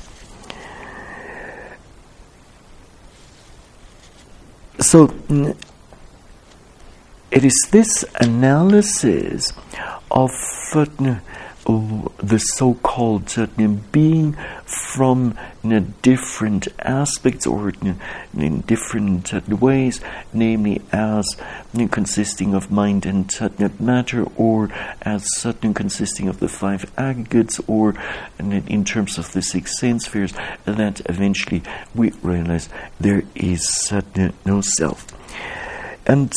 So 4.79 5.13
it 7.31 7.43
is 7.43 7.67
this 7.71 8.05
analysis 8.19 9.51
of 10.11 10.31
the 11.65 12.37
so-called 12.37 13.33
uh, 13.37 13.47
being 13.91 14.37
from 14.65 15.35
uh, 15.63 15.81
different 16.03 16.67
aspects 16.79 17.47
or 17.47 17.73
in 18.37 18.61
different 18.61 19.33
ways, 19.49 19.99
namely 20.31 20.81
as 20.91 21.25
consisting 21.91 22.53
of 22.53 22.69
mind 22.69 23.05
and 23.05 23.31
matter, 23.79 24.23
or 24.35 24.69
as 25.01 25.25
certain 25.37 25.73
consisting 25.73 26.27
of 26.27 26.39
the 26.39 26.47
five 26.47 26.91
aggregates, 26.97 27.59
or 27.67 27.95
in 28.37 28.85
terms 28.85 29.17
of 29.17 29.31
the 29.33 29.41
six 29.41 29.79
sense 29.79 30.05
spheres, 30.05 30.33
that 30.65 31.01
eventually 31.07 31.63
we 31.95 32.11
realize 32.21 32.69
there 32.99 33.23
is 33.33 33.91
no 34.45 34.61
self. 34.61 35.07
And 36.05 36.31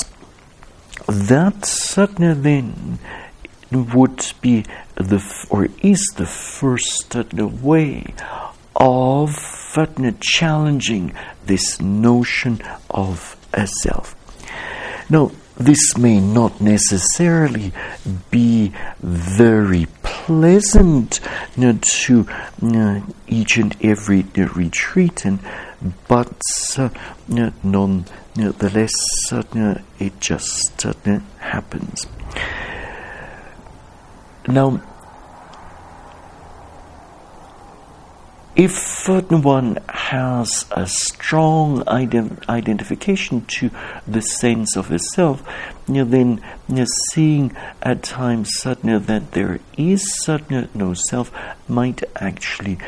that 1.06 1.66
certainly 1.66 2.40
then 2.40 2.98
would 3.70 4.32
be 4.40 4.64
the 4.98 5.46
or 5.50 5.68
is 5.82 6.04
the 6.16 6.26
first 6.26 7.14
way 7.62 8.14
of 8.76 9.34
challenging 10.20 11.14
this 11.46 11.80
notion 11.80 12.60
of 12.90 13.36
a 13.52 13.66
self. 13.66 14.14
Now, 15.10 15.30
this 15.56 15.96
may 15.96 16.20
not 16.20 16.60
necessarily 16.60 17.72
be 18.30 18.72
very 19.00 19.86
pleasant 20.02 21.20
you 21.56 21.72
know, 21.72 21.78
to 21.82 22.26
uh, 22.62 23.00
each 23.26 23.56
and 23.56 23.74
every 23.82 24.20
uh, 24.20 24.46
retreatant, 24.54 25.40
but 26.06 26.40
uh, 26.76 26.90
nonetheless, 27.62 28.92
it 29.98 30.20
just 30.20 30.86
uh, 30.86 31.20
happens. 31.38 32.06
Now, 34.48 34.80
if 38.56 38.72
one 39.42 39.78
has 39.90 40.64
a 40.70 40.86
strong 40.86 41.82
ident- 41.84 42.48
identification 42.48 43.44
to 43.58 43.70
the 44.06 44.22
sense 44.22 44.74
of 44.74 44.88
self, 44.98 45.42
you 45.86 45.94
know, 45.94 46.04
then 46.04 46.42
you 46.66 46.76
know, 46.76 46.86
seeing 47.12 47.54
at 47.82 48.02
times 48.02 48.48
suddenly 48.58 48.98
that 48.98 49.32
there 49.32 49.60
is 49.76 50.02
suddenly 50.24 50.66
no 50.74 50.94
self 50.94 51.30
might 51.68 52.02
actually 52.16 52.78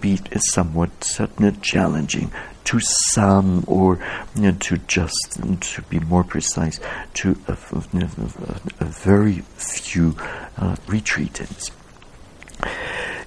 be 0.00 0.20
somewhat 0.52 1.02
suddenly 1.02 1.56
challenging 1.62 2.30
to 2.66 2.80
some, 2.80 3.64
or 3.66 3.98
you 4.34 4.42
know, 4.42 4.52
to 4.52 4.76
just 4.78 5.38
to 5.60 5.82
be 5.82 5.98
more 6.00 6.24
precise, 6.24 6.78
to 7.14 7.36
a, 7.48 7.52
a, 7.52 8.60
a 8.80 8.84
very 8.84 9.40
few 9.56 10.14
uh, 10.56 10.76
retreatants. 10.86 11.70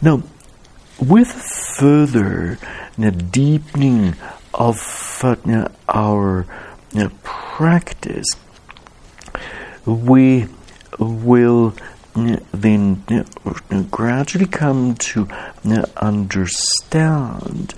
Now, 0.01 0.23
with 0.99 1.29
further 1.77 2.57
uh, 2.97 3.09
deepening 3.09 4.15
of 4.53 5.21
uh, 5.23 5.67
our 5.87 6.45
practice, 7.23 8.27
we 9.85 10.47
will 10.97 11.73
then 12.13 13.03
gradually 13.91 14.45
come 14.47 14.95
to 14.95 15.27
understand 15.97 17.73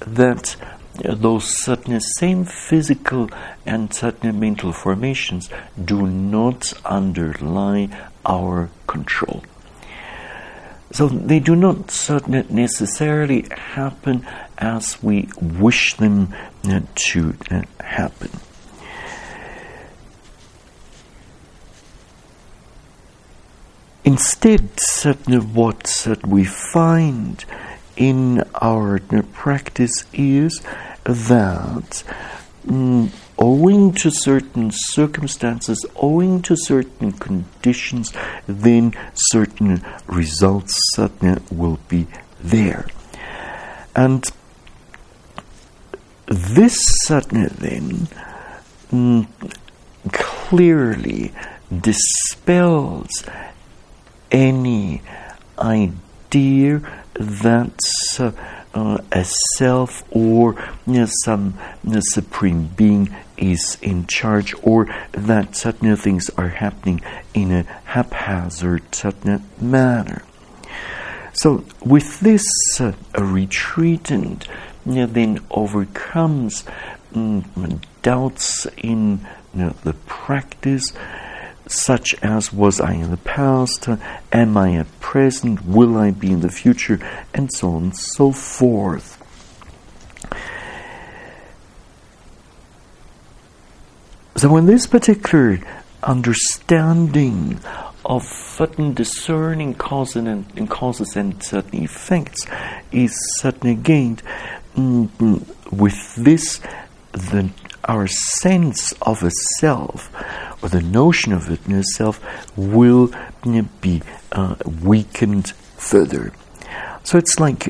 that 0.00 0.56
those 0.94 1.44
certain 1.62 2.00
same 2.00 2.44
physical 2.44 3.30
and 3.64 3.92
certain 3.92 4.38
mental 4.38 4.72
formations 4.72 5.48
do 5.82 6.06
not 6.06 6.72
underlie 6.84 7.88
our 8.24 8.68
control. 8.86 9.42
So 10.92 11.08
they 11.08 11.40
do 11.40 11.56
not 11.56 11.90
necessarily 12.50 13.46
happen 13.50 14.26
as 14.58 15.02
we 15.02 15.30
wish 15.40 15.94
them 15.94 16.34
uh, 16.68 16.80
to 16.94 17.34
uh, 17.50 17.62
happen. 17.80 18.30
Instead, 24.04 24.68
certain 24.78 25.54
what 25.54 26.06
we 26.26 26.44
find 26.44 27.44
in 27.96 28.44
our 28.60 28.98
practice 29.32 30.04
is 30.12 30.60
that 31.04 32.04
mm, 32.66 33.10
owing 33.38 33.92
to 33.92 34.10
certain 34.10 34.70
circumstances, 34.72 35.84
owing 35.96 36.42
to 36.42 36.56
certain 36.56 37.12
conditions, 37.12 38.12
then 38.46 38.94
certain 39.14 39.84
results 40.06 40.78
will 41.50 41.78
be 41.88 42.06
there. 42.40 42.86
And 43.94 44.24
this 46.26 46.78
then 47.58 48.08
mm, 48.90 49.26
clearly 50.12 51.32
dispels 51.80 53.24
any 54.30 55.02
idea 55.58 57.01
that 57.14 57.78
uh, 58.18 58.32
uh, 58.74 58.98
a 59.12 59.24
self 59.56 60.02
or 60.10 60.54
you 60.86 61.00
know, 61.00 61.08
some 61.24 61.58
you 61.84 61.94
know, 61.94 62.00
supreme 62.02 62.66
being 62.76 63.14
is 63.36 63.76
in 63.82 64.06
charge 64.06 64.54
or 64.62 64.86
that 65.12 65.56
certain 65.56 65.94
things 65.96 66.30
are 66.36 66.48
happening 66.48 67.00
in 67.34 67.52
a 67.52 67.62
haphazard 67.84 68.94
certain 68.94 69.44
manner. 69.60 70.22
So 71.34 71.64
with 71.84 72.20
this, 72.20 72.44
uh, 72.78 72.92
retreatant 73.14 74.46
you 74.86 74.94
know, 74.94 75.06
then 75.06 75.40
overcomes 75.50 76.64
mm, 77.12 77.80
doubts 78.02 78.66
in 78.78 79.26
the 79.54 79.94
practice 80.06 80.92
such 81.66 82.14
as 82.22 82.52
was 82.52 82.80
I 82.80 82.92
in 82.94 83.10
the 83.10 83.16
past, 83.16 83.88
am 84.32 84.56
I 84.56 84.74
at 84.74 85.00
present, 85.00 85.64
will 85.64 85.96
I 85.96 86.10
be 86.10 86.32
in 86.32 86.40
the 86.40 86.50
future, 86.50 86.98
and 87.32 87.50
so 87.52 87.70
on 87.70 87.82
and 87.84 87.96
so 87.96 88.32
forth. 88.32 89.18
So, 94.36 94.56
in 94.56 94.66
this 94.66 94.86
particular 94.86 95.60
understanding 96.02 97.60
of 98.04 98.24
certain 98.24 98.94
discerning 98.94 99.74
causes 99.74 100.16
and, 100.16 100.46
and 100.56 100.68
causes 100.68 101.16
and 101.16 101.42
certain 101.42 101.84
effects 101.84 102.46
is 102.90 103.14
certainly 103.38 103.76
gained 103.76 104.22
mm, 104.74 105.44
with 105.70 106.16
this 106.16 106.60
the 107.12 107.50
our 107.84 108.06
sense 108.06 108.92
of 109.02 109.22
a 109.22 109.30
self 109.58 110.10
or 110.62 110.68
the 110.68 110.80
notion 110.80 111.32
of 111.32 111.50
it 111.50 111.66
in 111.66 111.78
itself 111.78 112.20
will 112.56 113.10
be 113.80 114.02
uh, 114.30 114.54
weakened 114.82 115.50
further. 115.76 116.32
So 117.02 117.18
it's 117.18 117.40
like 117.40 117.68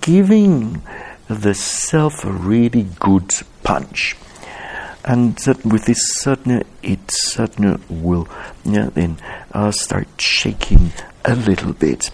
giving 0.00 0.82
the 1.28 1.54
self 1.54 2.24
a 2.24 2.30
really 2.30 2.86
good 3.00 3.34
punch. 3.62 4.16
And 5.04 5.38
with 5.64 5.86
this 5.86 6.00
certain, 6.20 6.64
it 6.82 7.00
certain 7.08 7.82
will 7.88 8.28
yeah, 8.64 8.90
then 8.92 9.18
uh, 9.52 9.70
start 9.70 10.08
shaking 10.18 10.92
a 11.24 11.34
little 11.34 11.72
bit. 11.72 12.10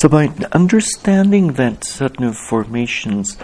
So, 0.00 0.08
by 0.08 0.28
understanding 0.52 1.52
that 1.60 1.84
certain 1.84 2.32
formations 2.32 3.36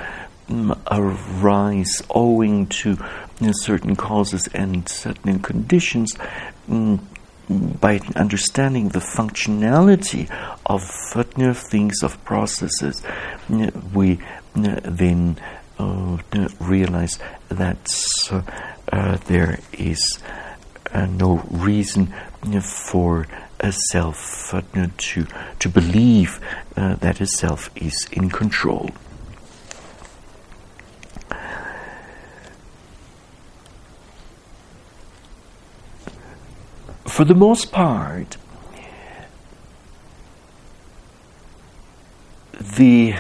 um, 0.49 0.75
arise 0.91 2.03
owing 2.09 2.69
to 2.81 2.97
certain 3.53 3.95
causes 3.95 4.49
and 4.55 4.89
certain 4.89 5.41
conditions, 5.41 6.15
um, 6.71 7.07
by 7.51 8.01
understanding 8.17 8.89
the 8.89 9.01
functionality 9.01 10.31
of 10.65 10.81
certain 11.11 11.53
things, 11.53 12.03
of 12.03 12.25
processes, 12.25 13.03
we 13.93 14.19
then 14.55 15.39
uh, 15.79 16.17
realize 16.59 17.19
that 17.51 17.87
uh, 18.91 19.17
there 19.27 19.59
is 19.75 20.01
uh, 20.95 21.05
no 21.05 21.37
reason 21.51 22.15
for 22.63 23.27
a 23.61 23.73
self 23.91 24.55
uh, 24.55 24.63
to 24.99 25.27
to 25.59 25.69
believe 25.69 26.41
uh, 26.77 26.95
that 26.97 27.21
a 27.21 27.27
self 27.27 27.71
is 27.77 28.07
in 28.13 28.31
control. 28.31 28.91
For 37.07 37.25
the 37.25 37.35
most 37.35 37.73
part, 37.73 38.37
the 42.77 43.15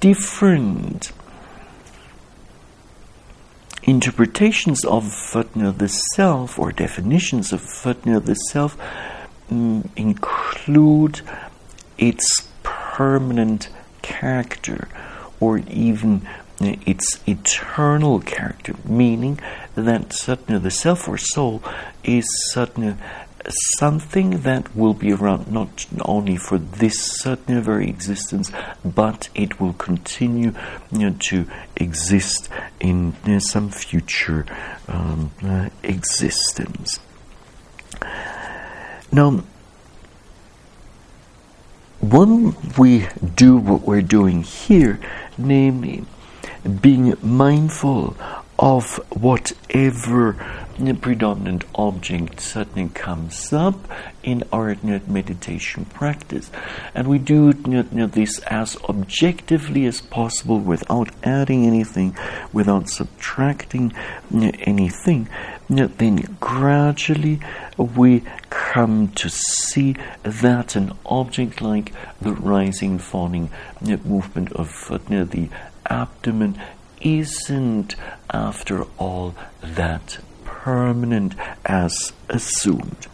different 0.00 1.12
interpretations 3.82 4.84
of 4.84 5.34
uh, 5.34 5.70
the 5.70 5.88
self 5.88 6.58
or 6.58 6.70
definitions 6.70 7.52
of 7.52 7.62
uh, 7.86 7.94
the 8.18 8.34
self 8.34 8.76
um, 9.50 9.90
include 9.96 11.20
its 11.98 12.48
permanent 12.62 13.68
character 14.02 14.88
or 15.38 15.58
even 15.58 16.26
uh, 16.60 16.76
its 16.86 17.20
eternal 17.26 18.20
character, 18.20 18.74
meaning 18.84 19.38
that 19.74 20.10
Satna, 20.10 20.62
the 20.62 20.70
self 20.70 21.08
or 21.08 21.16
soul, 21.16 21.62
is 22.04 22.26
Satna, 22.54 22.98
something 23.78 24.42
that 24.42 24.74
will 24.76 24.94
be 24.94 25.12
around 25.12 25.50
not 25.50 25.86
only 26.02 26.36
for 26.36 26.58
this 26.58 27.00
certain 27.00 27.62
very 27.62 27.88
existence, 27.88 28.52
but 28.84 29.28
it 29.34 29.60
will 29.60 29.72
continue 29.72 30.52
you 30.92 31.10
know, 31.10 31.16
to 31.30 31.46
exist 31.76 32.48
in 32.78 33.16
you 33.24 33.32
know, 33.32 33.38
some 33.38 33.70
future 33.70 34.44
um, 34.88 35.30
uh, 35.42 35.70
existence. 35.82 37.00
Now, 39.12 39.42
when 42.00 42.54
we 42.78 43.08
do 43.34 43.56
what 43.56 43.82
we're 43.82 44.02
doing 44.02 44.42
here, 44.42 45.00
namely 45.36 46.04
being 46.80 47.16
mindful 47.22 48.16
of 48.58 48.96
whatever 49.10 50.36
predominant 51.00 51.64
object 51.74 52.40
suddenly 52.40 52.88
comes 52.94 53.52
up 53.52 53.76
in 54.22 54.44
our 54.52 54.76
meditation 54.82 55.84
practice. 55.86 56.50
And 56.94 57.08
we 57.08 57.18
do 57.18 57.52
this 57.52 58.38
as 58.40 58.76
objectively 58.88 59.86
as 59.86 60.00
possible 60.00 60.58
without 60.58 61.10
adding 61.22 61.66
anything, 61.66 62.16
without 62.52 62.88
subtracting 62.88 63.92
anything. 64.32 65.28
Then 65.70 66.36
gradually 66.40 67.38
we 67.78 68.24
come 68.50 69.08
to 69.12 69.28
see 69.30 69.94
that 70.24 70.74
an 70.74 70.92
object 71.06 71.62
like 71.62 71.92
the 72.20 72.32
rising, 72.32 72.98
falling 72.98 73.50
movement 74.04 74.52
of 74.52 74.68
the 75.24 75.48
abdomen 75.86 76.60
isn't, 77.00 77.94
after 78.30 78.82
all, 78.98 79.36
that 79.62 80.18
permanent 80.44 81.34
as 81.64 82.12
assumed. 82.28 83.06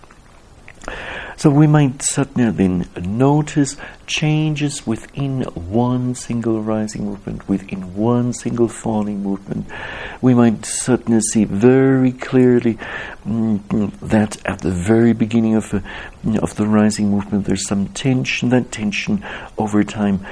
So 1.38 1.50
we 1.50 1.66
might 1.66 2.00
suddenly 2.00 2.50
then 2.50 2.88
notice 2.96 3.76
changes 4.06 4.86
within 4.86 5.42
one 5.42 6.14
single 6.14 6.62
rising 6.62 7.04
movement, 7.04 7.46
within 7.46 7.94
one 7.94 8.32
single 8.32 8.68
falling 8.68 9.22
movement. 9.22 9.66
We 10.22 10.32
might 10.32 10.64
suddenly 10.64 11.20
see 11.20 11.44
very 11.44 12.12
clearly 12.12 12.78
mm, 13.26 13.92
that 14.00 14.38
at 14.46 14.60
the 14.60 14.70
very 14.70 15.12
beginning 15.12 15.56
of 15.56 15.68
the, 15.70 15.82
of 16.40 16.56
the 16.56 16.66
rising 16.66 17.10
movement 17.10 17.44
there's 17.44 17.68
some 17.68 17.88
tension. 17.88 18.48
That 18.48 18.72
tension 18.72 19.22
over 19.58 19.84
time 19.84 20.24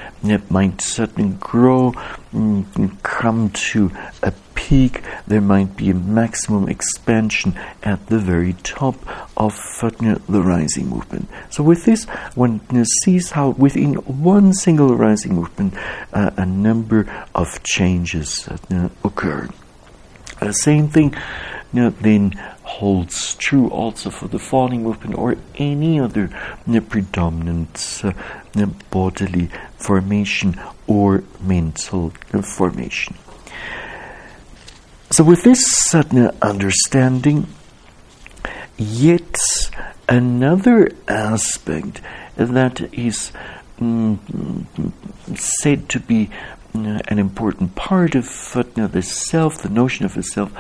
might 0.49 0.81
suddenly 0.81 1.37
grow, 1.39 1.93
mm, 2.33 3.03
come 3.03 3.51
to 3.51 3.91
a 4.23 4.33
peak, 4.55 5.03
there 5.27 5.41
might 5.41 5.77
be 5.77 5.91
a 5.91 5.95
maximum 5.95 6.69
expansion 6.69 7.59
at 7.83 8.07
the 8.07 8.19
very 8.19 8.55
top 8.63 8.97
of 9.37 9.55
the 9.81 10.43
rising 10.43 10.89
movement. 10.89 11.29
So, 11.51 11.63
with 11.63 11.85
this, 11.85 12.05
one 12.35 12.61
sees 13.03 13.31
how 13.33 13.51
within 13.51 13.95
one 13.95 14.53
single 14.55 14.97
rising 14.97 15.35
movement, 15.35 15.75
uh, 16.13 16.31
a 16.37 16.47
number 16.47 17.11
of 17.35 17.63
changes 17.65 18.49
uh, 18.49 18.89
occur. 19.03 19.49
The 20.41 20.53
same 20.53 20.89
thing 20.89 21.15
you 21.73 21.83
know, 21.83 21.91
then 21.91 22.33
holds 22.63 23.35
true 23.35 23.69
also 23.69 24.11
for 24.11 24.29
the 24.29 24.39
falling 24.39 24.83
movement 24.83 25.19
or 25.19 25.37
any 25.57 25.99
other 25.99 26.31
you 26.67 26.75
know, 26.75 26.81
predominant 26.81 28.01
uh, 28.05 28.13
you 28.55 28.67
know, 28.67 28.75
bodily 28.91 29.51
formation 29.77 30.61
or 30.87 31.25
mental 31.41 32.11
formation. 32.43 33.17
So, 35.15 35.23
with 35.23 35.45
this 35.45 35.65
sudden 35.65 36.33
understanding, 36.43 37.47
yet 38.77 39.39
another 40.09 40.91
aspect 41.07 42.01
that 42.35 42.81
is 42.93 43.31
mm, 43.79 44.19
said 45.37 45.89
to 45.91 46.01
be 46.01 46.31
mm, 46.75 47.01
an 47.09 47.19
important 47.19 47.75
part 47.75 48.15
of 48.15 48.25
the 48.25 49.03
self, 49.03 49.63
the 49.63 49.69
notion 49.69 50.05
of 50.05 50.15
the 50.15 50.23
self, 50.23 50.53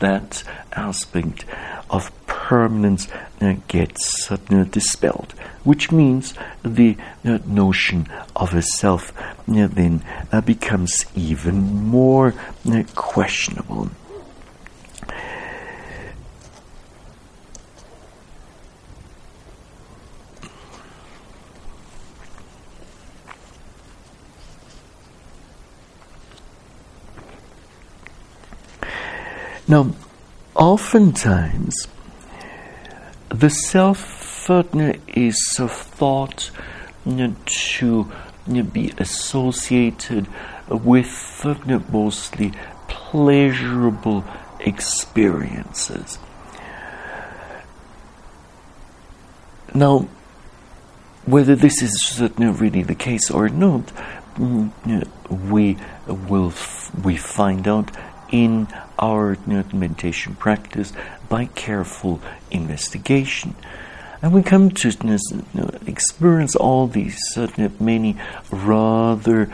that 0.00 0.42
aspect 0.72 1.44
of 1.90 2.10
permanence 2.26 3.08
uh, 3.40 3.54
gets 3.68 4.30
uh, 4.30 4.36
dispelled, 4.70 5.32
which 5.64 5.92
means 5.92 6.34
the 6.62 6.96
uh, 7.24 7.38
notion 7.46 8.06
of 8.36 8.54
a 8.54 8.62
self 8.62 9.12
then 9.46 10.02
becomes 10.44 11.04
even 11.14 11.84
more 11.84 12.34
questionable. 12.94 13.90
Now, 29.70 29.94
oftentimes, 30.56 31.86
the 33.28 33.48
self 33.48 33.98
is 35.06 35.38
a 35.60 35.68
thought 35.68 36.50
to 37.06 38.10
be 38.72 38.92
associated 38.98 40.26
with 40.68 41.06
mostly 41.92 42.52
pleasurable 42.88 44.24
experiences. 44.58 46.18
Now, 49.72 50.08
whether 51.26 51.54
this 51.54 51.80
is 51.80 52.20
really 52.40 52.82
the 52.82 52.96
case 52.96 53.30
or 53.30 53.48
not, 53.48 53.86
mm, 54.34 54.72
we 55.48 55.76
will 56.08 56.52
we 57.04 57.16
find 57.16 57.68
out 57.68 57.92
in 58.30 58.68
our 58.98 59.36
meditation 59.46 60.34
practice 60.34 60.92
by 61.28 61.46
careful 61.46 62.20
investigation. 62.50 63.54
And 64.22 64.32
we 64.32 64.42
come 64.42 64.70
to 64.70 65.18
experience 65.86 66.54
all 66.54 66.86
these 66.86 67.18
certain 67.30 67.74
many 67.80 68.16
rather 68.50 69.50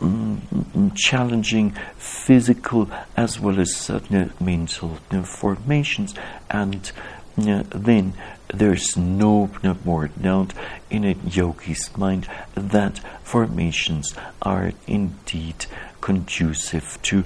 um, 0.00 0.92
challenging 0.94 1.74
physical 1.96 2.88
as 3.16 3.40
well 3.40 3.58
as 3.58 3.74
certain 3.74 4.32
mental 4.38 4.96
formations, 5.24 6.14
and 6.50 6.92
then 7.36 8.12
there's 8.52 8.96
no 8.96 9.50
more 9.84 10.08
doubt 10.08 10.52
in 10.90 11.04
a 11.04 11.14
yogi's 11.14 11.96
mind 11.96 12.28
that 12.54 13.00
formations 13.22 14.14
are 14.42 14.72
indeed 14.86 15.66
conducive 16.00 16.98
to 17.02 17.24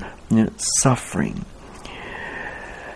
suffering. 0.80 1.44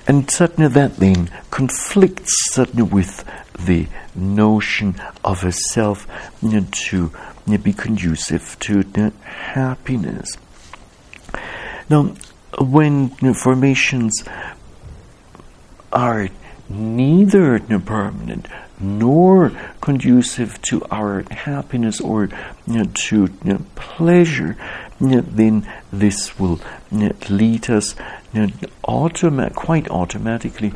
And 0.07 0.31
certainly 0.31 0.69
that 0.71 0.97
then 0.97 1.31
conflicts 1.51 2.33
certainly 2.53 2.83
with 2.83 3.25
the 3.59 3.89
notion 4.15 5.01
of 5.25 5.45
a 5.45 5.53
self 5.53 6.07
to 6.43 7.11
be 7.63 7.73
conducive 7.73 8.59
to 8.61 8.83
happiness. 9.23 10.29
Now, 11.89 12.15
when 12.59 13.11
formations 13.35 14.25
are 15.93 16.29
neither 16.69 17.59
permanent 17.61 18.47
nor 18.81 19.53
conducive 19.81 20.61
to 20.63 20.85
our 20.91 21.25
happiness 21.31 22.01
or 22.01 22.29
to 22.95 23.29
pleasure, 23.75 24.57
then 25.01 25.67
this 25.93 26.39
will 26.39 26.61
lead 27.29 27.71
us 27.71 27.95
automa- 28.83 29.55
quite 29.55 29.89
automatically 29.91 30.73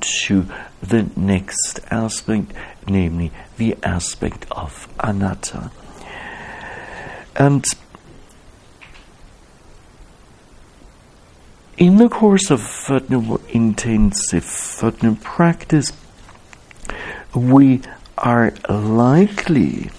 to 0.00 0.46
the 0.82 1.08
next 1.16 1.80
aspect, 1.90 2.52
namely 2.86 3.30
the 3.56 3.76
aspect 3.82 4.46
of 4.50 4.88
anatta. 5.00 5.70
And 7.36 7.64
in 11.76 11.96
the 11.96 12.08
course 12.08 12.50
of 12.50 12.60
intensive 13.48 14.44
practice, 15.16 15.92
we 17.34 17.80
are 18.18 18.52
likely 18.68 19.90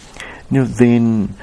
you 0.51 0.59
know, 0.59 0.65
then 0.65 1.35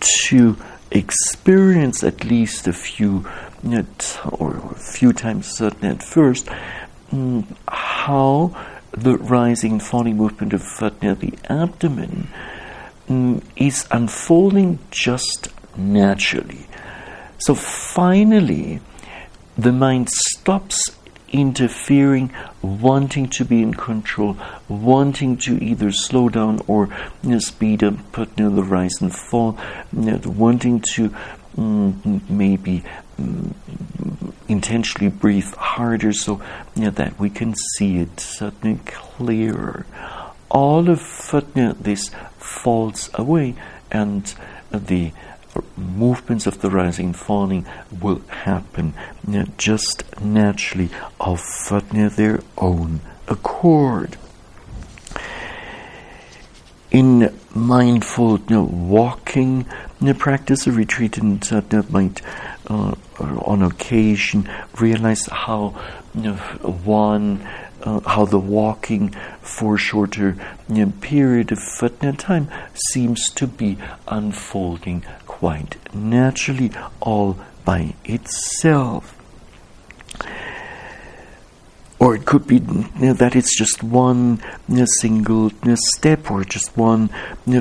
to 0.00 0.56
experience 0.90 2.02
at 2.02 2.24
least 2.24 2.66
a 2.66 2.72
few 2.72 3.24
you 3.62 3.70
know, 3.70 3.86
or 4.32 4.56
a 4.56 4.74
few 4.74 5.12
times 5.12 5.46
certainly 5.46 5.88
at 5.88 6.02
first, 6.02 6.46
mm, 7.12 7.44
how 7.68 8.56
the 8.92 9.16
rising 9.18 9.72
and 9.72 9.82
falling 9.82 10.16
movement 10.16 10.52
of 10.52 10.62
the 11.20 11.34
abdomen 11.48 12.28
mm, 13.08 13.42
is 13.56 13.86
unfolding 13.90 14.78
just 14.90 15.48
naturally. 15.76 16.66
So 17.38 17.54
finally, 17.54 18.80
the 19.58 19.72
mind 19.72 20.08
stops 20.08 20.80
interfering, 21.30 22.32
wanting 22.62 23.28
to 23.28 23.44
be 23.44 23.62
in 23.62 23.74
control, 23.74 24.36
wanting 24.68 25.36
to 25.36 25.62
either 25.62 25.92
slow 25.92 26.28
down 26.28 26.60
or 26.66 26.88
you 27.22 27.30
know, 27.30 27.38
speed 27.38 27.82
up 27.82 27.94
put 28.12 28.36
near 28.38 28.50
the 28.50 28.62
rise 28.62 29.02
and 29.02 29.14
fall, 29.14 29.58
you 29.92 30.12
know, 30.12 30.20
wanting 30.24 30.80
to 30.80 31.10
mm, 31.56 32.30
maybe 32.30 32.82
mm, 33.20 33.52
intentionally 34.48 35.10
breathe 35.10 35.52
harder 35.54 36.12
so 36.12 36.40
you 36.74 36.84
know, 36.84 36.90
that 36.90 37.18
we 37.18 37.28
can 37.28 37.54
see 37.74 37.98
it 37.98 38.20
suddenly 38.20 38.80
clearer. 38.86 39.84
All 40.50 40.88
of 40.88 41.00
this 41.82 42.10
falls 42.38 43.10
away 43.14 43.54
and 43.90 44.34
the 44.72 45.12
movements 45.76 46.46
of 46.46 46.60
the 46.60 46.70
rising 46.70 47.06
and 47.06 47.16
falling 47.16 47.66
will 48.00 48.20
happen 48.28 48.94
you 49.26 49.40
know, 49.40 49.46
just 49.56 50.04
naturally 50.20 50.90
of 51.20 51.40
you 51.92 52.08
their 52.08 52.40
own 52.56 53.00
accord. 53.26 54.16
In 56.90 57.34
mindful 57.54 58.38
you 58.38 58.44
know, 58.48 58.62
walking 58.64 59.66
practice, 60.14 60.66
a 60.66 60.70
retreatant 60.70 61.52
uh, 61.52 61.82
might, 61.90 62.22
uh, 62.68 62.94
on 63.20 63.62
occasion, 63.62 64.48
realize 64.78 65.26
how 65.26 65.70
one 66.84 67.46
uh, 67.82 68.00
how 68.00 68.24
the 68.24 68.38
walking 68.38 69.10
for 69.40 69.74
a 69.74 69.78
shorter 69.78 70.36
you 70.68 70.86
know, 70.86 70.92
period 71.00 71.52
of 71.52 71.58
time 72.18 72.48
seems 72.90 73.30
to 73.30 73.46
be 73.46 73.78
unfolding 74.08 75.04
quite 75.38 75.76
naturally 75.94 76.70
all 77.00 77.38
by 77.64 77.94
itself. 78.04 79.14
Or 82.00 82.14
it 82.14 82.24
could 82.26 82.46
be 82.46 82.58
that 82.58 83.36
it's 83.36 83.56
just 83.56 83.82
one 83.82 84.40
single 85.00 85.50
step 85.74 86.30
or 86.30 86.44
just 86.44 86.76
one 86.76 87.08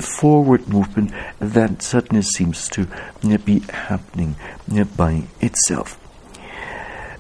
forward 0.01 0.67
movement 0.67 1.11
that 1.39 1.81
suddenly 1.81 2.23
seems 2.23 2.67
to 2.69 2.87
be 3.45 3.59
happening 3.69 4.35
by 4.95 5.23
itself. 5.39 5.99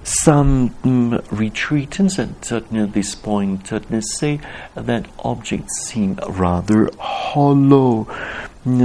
Some 0.03 0.69
mm, 0.83 1.21
retreatants 1.27 2.17
at 2.17 2.93
this 2.93 3.13
point 3.13 3.73
say 4.17 4.39
that 4.73 5.05
objects 5.19 5.85
seem 5.85 6.17
rather 6.29 6.89
hollow, 6.97 8.07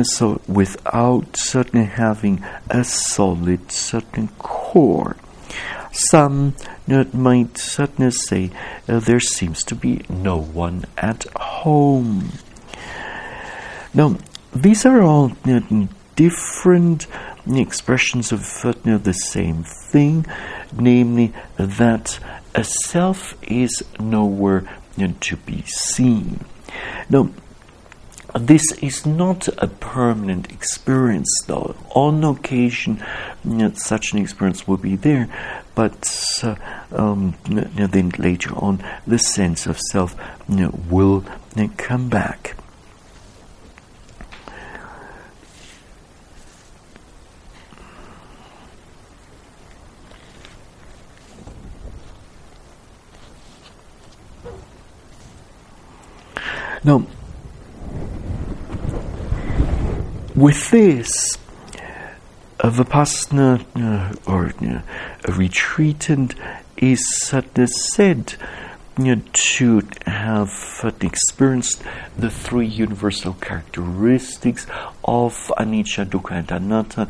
so 0.04 0.40
without 0.46 1.36
certainly 1.36 1.86
having 1.86 2.44
a 2.70 2.84
solid 2.84 3.72
certain 3.72 4.28
core. 4.38 5.16
Some 5.92 6.54
might 7.12 7.58
certainly 7.58 8.12
say 8.12 8.50
uh, 8.88 8.98
there 9.00 9.20
seems 9.20 9.62
to 9.64 9.74
be 9.74 10.04
no 10.08 10.38
one 10.38 10.84
at 10.96 11.24
home. 11.36 12.32
Now, 13.92 14.16
these 14.54 14.86
are 14.86 15.02
all 15.02 15.32
different 16.16 17.06
expressions 17.46 18.32
of 18.32 18.64
uh, 18.64 18.98
the 18.98 19.12
same 19.12 19.64
thing, 19.64 20.26
namely 20.72 21.32
that 21.56 22.18
a 22.54 22.64
self 22.64 23.34
is 23.42 23.84
nowhere 23.98 24.64
to 25.20 25.36
be 25.36 25.62
seen. 25.62 26.44
Now, 27.10 27.30
this 28.34 28.72
is 28.80 29.04
not 29.04 29.48
a 29.58 29.68
permanent 29.68 30.50
experience, 30.50 31.30
though. 31.46 31.74
On 31.90 32.24
occasion, 32.24 33.04
you 33.44 33.54
know, 33.54 33.72
such 33.74 34.12
an 34.12 34.18
experience 34.18 34.66
will 34.66 34.78
be 34.78 34.96
there, 34.96 35.28
but 35.74 36.40
uh, 36.42 36.54
um, 36.92 37.34
you 37.48 37.56
know, 37.56 37.86
then 37.86 38.10
later 38.18 38.54
on, 38.54 38.82
the 39.06 39.18
sense 39.18 39.66
of 39.66 39.78
self 39.78 40.16
you 40.48 40.56
know, 40.56 40.80
will 40.88 41.24
come 41.76 42.08
back. 42.08 42.56
Now, 56.84 57.06
with 60.34 60.70
this, 60.70 61.36
a 62.60 62.70
Vipassana 62.70 63.64
uh, 63.76 64.30
or 64.30 64.46
uh, 64.46 64.82
a 65.24 65.32
retreatant 65.32 66.34
is 66.76 67.30
uh, 67.32 67.66
said 67.66 68.34
to 69.32 69.82
have 70.06 70.94
experienced 71.00 71.82
the 72.16 72.30
three 72.30 72.66
universal 72.66 73.32
characteristics 73.34 74.66
of 75.04 75.32
anicca, 75.58 76.04
dukkha, 76.04 76.32
and 76.32 76.50
anatta 76.52 77.08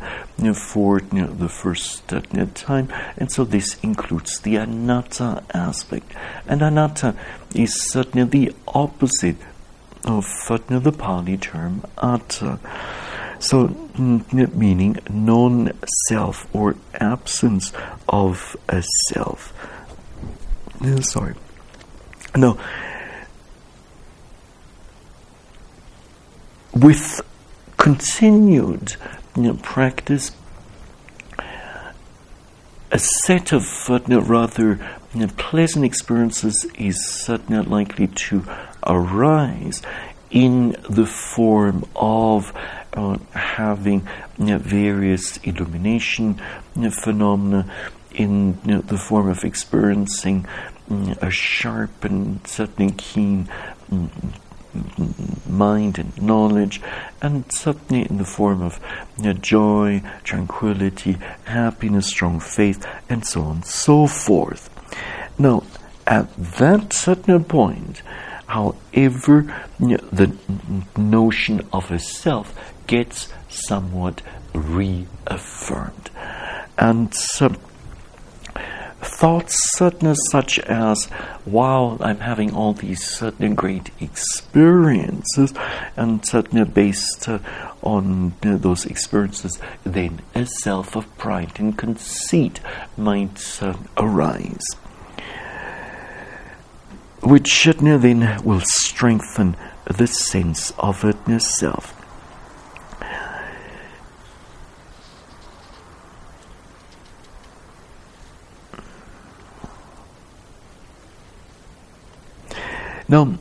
for 0.53 0.99
the 1.01 1.49
first 1.49 2.07
time, 2.07 2.89
and 3.17 3.31
so 3.31 3.43
this 3.43 3.77
includes 3.83 4.39
the 4.39 4.55
anatta 4.55 5.43
aspect. 5.53 6.11
And 6.47 6.61
anatta 6.61 7.15
is 7.53 7.91
certainly 7.91 8.27
the 8.27 8.55
opposite 8.67 9.37
of 10.05 10.25
the 10.47 10.95
Pali 10.97 11.37
term 11.37 11.83
atta. 12.01 12.59
So, 13.43 13.67
meaning 13.97 14.99
non 15.09 15.73
self 16.07 16.47
or 16.55 16.77
absence 16.93 17.73
of 18.07 18.55
a 18.69 18.81
self. 19.09 19.53
Sorry. 21.01 21.35
No. 22.37 22.57
With 26.73 27.19
continued 27.75 28.95
you 29.35 29.41
know, 29.43 29.53
practice, 29.55 30.31
a 32.91 32.99
set 32.99 33.51
of 33.51 33.67
uh, 33.89 33.99
rather 34.21 34.79
you 35.13 35.19
know, 35.19 35.27
pleasant 35.35 35.83
experiences 35.83 36.65
is 36.75 37.05
certainly 37.05 37.61
likely 37.65 38.07
to 38.07 38.45
arise 38.87 39.81
in 40.33 40.75
the 40.89 41.05
form 41.05 41.85
of 41.95 42.51
uh, 42.93 43.17
having 43.33 44.07
know, 44.37 44.57
various 44.57 45.37
illumination 45.37 46.41
know, 46.75 46.89
phenomena, 46.89 47.71
in 48.11 48.59
know, 48.65 48.81
the 48.81 48.97
form 48.97 49.29
of 49.29 49.43
experiencing 49.43 50.45
a 51.21 51.29
sharp 51.29 52.03
and 52.03 52.45
certainly 52.47 52.91
keen 52.97 53.47
mm, 53.89 54.09
mind 55.47 55.99
and 55.99 56.19
knowledge, 56.19 56.81
and 57.21 57.45
certainly 57.51 58.01
in 58.09 58.17
the 58.17 58.25
form 58.25 58.61
of 58.63 58.79
joy, 59.41 60.01
tranquility, 60.23 61.17
happiness, 61.45 62.07
strong 62.07 62.39
faith, 62.39 62.83
and 63.07 63.25
so 63.25 63.41
on 63.41 63.57
and 63.57 63.65
so 63.65 64.07
forth. 64.07 64.69
Now, 65.37 65.63
at 66.07 66.35
that 66.35 66.91
certain 66.91 67.43
point, 67.43 68.01
however, 68.53 69.51
the 69.79 70.31
notion 70.95 71.67
of 71.73 71.89
a 71.89 71.97
self 71.97 72.53
gets 72.85 73.33
somewhat 73.49 74.21
reaffirmed. 74.53 76.11
And 76.77 77.13
so, 77.15 77.49
thoughts 79.01 79.57
such 80.31 80.59
as, 80.59 81.09
wow, 81.45 81.97
I'm 81.99 82.19
having 82.19 82.53
all 82.53 82.73
these 82.73 83.03
certain 83.03 83.55
great 83.55 83.89
experiences, 83.99 85.53
and 85.97 86.23
certainly 86.23 86.65
based 86.69 87.27
uh, 87.27 87.39
on 87.81 88.33
uh, 88.43 88.57
those 88.57 88.85
experiences, 88.85 89.59
then 89.83 90.21
a 90.35 90.45
self 90.45 90.95
of 90.95 91.05
pride 91.17 91.59
and 91.59 91.75
conceit 91.75 92.59
might 92.97 93.59
uh, 93.63 93.73
arise 93.97 94.67
which 97.23 97.65
then 97.65 98.43
will 98.43 98.61
strengthen 98.63 99.55
the 99.85 100.07
sense 100.07 100.71
of 100.77 101.03
it 101.03 101.17
itself. 101.27 101.99
Now, 113.07 113.37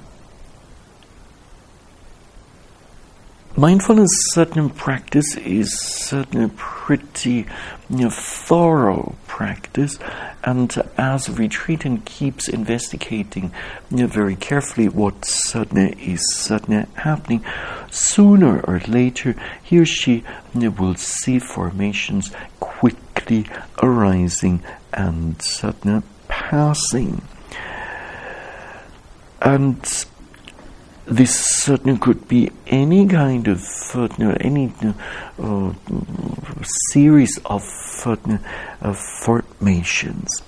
mindfulness 3.57 4.11
certain 4.33 4.69
practice 4.71 5.37
is 5.37 5.81
certainly 5.81 6.47
a 6.47 6.49
pretty 6.49 7.47
you 7.89 7.97
know, 7.97 8.11
thorough 8.11 9.15
practice, 9.27 9.99
and 10.45 10.77
as 10.97 11.29
retreatant 11.29 12.05
keeps 12.05 12.49
investigating 12.49 13.53
you 13.91 13.99
know, 13.99 14.07
very 14.07 14.37
carefully 14.37 14.89
what 14.89 15.25
sadhana 15.25 15.95
is 15.99 16.21
sadhana 16.35 16.89
happening, 16.95 17.45
sooner 17.91 18.61
or 18.61 18.81
later 18.89 19.35
he 19.63 19.79
or 19.79 19.87
she 19.87 20.25
you 20.55 20.61
know, 20.61 20.71
will 20.71 20.95
see 20.95 21.39
formations 21.39 22.33
quickly 22.61 23.47
arising 23.83 24.63
and 24.93 25.41
sadhana 25.43 26.03
passing. 26.29 27.23
And 29.41 30.07
this 31.07 31.35
certainly 31.35 31.99
could 31.99 32.29
be 32.29 32.51
any 32.67 33.07
kind 33.07 33.49
of 33.49 33.61
uh, 33.95 34.09
any 34.41 34.73
uh, 35.39 35.73
series 36.91 37.39
of 37.45 37.63
uh, 38.07 38.93
formations. 38.93 40.43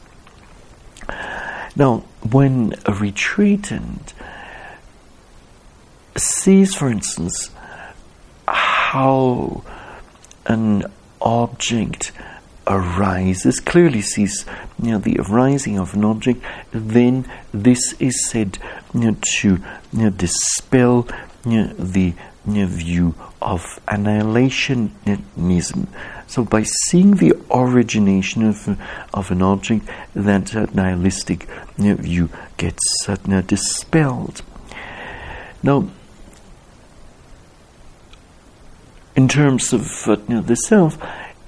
Now, 1.77 2.05
when 2.23 2.75
a 2.87 2.93
retreatant 2.93 4.15
sees, 6.17 6.75
for 6.75 6.89
instance, 6.89 7.51
how 8.47 9.65
an 10.47 10.85
object 11.21 12.13
arises, 12.67 13.61
clearly 13.61 14.01
sees 14.03 14.45
you 14.83 14.93
know, 14.93 14.99
the 14.99 15.19
arising 15.21 15.79
of 15.79 15.95
an 15.95 16.05
object, 16.05 16.43
then 16.73 17.31
this 17.53 17.95
is 18.01 18.29
said 18.29 18.59
you 18.93 19.01
know, 19.01 19.17
to 19.41 19.49
you 19.49 19.62
know, 19.93 20.11
dispel 20.11 21.09
the 21.45 22.15
view 22.47 23.15
of 23.41 23.81
annihilationism. 23.89 25.87
So, 26.27 26.45
by 26.45 26.62
seeing 26.62 27.17
the 27.17 27.35
origination 27.51 28.43
of, 28.45 28.79
of 29.12 29.31
an 29.31 29.43
object, 29.43 29.89
that 30.15 30.57
uh, 30.57 30.67
nihilistic 30.73 31.47
view 31.77 32.31
gets 32.57 32.83
uh, 33.07 33.17
dispelled. 33.43 34.43
Now, 35.62 35.89
in 39.15 39.29
terms 39.29 39.73
of 39.73 39.87
uh, 40.07 40.17
the 40.41 40.57
self, 40.57 40.99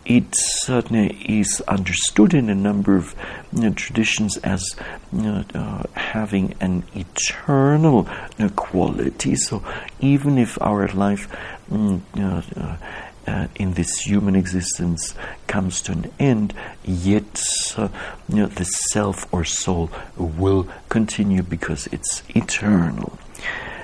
it 0.06 0.24
certainly 0.32 1.16
is 1.28 1.60
understood 1.66 2.32
in 2.32 2.48
a 2.48 2.54
number 2.54 2.96
of 2.96 3.14
you 3.52 3.62
know, 3.62 3.72
traditions 3.72 4.36
as 4.38 4.62
you 5.12 5.22
know, 5.22 5.44
uh, 5.52 5.82
having 5.94 6.54
an 6.60 6.84
eternal 6.94 8.08
you 8.38 8.44
know, 8.44 8.50
quality. 8.54 9.34
So 9.34 9.64
even 10.00 10.38
if 10.38 10.60
our 10.62 10.86
life 10.88 11.28
mm, 11.68 12.00
uh, 12.16 12.76
uh, 13.26 13.48
in 13.56 13.74
this 13.74 13.98
human 13.98 14.36
existence 14.36 15.14
comes 15.48 15.82
to 15.82 15.92
an 15.92 16.12
end, 16.20 16.54
yet 16.84 17.42
uh, 17.76 17.88
the 18.28 18.64
self 18.64 19.32
or 19.34 19.44
soul 19.44 19.90
will 20.16 20.68
continue 20.88 21.42
because 21.42 21.88
it's 21.88 22.22
eternal. 22.28 23.18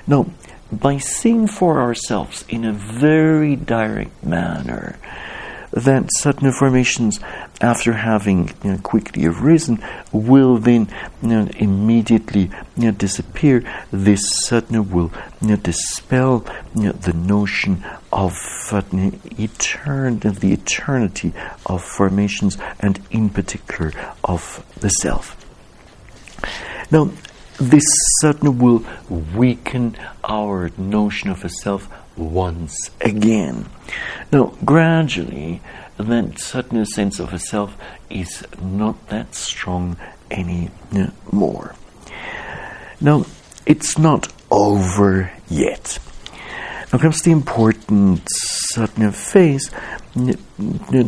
Now, 0.07 0.27
by 0.71 0.97
seeing 0.97 1.47
for 1.47 1.81
ourselves 1.81 2.45
in 2.47 2.63
a 2.63 2.71
very 2.71 3.57
direct 3.57 4.23
manner, 4.23 4.97
that 5.73 6.07
certain 6.17 6.51
formations, 6.51 7.19
after 7.59 7.93
having 7.93 8.49
you 8.63 8.73
know, 8.73 8.77
quickly 8.77 9.25
arisen, 9.25 9.83
will 10.11 10.57
then 10.57 10.87
you 11.21 11.29
know, 11.29 11.47
immediately 11.55 12.51
you 12.77 12.85
know, 12.85 12.91
disappear. 12.91 13.63
This 13.91 14.21
certainly 14.45 14.79
will 14.79 15.11
dispel 15.63 16.45
the 16.75 17.13
notion 17.13 17.83
of 18.11 18.33
uh, 18.71 18.81
etern- 18.81 20.39
the 20.39 20.53
eternity 20.53 21.33
of 21.65 21.83
formations, 21.83 22.57
and 22.79 22.99
in 23.09 23.29
particular 23.29 23.91
of 24.23 24.63
the 24.79 24.89
self. 24.89 25.35
Now, 26.91 27.09
this 27.59 27.83
certainly 28.19 28.55
will 28.55 28.85
weaken 29.09 29.95
our 30.23 30.71
notion 30.77 31.29
of 31.29 31.43
a 31.43 31.49
self 31.49 31.89
once 32.17 32.91
again. 33.01 33.69
Now, 34.31 34.53
gradually, 34.63 35.61
that 35.97 36.39
certain 36.39 36.85
sense 36.85 37.19
of 37.19 37.33
a 37.33 37.39
self 37.39 37.75
is 38.09 38.45
not 38.61 39.07
that 39.09 39.35
strong 39.35 39.97
anymore. 40.31 41.75
Now, 42.99 43.25
it's 43.65 43.97
not 43.97 44.31
over 44.51 45.31
yet. 45.49 45.99
Now 46.91 46.99
comes 46.99 47.21
the 47.21 47.31
important 47.31 48.21
certain 48.29 49.11
phase 49.11 49.71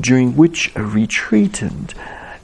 during 0.02 0.36
which 0.36 0.76
a 0.76 0.80
retreatant 0.80 1.94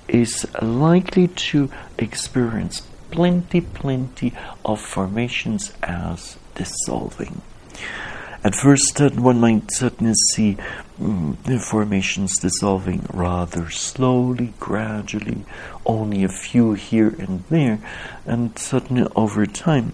is 0.07 0.45
likely 0.62 1.28
to 1.28 1.72
experience 1.97 2.82
plenty, 3.09 3.62
plenty 3.62 4.34
of 4.64 4.80
formations 4.80 5.74
as 5.82 6.38
dissolving. 6.55 7.41
At 8.43 8.55
first, 8.55 8.99
one 8.99 9.39
might 9.39 9.71
certainly 9.71 10.15
see 10.33 10.57
mm, 10.99 11.61
formations 11.61 12.39
dissolving 12.39 13.05
rather 13.13 13.69
slowly, 13.69 14.53
gradually, 14.59 15.45
only 15.85 16.23
a 16.23 16.29
few 16.29 16.73
here 16.73 17.13
and 17.19 17.43
there, 17.49 17.79
and 18.25 18.57
certainly 18.57 19.07
over 19.15 19.45
time. 19.45 19.93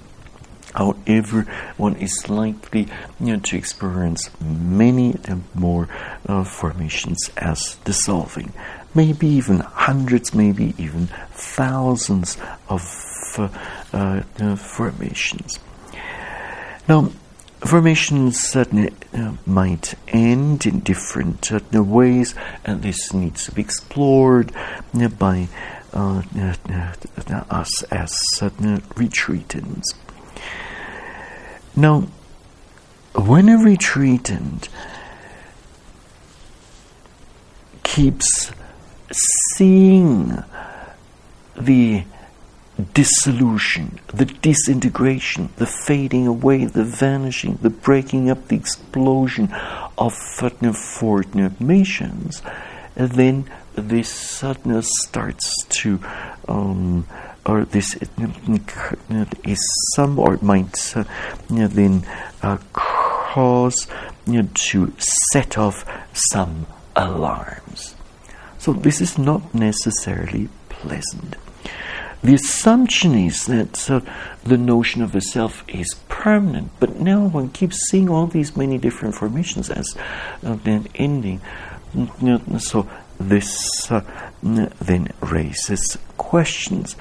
However, 0.74 1.42
one 1.76 1.96
is 1.96 2.30
likely 2.30 2.88
you 3.20 3.36
know, 3.36 3.40
to 3.40 3.58
experience 3.58 4.30
many 4.40 5.16
more 5.54 5.90
uh, 6.28 6.44
formations 6.44 7.30
as 7.36 7.76
dissolving. 7.84 8.54
Maybe 8.94 9.28
even 9.28 9.60
hundreds, 9.60 10.34
maybe 10.34 10.74
even 10.78 11.08
thousands 11.32 12.38
of 12.70 12.82
uh, 13.38 13.50
uh, 14.40 14.56
formations. 14.56 15.60
Now, 16.88 17.12
Formations 17.62 18.40
certainly 18.40 18.94
uh, 19.14 19.34
might 19.46 19.96
end 20.08 20.66
in 20.66 20.80
different 20.82 21.52
uh, 21.52 21.84
ways, 21.84 22.36
and 22.64 22.84
this 22.84 23.14
needs 23.14 23.46
to 23.46 23.52
be 23.52 23.62
explored 23.62 24.54
uh, 24.94 25.08
by 25.08 25.48
uh, 25.92 26.22
uh, 26.38 26.54
uh, 26.70 27.44
us 27.50 27.84
as 27.84 28.12
certain 28.36 28.82
retreatants. 28.96 29.86
Now, 31.76 32.08
when 33.16 33.50
a 33.50 33.58
retreatant 33.58 34.70
keeps 37.82 38.52
seeing 39.56 40.44
the 41.60 42.04
dissolution, 42.84 44.00
the 44.08 44.26
disintegration, 44.26 45.50
the 45.58 45.66
fading 45.66 46.28
away, 46.28 46.66
the 46.66 46.84
vanishing, 46.84 47.58
the 47.62 47.70
breaking 47.70 48.30
up, 48.30 48.48
the 48.48 48.56
explosion 48.56 49.50
of 49.98 50.14
formations, 50.14 52.42
then 52.96 53.50
this 53.76 54.10
sadness 54.10 54.90
starts 55.08 55.64
to, 55.70 56.00
um, 56.48 57.08
or 57.46 57.66
this 57.66 57.96
is 59.44 59.92
some, 59.96 60.20
or 60.20 60.36
it 60.36 60.44
might 60.44 60.96
uh, 60.96 61.04
then 61.50 62.06
uh, 62.42 62.58
cause 62.74 63.88
you 64.26 64.44
know, 64.44 64.50
to 64.54 64.94
set 65.32 65.58
off 65.58 65.86
some 66.14 66.66
alarms. 66.96 67.96
So 68.58 68.74
this 68.74 69.02
is 69.02 69.18
not 69.18 69.54
necessarily 69.54 70.50
pleasant. 70.70 71.36
The 72.24 72.34
assumption 72.34 73.14
is 73.16 73.46
that 73.46 73.74
the 74.44 74.58
notion 74.58 75.02
of 75.02 75.16
a 75.16 75.22
self 75.22 75.64
is 75.68 75.96
permanent, 76.10 76.72
but 76.80 77.00
now 77.00 77.28
one 77.28 77.50
keeps 77.50 77.78
seeing 77.90 78.10
all 78.10 78.28
these 78.28 78.58
many 78.58 78.78
different 78.78 79.16
formations 79.16 79.70
as 79.70 79.96
uh, 80.44 80.56
then 80.64 80.88
ending. 80.96 81.42
So 82.60 82.90
this 83.20 83.92
uh, 83.92 84.02
then 84.44 85.12
raises 85.22 85.98
questions. 86.18 86.96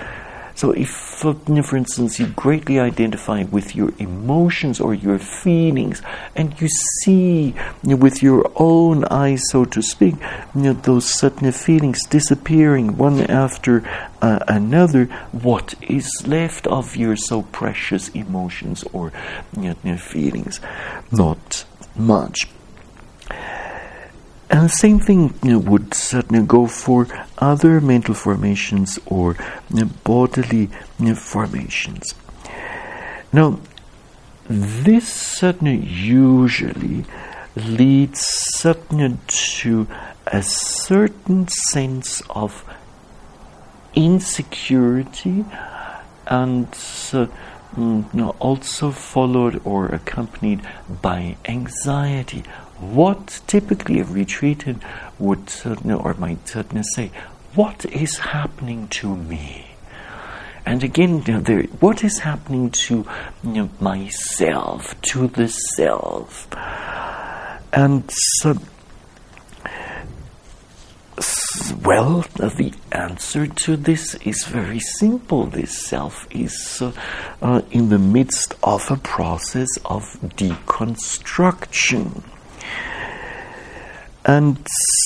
So, 0.57 0.71
if, 0.71 0.89
for 0.89 1.77
instance, 1.77 2.19
you 2.19 2.29
greatly 2.29 2.81
identify 2.81 3.45
with 3.45 3.77
your 3.77 3.93
emotions 3.99 4.81
or 4.81 4.95
your 4.95 5.19
feelings, 5.19 6.01
and 6.35 6.59
you 6.59 6.69
see 7.03 7.55
with 7.85 8.23
your 8.23 8.51
own 8.57 9.05
eyes, 9.05 9.43
so 9.51 9.67
to 9.67 9.83
speak, 9.83 10.15
you 10.55 10.63
know, 10.63 10.73
those 10.73 11.05
certain 11.05 11.53
feelings 11.53 12.03
disappearing 12.07 12.97
one 12.97 13.21
after 13.21 13.87
uh, 14.23 14.39
another, 14.49 15.05
what 15.31 15.75
is 15.83 16.11
left 16.27 16.67
of 16.69 16.97
your 16.97 17.17
so 17.17 17.43
precious 17.43 18.09
emotions 18.11 18.83
or 18.95 19.13
you 19.61 19.77
know, 19.85 19.97
feelings? 19.99 20.59
Not 21.13 21.67
much. 21.95 22.49
And 24.49 24.65
the 24.65 24.69
same 24.69 25.01
thing 25.01 25.35
you 25.43 25.53
know, 25.53 25.59
would 25.59 25.93
certainly 25.93 26.47
go 26.47 26.67
for 26.67 27.09
other 27.39 27.81
mental 27.81 28.15
formations 28.15 28.99
or 29.07 29.37
you 29.71 29.81
know, 29.81 29.91
bodily 30.05 30.71
you 30.99 31.07
know, 31.07 31.15
formations. 31.15 32.15
Now, 33.33 33.59
this 34.49 35.09
certainly 35.13 35.77
usually 35.77 37.05
leads 37.57 38.21
certainly 38.21 39.19
to 39.27 39.89
a 40.27 40.43
certain 40.43 41.49
sense 41.49 42.23
of 42.31 42.65
insecurity 43.95 45.45
and 46.27 46.67
uh, 46.67 47.27
mm, 47.75 48.37
also 48.39 48.91
followed 48.91 49.61
or 49.65 49.87
accompanied 49.87 50.61
by 51.03 51.37
anxiety. 51.47 52.45
What 52.79 53.41
typically 53.47 54.01
a 54.01 54.05
retreatant 54.05 54.83
would 55.19 55.51
or 55.91 56.15
might 56.15 56.47
say, 56.49 57.11
what 57.55 57.85
is 57.87 58.19
happening 58.19 58.89
to 58.89 59.17
me? 59.17 59.67
And 60.67 60.83
again, 60.83 61.23
you 61.27 61.35
know, 61.35 61.41
there, 61.41 61.63
what 61.81 62.03
is 62.03 62.19
happening 62.19 62.71
to 62.87 63.07
you 63.45 63.51
know, 63.51 63.71
myself, 63.81 65.01
to 65.13 65.29
the 65.29 65.49
self? 65.49 66.49
And 67.73 68.11
so, 68.11 68.59
well, 71.85 72.23
the 72.37 72.75
answer 72.93 73.47
to 73.47 73.77
this 73.77 74.17
is 74.17 74.45
very 74.45 74.81
simple. 74.81 75.47
This 75.47 75.87
self 75.87 76.27
is 76.31 76.83
uh, 76.83 76.93
uh, 77.41 77.63
in 77.71 77.89
the 77.89 77.99
midst 77.99 78.55
of 78.63 78.91
a 78.91 78.97
process 78.97 79.69
of 79.85 80.03
deconstruction. 80.37 82.23
And 84.27 84.59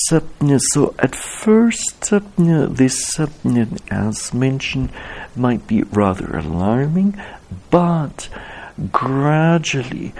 so, 0.07 0.95
at 0.97 1.15
first, 1.15 2.09
this, 2.09 3.07
sudden 3.07 3.77
as 3.91 4.33
mentioned, 4.33 4.89
might 5.35 5.67
be 5.67 5.83
rather 5.83 6.35
alarming, 6.35 7.21
but 7.69 8.29
gradually, 8.91 10.13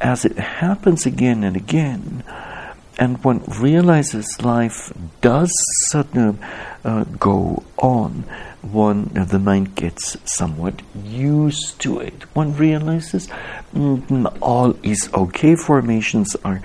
as 0.00 0.24
it 0.24 0.38
happens 0.38 1.04
again 1.04 1.42
and 1.42 1.56
again, 1.56 2.22
and 2.96 3.22
one 3.24 3.42
realizes 3.58 4.40
life 4.40 4.92
does 5.20 5.50
suddenly 5.88 6.38
uh, 6.84 7.02
go 7.18 7.64
on, 7.78 8.22
one 8.72 9.10
uh, 9.16 9.24
the 9.24 9.38
mind 9.38 9.74
gets 9.74 10.16
somewhat 10.24 10.82
used 11.04 11.80
to 11.80 12.00
it. 12.00 12.22
One 12.34 12.56
realizes 12.56 13.28
mm, 13.74 14.38
all 14.40 14.76
is 14.82 15.10
okay. 15.12 15.54
Formations 15.56 16.36
are 16.44 16.62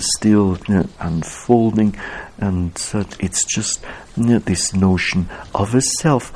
still 0.00 0.58
unfolding, 0.98 1.96
and 2.38 2.72
uh, 2.92 3.04
it's 3.20 3.44
just 3.44 3.84
this 4.16 4.74
notion 4.74 5.28
of 5.54 5.74
a 5.74 5.80
self 5.80 6.32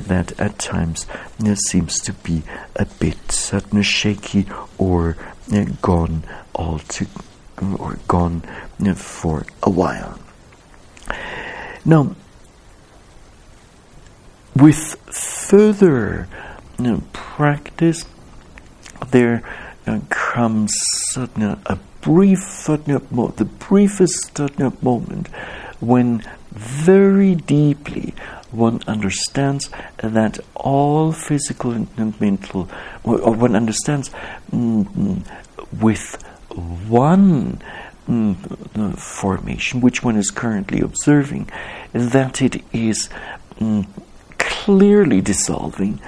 that 0.00 0.38
at 0.38 0.58
times 0.58 1.06
seems 1.68 1.98
to 2.00 2.12
be 2.12 2.42
a 2.76 2.84
bit 2.84 3.32
shaky 3.82 4.46
or 4.78 5.16
gone 5.82 6.24
altogether 6.54 7.24
or 7.78 7.98
gone 8.08 8.42
for 8.94 9.44
a 9.62 9.70
while. 9.70 10.18
Now, 11.84 12.14
with 14.56 14.96
further 15.14 16.28
you 16.78 16.84
know, 16.84 17.02
practice, 17.12 18.04
there 19.10 19.42
uh, 19.86 20.00
comes 20.08 20.76
uh, 21.16 21.56
a 21.66 21.78
brief, 22.00 22.68
uh, 22.68 22.76
the 22.76 23.48
briefest 23.58 24.38
moment 24.82 25.28
when 25.80 26.22
very 26.50 27.34
deeply 27.34 28.14
one 28.50 28.80
understands 28.86 29.70
that 29.98 30.38
all 30.54 31.12
physical 31.12 31.72
and 31.72 32.20
mental, 32.20 32.68
or 33.04 33.32
one 33.32 33.54
understands 33.54 34.10
mm, 34.50 35.24
with 35.80 36.20
one 36.88 37.62
mm, 38.08 38.98
formation, 38.98 39.80
which 39.80 40.02
one 40.02 40.16
is 40.16 40.30
currently 40.30 40.80
observing, 40.80 41.48
that 41.92 42.42
it 42.42 42.62
is 42.72 43.08
mm, 43.60 43.86
clearly 44.64 45.20
dissolving, 45.22 46.00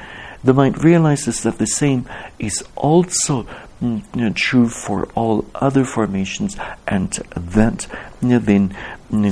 the 0.44 0.52
mind 0.52 0.84
realizes 0.84 1.42
that 1.42 1.56
the 1.58 1.66
same 1.66 2.04
is 2.38 2.62
also 2.76 3.46
mm, 3.80 4.34
true 4.34 4.68
for 4.68 5.06
all 5.14 5.46
other 5.54 5.84
formations, 5.84 6.56
and 6.86 7.10
that 7.34 7.86
then 8.20 8.76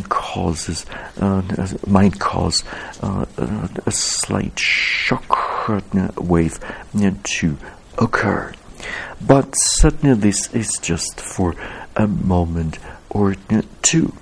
causes 0.09 0.87
uh, 1.21 1.43
might 1.87 2.19
cause 2.19 2.65
uh, 3.03 3.27
a 3.85 3.91
slight 3.91 4.59
shock 4.59 5.69
wave 6.17 6.59
to 7.25 7.57
occur. 7.99 8.55
But 9.21 9.53
certainly, 9.53 10.17
this 10.19 10.53
is 10.55 10.71
just 10.81 11.21
for 11.21 11.55
a 11.95 12.07
moment 12.07 12.79
or 13.11 13.35
two. 13.83 14.15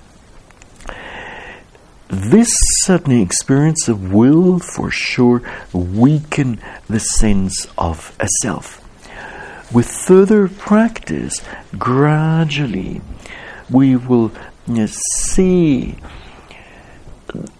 This 2.21 2.53
sudden 2.83 3.21
experience 3.21 3.87
of 3.87 4.11
will 4.11 4.59
for 4.59 4.91
sure 4.91 5.41
weaken 5.71 6.59
the 6.89 6.99
sense 6.99 7.65
of 7.77 8.13
a 8.19 8.27
self. 8.41 8.83
With 9.73 9.89
further 9.89 10.49
practice, 10.49 11.41
gradually 11.77 12.99
we 13.69 13.95
will 13.95 14.33
see 14.87 15.95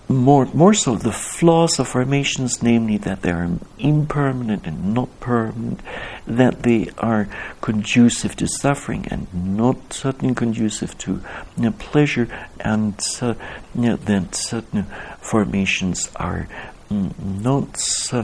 more, 0.10 0.46
more 0.54 0.74
so 0.74 0.96
the 0.96 1.12
flaws 1.12 1.78
of 1.80 1.88
formations, 1.88 2.64
namely 2.64 2.98
that 2.98 3.22
they 3.22 3.32
are 3.32 3.48
impermanent 3.78 4.66
and 4.66 4.94
not 4.94 5.20
permanent, 5.20 5.82
that 6.26 6.64
they 6.64 6.90
are 6.98 7.30
conducive 7.62 8.36
to 8.38 8.48
suffering 8.48 9.08
and 9.12 9.28
not 9.56 9.94
certainly 9.94 10.34
conducive 10.34 10.98
to 10.98 11.22
you 11.58 11.64
know, 11.64 11.72
pleasure, 11.72 12.28
and 12.60 13.00
uh, 13.22 13.36
you 13.76 13.82
know, 13.82 13.96
that 13.98 14.34
certain 14.34 14.84
formations 15.22 16.10
are 16.16 16.48
mm, 16.90 17.14
not 17.20 17.70
uh, 18.12 18.24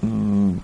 mm, 0.00 0.60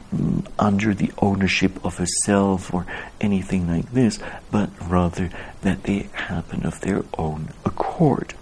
under 0.56 0.94
the 0.94 1.12
ownership 1.18 1.84
of 1.84 1.98
a 1.98 2.06
self 2.24 2.72
or 2.72 2.86
anything 3.20 3.66
like 3.66 3.90
this, 3.92 4.20
but 4.52 4.70
rather 4.88 5.30
that 5.62 5.82
they 5.82 6.08
happen 6.12 6.64
of 6.64 6.80
their 6.80 7.02
own 7.18 7.48
accord. 7.64 8.34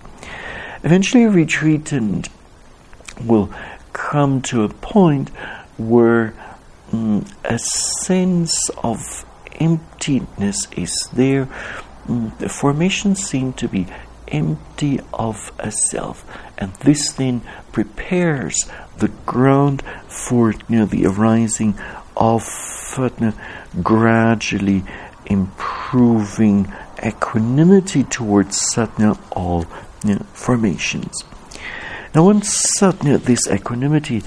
Eventually, 0.83 1.25
a 1.25 1.31
retreatant 1.31 2.29
will 3.25 3.51
come 3.93 4.41
to 4.43 4.63
a 4.63 4.69
point 4.69 5.31
where 5.77 6.35
mm, 6.91 7.31
a 7.45 7.59
sense 7.59 8.71
of 8.83 9.25
emptiness 9.61 10.69
is 10.77 11.09
there. 11.13 11.47
Mm, 12.07 12.37
the 12.39 12.49
formations 12.49 13.25
seem 13.25 13.53
to 13.55 13.69
be 13.69 13.87
empty 14.29 15.01
of 15.13 15.53
a 15.59 15.71
self, 15.71 16.25
and 16.57 16.73
this 16.75 17.13
then 17.13 17.43
prepares 17.73 18.69
the 18.99 19.09
ground 19.27 19.83
for 20.07 20.53
you 20.69 20.81
know, 20.81 20.87
the 20.87 21.07
arising 21.07 21.79
of 22.17 22.43
uh, 22.97 23.33
gradually 23.83 24.83
improving 25.27 26.73
equanimity 27.05 28.03
towards 28.03 28.59
satna 28.75 29.17
all 29.31 29.65
you 30.05 30.15
know, 30.15 30.27
formations. 30.33 31.25
Now, 32.15 32.25
once 32.25 32.55
suddenly 32.79 33.17
this 33.19 33.47
equanimity 33.51 34.23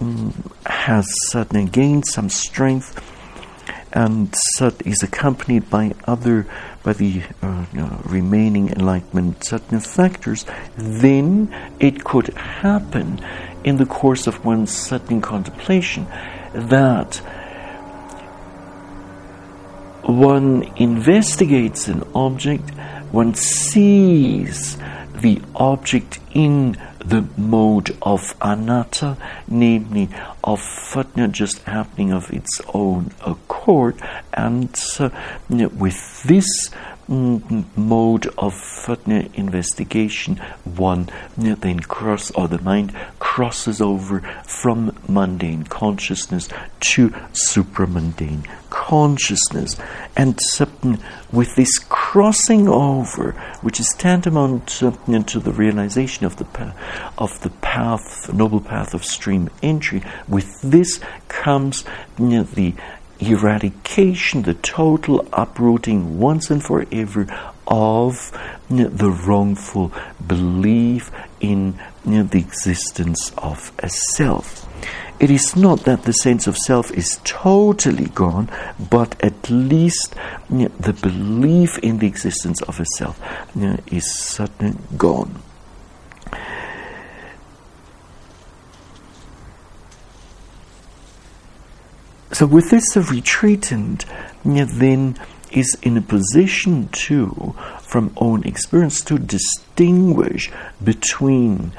um, 0.00 0.50
has 0.66 1.06
suddenly 1.28 1.68
gained 1.68 2.06
some 2.06 2.28
strength 2.28 3.00
and 3.92 4.34
is 4.84 5.02
accompanied 5.02 5.68
by 5.68 5.94
other 6.06 6.46
by 6.82 6.94
the 6.94 7.22
uh, 7.42 7.64
remaining 8.04 8.70
enlightenment 8.70 9.44
certain 9.44 9.78
factors, 9.78 10.44
then 10.76 11.54
it 11.78 12.02
could 12.02 12.28
happen 12.28 13.20
in 13.62 13.76
the 13.76 13.86
course 13.86 14.26
of 14.26 14.44
one's 14.44 14.72
certain 14.72 15.20
contemplation 15.20 16.06
that 16.52 17.16
one 20.02 20.64
investigates 20.76 21.86
an 21.86 22.02
object, 22.14 22.68
one 23.12 23.34
sees 23.34 24.76
the 25.14 25.40
object 25.54 26.18
in 26.32 26.76
the 26.98 27.22
mode 27.36 27.96
of 28.02 28.34
anatta, 28.40 29.16
namely 29.46 30.08
of 30.42 30.60
fatna 30.60 31.30
just 31.30 31.62
happening 31.64 32.12
of 32.12 32.32
its 32.32 32.60
own 32.72 33.12
accord, 33.24 33.96
and 34.32 34.74
uh, 34.98 35.10
with 35.50 36.22
this 36.24 36.70
mode 37.08 38.26
of 38.38 38.54
further 38.54 39.24
investigation, 39.34 40.36
one 40.64 41.08
then 41.36 41.80
cross 41.80 42.30
or 42.32 42.48
the 42.48 42.60
mind 42.62 42.94
crosses 43.18 43.80
over 43.80 44.20
from 44.46 44.96
mundane 45.08 45.64
consciousness 45.64 46.48
to 46.80 47.10
supramundane 47.32 48.46
consciousness. 48.70 49.76
And 50.16 50.38
with 51.30 51.54
this 51.56 51.78
crossing 51.78 52.68
over, 52.68 53.32
which 53.60 53.80
is 53.80 53.94
tantamount 53.98 54.66
to, 54.68 54.90
the 55.40 55.52
realization 55.52 56.26
of 56.26 56.36
the, 56.36 56.74
of 57.18 57.40
the 57.42 57.50
path, 57.50 58.32
noble 58.32 58.60
path 58.60 58.94
of 58.94 59.04
stream 59.04 59.50
entry, 59.62 60.02
with 60.28 60.60
this 60.62 61.00
comes 61.28 61.84
the 62.16 62.74
eradication, 63.30 64.42
the 64.42 64.54
total 64.54 65.26
uprooting 65.32 66.18
once 66.18 66.50
and 66.50 66.62
forever 66.62 67.26
of 67.66 68.32
the 68.68 69.10
wrongful 69.26 69.92
belief 70.26 71.10
in 71.40 71.78
the 72.04 72.38
existence 72.38 73.32
of 73.38 73.72
a 73.78 73.88
self. 73.88 74.68
It 75.20 75.30
is 75.30 75.54
not 75.54 75.84
that 75.84 76.02
the 76.02 76.12
sense 76.12 76.48
of 76.48 76.56
self 76.56 76.90
is 76.90 77.20
totally 77.22 78.06
gone, 78.06 78.50
but 78.90 79.14
at 79.22 79.48
least 79.48 80.16
the 80.50 80.98
belief 81.00 81.78
in 81.78 81.98
the 81.98 82.08
existence 82.08 82.60
of 82.62 82.80
a 82.80 82.86
self 82.96 83.20
is 83.86 84.12
suddenly 84.12 84.76
gone. 84.96 85.40
So, 92.32 92.46
with 92.46 92.70
this, 92.70 92.94
the 92.94 93.00
retreatant 93.00 94.06
then 94.44 95.18
is 95.50 95.76
in 95.82 95.98
a 95.98 96.00
position 96.00 96.88
to, 96.88 97.54
from 97.82 98.14
own 98.16 98.44
experience, 98.44 99.02
to 99.02 99.18
distinguish 99.18 100.50
between 100.82 101.72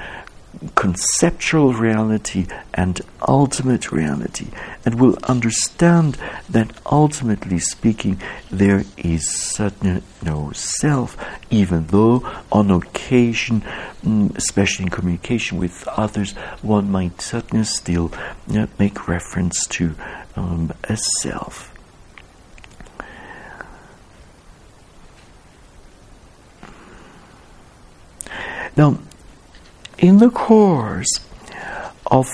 conceptual 0.76 1.74
reality 1.74 2.48
and 2.74 3.02
ultimate 3.28 3.92
reality, 3.92 4.48
and 4.86 5.00
will 5.00 5.18
understand 5.24 6.18
that 6.50 6.72
ultimately 6.86 7.60
speaking, 7.60 8.20
there 8.52 8.84
is 8.98 9.30
certainly 9.30 10.02
no 10.22 10.52
self, 10.54 11.18
even 11.50 11.88
though 11.88 12.24
on 12.52 12.72
occasion, 12.72 13.62
mm, 14.04 14.36
especially 14.38 14.84
in 14.84 14.90
communication 14.90 15.58
with 15.58 15.88
others, 15.90 16.34
one 16.62 16.92
might 16.92 17.22
certainly 17.22 17.66
still 17.66 18.12
make 18.80 19.08
reference 19.08 19.66
to 19.68 19.96
um, 20.36 20.72
a 20.86 20.98
self. 21.22 21.74
Now, 28.76 28.98
in 29.98 30.18
the 30.18 30.30
course 30.30 31.20
of 32.08 32.28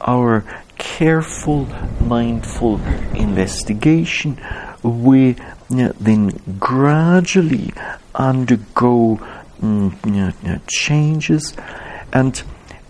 our 0.00 0.44
careful, 0.78 1.66
mindful 2.00 2.80
investigation, 3.14 4.40
we 4.82 5.36
uh, 5.70 5.92
then 6.00 6.28
gradually 6.58 7.72
undergo 8.14 9.20
mm, 9.60 9.90
mm 9.90 10.32
uh, 10.46 10.54
uh, 10.54 10.58
changes 10.66 11.54
and 12.12 12.42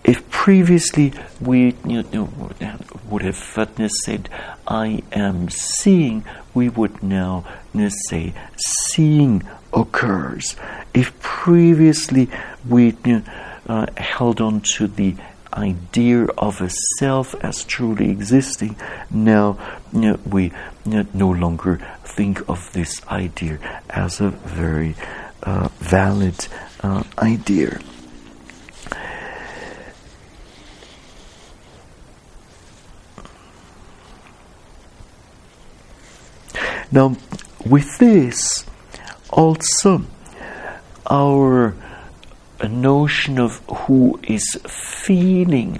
if 0.04 0.28
previously 0.30 1.12
we 1.40 1.74
would 3.10 3.22
have 3.22 3.36
said, 4.04 4.28
I 4.66 5.02
am 5.12 5.50
seeing, 5.50 6.24
we 6.54 6.68
would 6.70 7.02
now 7.02 7.44
say, 8.08 8.32
seeing 8.56 9.42
occurs. 9.72 10.56
If 10.94 11.20
previously 11.20 12.30
we 12.66 12.92
uh, 13.70 13.86
held 13.96 14.40
on 14.40 14.60
to 14.60 14.88
the 14.88 15.14
idea 15.54 16.24
of 16.36 16.60
a 16.60 16.68
self 16.98 17.36
as 17.36 17.62
truly 17.62 18.10
existing, 18.10 18.74
now 19.12 19.56
you 19.92 20.00
know, 20.00 20.18
we 20.26 20.44
you 20.84 20.92
know, 20.92 21.06
no 21.14 21.30
longer 21.30 21.78
think 22.04 22.48
of 22.48 22.72
this 22.72 23.00
idea 23.06 23.60
as 23.88 24.20
a 24.20 24.30
very 24.30 24.96
uh, 25.44 25.68
valid 25.78 26.48
uh, 26.82 27.04
idea. 27.18 27.78
Now, 36.90 37.16
with 37.64 37.98
this, 37.98 38.66
also, 39.30 40.02
our 41.08 41.76
notion 42.68 43.38
of 43.38 43.58
who 43.68 44.20
is 44.22 44.58
feeling, 44.66 45.76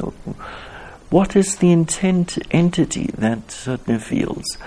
what 1.11 1.37
is 1.37 1.57
the 1.57 1.73
intent 1.73 2.39
entity 2.51 3.11
that 3.19 3.51
certainly 3.51 4.01
feels. 4.01 4.59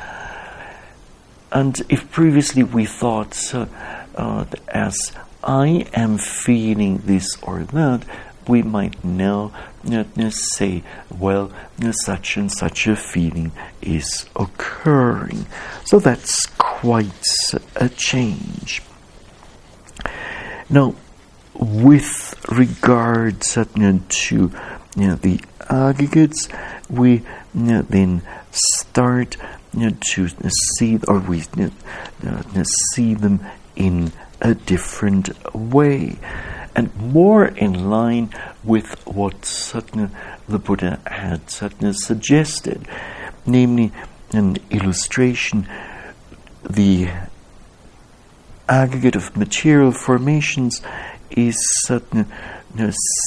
And 1.52 1.80
if 1.90 2.12
previously 2.12 2.64
we 2.64 2.86
thought 2.86 3.54
uh, 3.54 3.68
uh, 4.16 4.46
as 4.68 5.12
I 5.44 5.86
am 5.94 6.18
feeling 6.18 7.00
this 7.06 7.38
or 7.44 7.64
that, 7.64 8.06
we 8.48 8.62
might 8.62 9.04
now 9.04 9.52
say, 10.30 10.84
well, 11.10 11.52
such 11.92 12.38
and 12.38 12.52
such 12.52 12.88
a 12.88 12.96
feeling 12.96 13.52
is 13.82 14.26
occurring. 14.36 15.46
So 15.86 16.00
that's 16.00 16.46
quite 16.58 17.30
a 17.76 17.90
change. 17.90 18.82
Now, 20.70 20.96
with 21.56 22.36
regard 22.50 23.42
to 23.42 24.52
you 24.96 25.08
know, 25.08 25.16
the 25.16 25.40
aggregates, 25.70 26.50
we 26.90 27.14
you 27.14 27.24
know, 27.54 27.82
then 27.82 28.22
start 28.52 29.38
you 29.74 29.90
know, 29.90 29.98
to 30.14 30.30
see 30.78 31.00
or 31.08 31.20
we 31.20 31.44
you 31.56 31.72
know, 32.24 32.64
see 32.94 33.14
them 33.14 33.40
in 33.76 34.12
a 34.42 34.54
different 34.54 35.56
way. 35.56 36.18
And 36.76 36.96
more 36.96 37.46
in 37.46 37.90
line 37.90 38.34
with 38.64 39.06
what 39.06 39.42
Satna, 39.42 40.10
the 40.48 40.60
Buddha 40.60 41.00
had 41.06 41.46
Satna 41.48 41.94
suggested, 41.94 42.88
namely 43.46 43.92
an 44.32 44.58
illustration, 44.72 45.68
the 46.68 47.10
aggregate 48.68 49.16
of 49.16 49.38
material 49.38 49.92
formations 49.92 50.82
is 51.36 51.58
Satna 51.86 52.26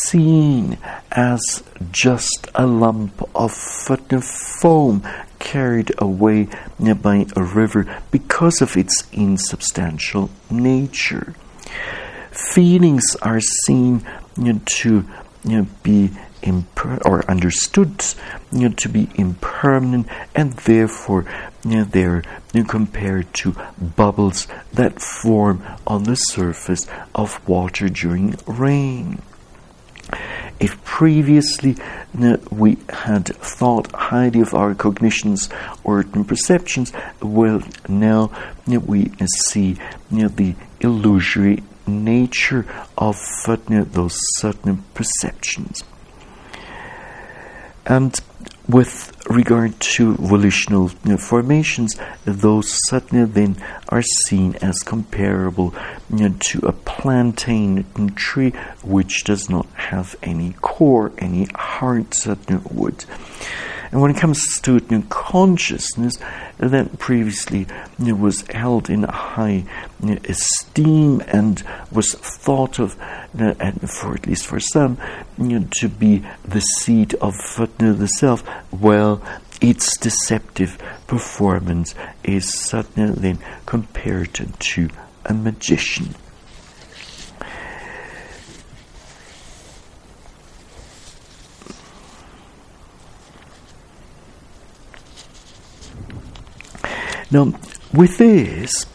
seen 0.04 0.78
as 1.12 1.62
just 1.92 2.48
a 2.54 2.66
lump 2.66 3.22
of 3.34 3.52
foam 3.52 5.02
carried 5.38 5.92
away 5.98 6.48
by 6.78 7.26
a 7.36 7.42
river 7.42 8.02
because 8.10 8.60
of 8.60 8.76
its 8.76 9.04
insubstantial 9.12 10.30
nature. 10.50 11.34
Feelings 12.30 13.16
are 13.22 13.40
seen 13.40 14.04
you 14.36 14.52
know, 14.52 14.60
to 14.64 15.04
you 15.44 15.58
know, 15.58 15.66
be 15.82 16.10
imper- 16.42 17.04
or 17.04 17.24
understood 17.30 18.04
you 18.52 18.68
know, 18.68 18.74
to 18.74 18.88
be 18.88 19.08
impermanent, 19.14 20.08
and 20.34 20.52
therefore 20.54 21.24
know, 21.66 21.84
they're 21.84 22.22
compared 22.68 23.32
to 23.34 23.54
bubbles 23.96 24.46
that 24.72 25.00
form 25.00 25.62
on 25.86 26.04
the 26.04 26.14
surface 26.14 26.86
of 27.14 27.46
water 27.48 27.88
during 27.88 28.36
rain. 28.46 29.20
If 30.58 30.82
previously 30.84 31.76
we 32.50 32.78
had 32.88 33.26
thought 33.26 33.92
highly 33.92 34.40
of 34.40 34.54
our 34.54 34.74
cognitions 34.74 35.50
or 35.84 36.02
perceptions, 36.04 36.92
well, 37.20 37.62
now 37.88 38.30
we 38.66 39.12
see 39.48 39.76
the 40.28 40.54
illusory 40.80 41.62
nature 41.86 42.66
of 42.96 43.16
uh, 43.76 43.84
those 43.92 44.16
certain 44.36 44.82
perceptions. 44.94 45.84
And 47.84 48.18
with 48.68 49.15
regard 49.28 49.78
to 49.80 50.14
volitional 50.14 50.88
formations, 51.18 51.94
those 52.24 52.66
certainly 52.88 53.24
then 53.24 53.56
are 53.88 54.02
seen 54.02 54.54
as 54.56 54.78
comparable 54.80 55.74
to 56.10 56.66
a 56.66 56.72
plantain 56.72 57.84
tree 58.14 58.50
which 58.82 59.24
does 59.24 59.50
not 59.50 59.66
have 59.74 60.16
any 60.22 60.54
core, 60.60 61.12
any 61.18 61.46
heart, 61.54 62.14
certain 62.14 62.62
wood. 62.70 63.04
And 63.92 64.00
when 64.00 64.10
it 64.10 64.16
comes 64.16 64.60
to 64.62 64.80
know, 64.90 65.02
consciousness, 65.08 66.18
that 66.58 66.98
previously 66.98 67.66
was 67.98 68.44
held 68.48 68.90
in 68.90 69.04
high 69.04 69.64
esteem 70.24 71.22
and 71.28 71.62
was 71.90 72.12
thought 72.14 72.78
of, 72.78 72.98
uh, 73.38 73.54
and 73.60 73.88
for 73.88 74.14
at 74.14 74.26
least 74.26 74.46
for 74.46 74.60
some, 74.60 74.98
to 75.38 75.88
be 75.88 76.24
the 76.44 76.60
seat 76.60 77.14
of 77.14 77.34
the 77.78 78.08
self, 78.18 78.42
well, 78.72 79.22
its 79.60 79.96
deceptive 79.98 80.76
performance 81.06 81.94
is 82.24 82.52
suddenly 82.52 83.38
compared 83.64 84.34
to 84.58 84.88
a 85.26 85.34
magician. 85.34 86.14
Now, 97.30 97.52
with 97.92 98.18
this, 98.18 98.86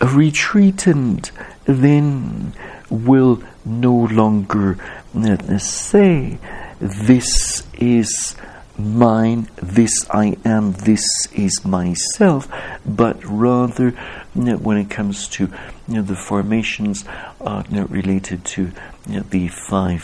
a 0.00 0.06
retreatant 0.06 1.30
then 1.64 2.54
will 2.88 3.42
no 3.64 3.94
longer 3.94 4.78
uh, 5.14 5.58
say, 5.58 6.38
This 6.80 7.62
is 7.74 8.36
mine, 8.78 9.48
this 9.56 9.92
I 10.10 10.36
am, 10.44 10.72
this 10.72 11.04
is 11.32 11.64
myself, 11.64 12.48
but 12.84 13.22
rather 13.24 13.94
you 14.34 14.42
know, 14.42 14.56
when 14.56 14.76
it 14.76 14.90
comes 14.90 15.28
to 15.28 15.50
you 15.88 15.94
know, 15.94 16.02
the 16.02 16.16
formations 16.16 17.04
uh, 17.40 17.62
you 17.70 17.76
know, 17.76 17.86
related 17.86 18.44
to 18.44 18.72
the 19.06 19.48
five 19.48 20.02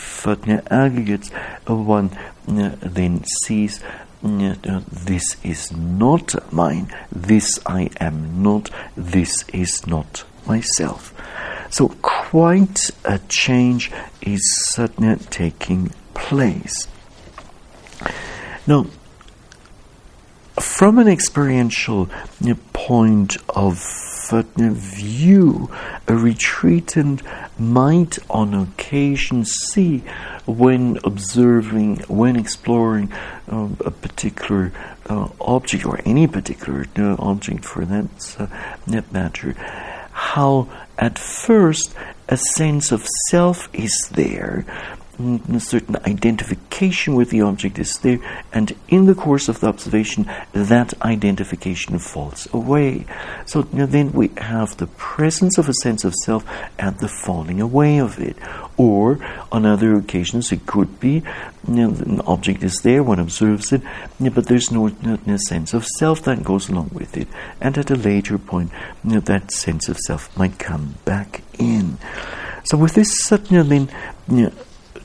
aggregates, 0.70 1.30
one 1.66 2.10
then 2.46 3.24
sees 3.44 3.82
this 4.22 5.36
is 5.42 5.72
not 5.72 6.52
mine, 6.52 6.94
this 7.10 7.58
I 7.66 7.90
am 8.00 8.42
not, 8.42 8.70
this 8.96 9.44
is 9.52 9.86
not 9.86 10.24
myself. 10.46 11.12
So, 11.70 11.88
quite 12.02 12.90
a 13.04 13.18
change 13.28 13.90
is 14.20 14.42
certainly 14.70 15.16
taking 15.16 15.90
place. 16.14 16.86
Now, 18.66 18.86
from 20.60 20.98
an 20.98 21.08
experiential 21.08 22.08
point 22.72 23.36
of 23.48 23.78
view, 24.30 25.70
a 26.08 26.12
retreatant 26.12 27.22
might 27.58 28.18
on 28.30 28.54
occasion 28.54 29.44
see 29.44 29.98
when 30.46 30.98
observing, 31.04 31.96
when 32.08 32.36
exploring 32.36 33.12
uh, 33.50 33.68
a 33.84 33.90
particular 33.90 34.72
uh, 35.06 35.28
object 35.40 35.84
or 35.84 36.00
any 36.04 36.26
particular 36.26 36.86
object 37.18 37.64
for 37.64 37.84
that, 37.84 38.36
uh, 38.38 38.46
that 38.86 39.12
matter, 39.12 39.52
how 40.12 40.68
at 40.98 41.18
first 41.18 41.94
a 42.28 42.36
sense 42.36 42.92
of 42.92 43.06
self 43.28 43.68
is 43.74 44.08
there, 44.12 44.64
a 45.18 45.60
certain 45.60 45.96
identification 46.06 47.14
with 47.14 47.30
the 47.30 47.42
object 47.42 47.78
is 47.78 47.98
there, 47.98 48.18
and 48.52 48.74
in 48.88 49.06
the 49.06 49.14
course 49.14 49.48
of 49.48 49.60
the 49.60 49.68
observation, 49.68 50.28
that 50.52 50.94
identification 51.02 51.98
falls 51.98 52.48
away. 52.52 53.04
So 53.46 53.60
you 53.72 53.80
know, 53.80 53.86
then 53.86 54.12
we 54.12 54.30
have 54.38 54.76
the 54.76 54.86
presence 54.86 55.58
of 55.58 55.68
a 55.68 55.74
sense 55.74 56.04
of 56.04 56.14
self 56.14 56.44
and 56.78 56.98
the 56.98 57.08
falling 57.08 57.60
away 57.60 57.98
of 57.98 58.18
it. 58.18 58.36
Or 58.76 59.18
on 59.52 59.66
other 59.66 59.94
occasions, 59.94 60.50
it 60.50 60.66
could 60.66 60.98
be 60.98 61.22
you 61.68 61.74
know, 61.74 61.90
an 61.90 62.20
object 62.22 62.62
is 62.62 62.80
there, 62.82 63.02
one 63.02 63.20
observes 63.20 63.72
it, 63.72 63.82
but 64.18 64.46
there's 64.46 64.70
no, 64.70 64.88
no, 65.02 65.36
sense 65.36 65.74
of 65.74 65.86
self 65.98 66.22
that 66.22 66.42
goes 66.42 66.68
along 66.68 66.90
with 66.92 67.16
it. 67.16 67.28
And 67.60 67.76
at 67.78 67.90
a 67.90 67.96
later 67.96 68.38
point, 68.38 68.70
that 69.04 69.52
sense 69.52 69.88
of 69.88 69.98
self 69.98 70.34
might 70.36 70.58
come 70.58 70.94
back 71.04 71.42
in. 71.58 71.98
So 72.64 72.76
with 72.76 72.94
this 72.94 73.24
suddenly, 73.24 73.88
you 74.28 74.52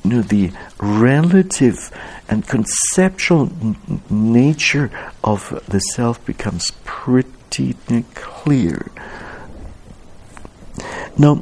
you 0.08 0.18
know, 0.18 0.22
the 0.22 0.52
relative 0.80 1.92
and 2.30 2.48
conceptual 2.48 3.50
n- 3.62 4.02
nature 4.10 4.90
of 5.24 5.62
the 5.68 5.80
self 5.80 6.24
becomes 6.26 6.72
pretty 6.86 7.76
clear. 8.14 8.90
Now, 11.18 11.42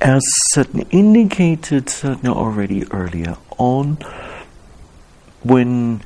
as 0.00 0.22
certain 0.52 0.82
indicated 0.90 1.90
already 2.04 2.84
earlier 2.90 3.36
on, 3.56 3.98
when 5.42 6.02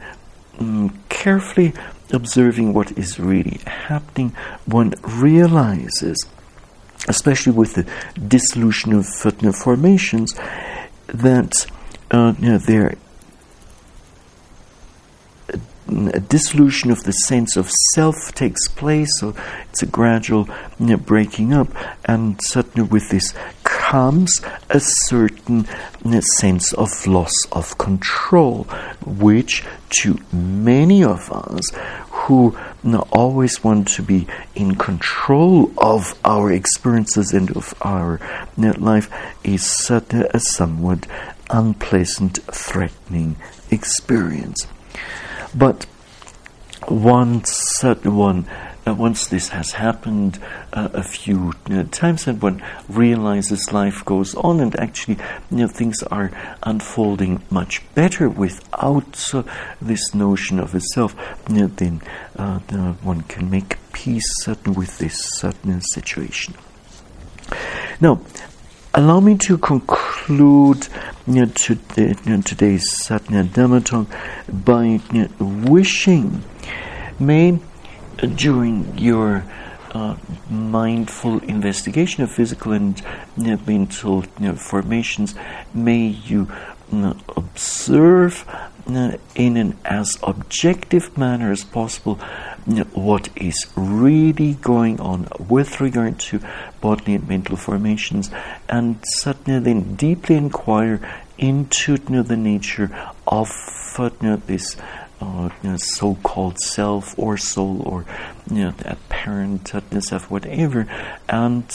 um, 0.58 0.98
carefully 1.08 1.72
observing 2.12 2.74
what 2.74 2.92
is 2.92 3.18
really 3.18 3.60
happening, 3.66 4.30
one 4.66 4.94
realizes 5.02 6.16
especially 7.06 7.52
with 7.52 7.74
the 7.74 7.86
dissolution 8.18 8.94
of 8.94 9.06
formations, 9.56 10.34
that 11.06 11.66
uh, 12.10 12.34
you 12.38 12.50
know, 12.50 12.58
there 12.58 12.96
a 15.88 16.20
dissolution 16.20 16.90
of 16.90 17.04
the 17.04 17.12
sense 17.12 17.56
of 17.56 17.70
self 17.94 18.34
takes 18.34 18.68
place, 18.68 19.08
so 19.18 19.34
it's 19.70 19.82
a 19.82 19.86
gradual 19.86 20.48
you 20.78 20.86
know, 20.86 20.96
breaking 20.96 21.52
up, 21.52 21.68
and 22.04 22.38
certainly 22.42 22.88
with 22.88 23.08
this 23.10 23.32
comes 23.64 24.40
a 24.70 24.80
certain 24.80 25.66
you 26.04 26.10
know, 26.10 26.20
sense 26.36 26.72
of 26.74 27.06
loss 27.06 27.32
of 27.52 27.78
control, 27.78 28.64
which 29.04 29.64
to 30.02 30.18
many 30.32 31.02
of 31.02 31.32
us 31.32 31.70
who 32.10 32.56
always 32.96 33.62
want 33.62 33.88
to 33.88 34.02
be 34.02 34.26
in 34.54 34.74
control 34.74 35.72
of 35.78 36.18
our 36.24 36.52
experiences 36.52 37.32
and 37.32 37.50
of 37.56 37.74
our 37.82 38.20
life 38.56 39.10
is 39.44 39.62
certainly 39.62 40.28
a 40.32 40.40
somewhat 40.40 41.06
unpleasant, 41.50 42.38
threatening 42.52 43.36
experience. 43.70 44.66
But 45.54 45.86
once 46.88 47.50
one 48.14 48.46
uh, 48.88 48.94
once 48.94 49.26
this 49.26 49.48
has 49.48 49.72
happened 49.72 50.38
uh, 50.72 50.88
a 50.92 51.02
few 51.02 51.52
uh, 51.70 51.84
times 51.90 52.26
and 52.26 52.40
one 52.40 52.62
realizes 52.88 53.72
life 53.72 54.04
goes 54.04 54.34
on 54.36 54.60
and 54.60 54.78
actually 54.78 55.18
you 55.50 55.58
know, 55.58 55.68
things 55.68 56.02
are 56.04 56.30
unfolding 56.62 57.42
much 57.50 57.82
better 57.94 58.28
without 58.28 59.34
uh, 59.34 59.42
this 59.80 60.14
notion 60.14 60.58
of 60.58 60.74
a 60.74 60.80
self, 60.80 61.14
you 61.48 61.56
know, 61.56 61.66
then 61.66 62.00
uh, 62.36 62.58
one 63.02 63.22
can 63.22 63.50
make 63.50 63.76
peace 63.92 64.46
with 64.66 64.98
this 64.98 65.18
certain 65.34 65.80
situation. 65.80 66.54
Now, 68.00 68.20
allow 68.94 69.20
me 69.20 69.36
to 69.38 69.58
conclude 69.58 70.88
you 71.26 71.34
know, 71.34 71.46
today, 71.46 72.14
you 72.24 72.36
know, 72.36 72.42
today's 72.42 72.90
Satya 72.90 73.44
Dhamma 73.44 73.84
talk 73.84 74.08
by 74.64 75.00
you 75.12 75.28
know, 75.28 75.70
wishing 75.70 76.42
may 77.18 77.58
during 78.18 78.98
your 78.98 79.44
uh, 79.92 80.16
mindful 80.50 81.38
investigation 81.40 82.22
of 82.22 82.30
physical 82.30 82.72
and 82.72 83.00
you 83.36 83.44
know, 83.44 83.60
mental 83.66 84.24
you 84.38 84.48
know, 84.48 84.54
formations, 84.54 85.34
may 85.72 86.06
you 86.06 86.48
observe 86.90 88.44
in 89.34 89.56
an 89.56 89.76
as 89.84 90.16
objective 90.22 91.16
manner 91.18 91.52
as 91.52 91.62
possible 91.62 92.14
what 92.94 93.28
is 93.36 93.66
really 93.76 94.54
going 94.54 94.98
on 95.00 95.28
with 95.38 95.80
regard 95.80 96.18
to 96.18 96.40
bodily 96.80 97.14
and 97.14 97.28
mental 97.28 97.56
formations, 97.56 98.30
and 98.68 98.98
suddenly 99.04 99.60
then 99.60 99.94
deeply 99.94 100.36
inquire 100.36 101.00
into 101.36 101.96
the 101.98 102.36
nature 102.36 102.90
of 103.26 103.48
this 104.46 104.76
uh, 105.20 105.50
you 105.62 105.70
know, 105.70 105.76
so-called 105.76 106.58
self 106.58 107.18
or 107.18 107.36
soul 107.36 107.82
or 107.84 108.04
you 108.50 108.64
know 108.64 108.72
apparentness 108.80 110.12
of 110.12 110.30
whatever, 110.30 110.86
and 111.28 111.70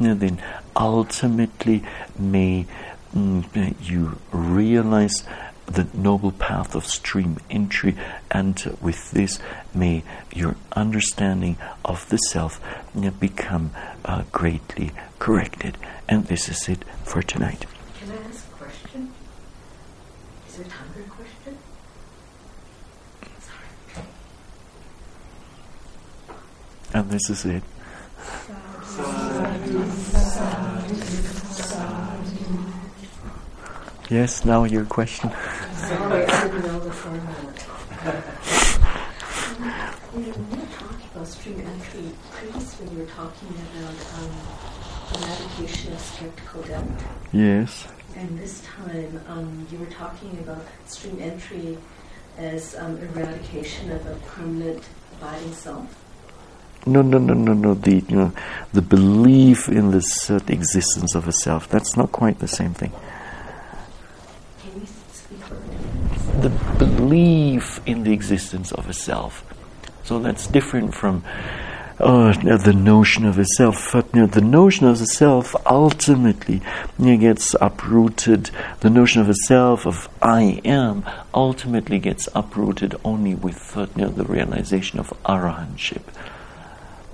you 0.00 0.08
then 0.14 0.42
ultimately 0.74 1.84
may 2.18 2.66
mm, 3.14 3.74
you 3.82 4.18
realize 4.32 5.24
the 5.66 5.86
noble 5.94 6.30
path 6.32 6.74
of 6.74 6.86
stream 6.86 7.38
entry, 7.50 7.96
and 8.30 8.76
with 8.80 9.10
this 9.10 9.38
may 9.74 10.02
your 10.32 10.56
understanding 10.72 11.56
of 11.84 12.08
the 12.08 12.18
self 12.18 12.60
become 13.20 13.70
uh, 14.04 14.22
greatly 14.32 14.92
corrected. 15.18 15.76
And 16.08 16.26
this 16.26 16.48
is 16.48 16.68
it 16.68 16.84
for 17.04 17.22
tonight. 17.22 17.66
Can 17.98 18.12
I 18.12 18.16
ask 18.28 18.46
a 18.46 18.54
question? 18.54 19.12
Is 20.48 20.56
there 20.56 20.66
time 20.66 20.88
for 20.94 21.00
a 21.00 21.04
question? 21.04 21.58
Sorry. 23.40 24.04
And 26.96 27.10
this 27.10 27.28
is 27.28 27.44
it. 27.44 27.62
Yes, 34.08 34.46
now 34.46 34.64
your 34.64 34.86
question. 34.86 35.30
Sorry, 35.74 36.24
I 36.24 36.46
were 36.46 36.62
talking 40.72 41.04
about 41.12 41.28
stream 41.28 41.60
entry, 41.60 42.12
previously 42.30 42.88
you 42.90 42.98
were 43.00 43.04
talking 43.04 43.48
about 43.50 43.98
um, 44.16 44.32
eradication 45.16 45.92
of 45.92 46.00
skeptical 46.00 46.62
doubt. 46.62 46.88
Yes. 47.30 47.86
And 48.16 48.38
this 48.38 48.62
time 48.62 49.20
um, 49.28 49.66
you 49.70 49.76
were 49.76 49.92
talking 49.92 50.38
about 50.40 50.64
stream 50.86 51.18
entry 51.20 51.76
as 52.38 52.74
um, 52.76 52.96
eradication 52.96 53.92
of 53.92 54.06
a 54.06 54.14
permanent 54.28 54.82
abiding 55.20 55.52
self. 55.52 56.05
No, 56.86 57.02
no, 57.02 57.18
no, 57.18 57.34
no, 57.34 57.52
no. 57.52 57.74
The 57.74 58.04
you 58.08 58.16
know, 58.16 58.32
the 58.72 58.82
belief 58.82 59.68
in 59.68 59.90
the 59.90 60.04
uh, 60.30 60.52
existence 60.52 61.14
of 61.14 61.26
a 61.26 61.32
self. 61.32 61.68
That's 61.68 61.96
not 61.96 62.12
quite 62.12 62.38
the 62.38 62.48
same 62.48 62.74
thing. 62.74 62.92
the 66.40 66.50
belief 66.78 67.80
in 67.86 68.04
the 68.04 68.12
existence 68.12 68.72
of 68.72 68.88
a 68.88 68.92
self. 68.92 69.44
So 70.04 70.18
that's 70.18 70.46
different 70.46 70.94
from 70.94 71.24
uh, 71.98 72.32
the 72.58 72.74
notion 72.74 73.24
of 73.24 73.38
a 73.38 73.44
self. 73.44 73.92
But, 73.92 74.06
you 74.14 74.20
know, 74.20 74.26
the 74.26 74.40
notion 74.40 74.86
of 74.86 75.00
a 75.00 75.06
self 75.06 75.56
ultimately 75.66 76.60
you 76.98 77.06
know, 77.06 77.16
gets 77.16 77.54
uprooted. 77.60 78.50
The 78.80 78.90
notion 78.90 79.22
of 79.22 79.28
a 79.28 79.34
self, 79.34 79.86
of 79.86 80.08
I 80.22 80.60
am, 80.64 81.04
ultimately 81.34 81.98
gets 81.98 82.28
uprooted 82.34 82.94
only 83.04 83.34
with 83.34 83.74
you 83.76 83.88
know, 83.96 84.08
the 84.08 84.24
realization 84.24 84.98
of 84.98 85.12
arahantship. 85.24 86.02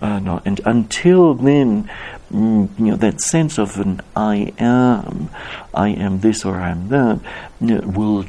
Uh, 0.03 0.41
and 0.45 0.61
until 0.65 1.35
then, 1.35 1.89
mm, 2.31 2.69
you 2.79 2.87
know, 2.87 2.97
that 2.97 3.21
sense 3.21 3.57
of 3.57 3.79
an 3.79 4.01
I 4.17 4.53
am, 4.59 5.31
I 5.73 5.89
am 5.91 6.21
this 6.21 6.45
or 6.45 6.57
I 6.57 6.71
am 6.71 6.89
that, 6.89 7.21
will 7.61 8.27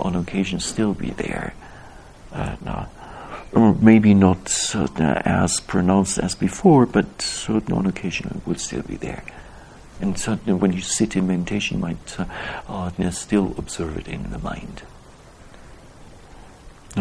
on 0.00 0.14
occasion 0.14 0.60
still 0.60 0.94
be 0.94 1.10
there. 1.10 1.54
Uh, 2.32 2.56
no 2.64 2.86
or 3.52 3.74
maybe 3.74 4.14
not 4.14 4.74
uh, 4.74 4.86
as 5.24 5.60
pronounced 5.60 6.18
as 6.18 6.34
before, 6.34 6.86
but 6.86 7.46
on 7.48 7.86
occasion 7.86 8.30
it 8.36 8.46
will 8.46 8.56
still 8.56 8.82
be 8.82 8.96
there. 8.96 9.24
And 10.00 10.18
certainly 10.18 10.52
when 10.52 10.72
you 10.72 10.80
sit 10.80 11.16
in 11.16 11.26
meditation, 11.26 11.78
you 11.78 11.82
might 11.82 12.20
uh, 12.20 12.26
uh, 12.68 13.10
still 13.10 13.54
observe 13.58 13.96
it 13.98 14.06
in 14.06 14.30
the 14.30 14.38
mind. 14.38 14.82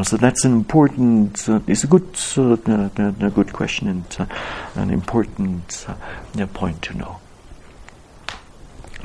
So 0.03 0.17
that's 0.17 0.45
an 0.45 0.51
important, 0.51 1.47
uh, 1.49 1.59
it's 1.65 1.83
a 1.83 1.87
good, 1.87 2.07
uh, 2.37 2.89
a 3.25 3.31
good 3.31 3.51
question 3.51 3.87
and 3.87 4.15
uh, 4.19 4.25
an 4.75 4.89
important 4.89 5.85
uh, 5.87 6.45
point 6.47 6.81
to 6.83 6.97
know. 6.97 7.19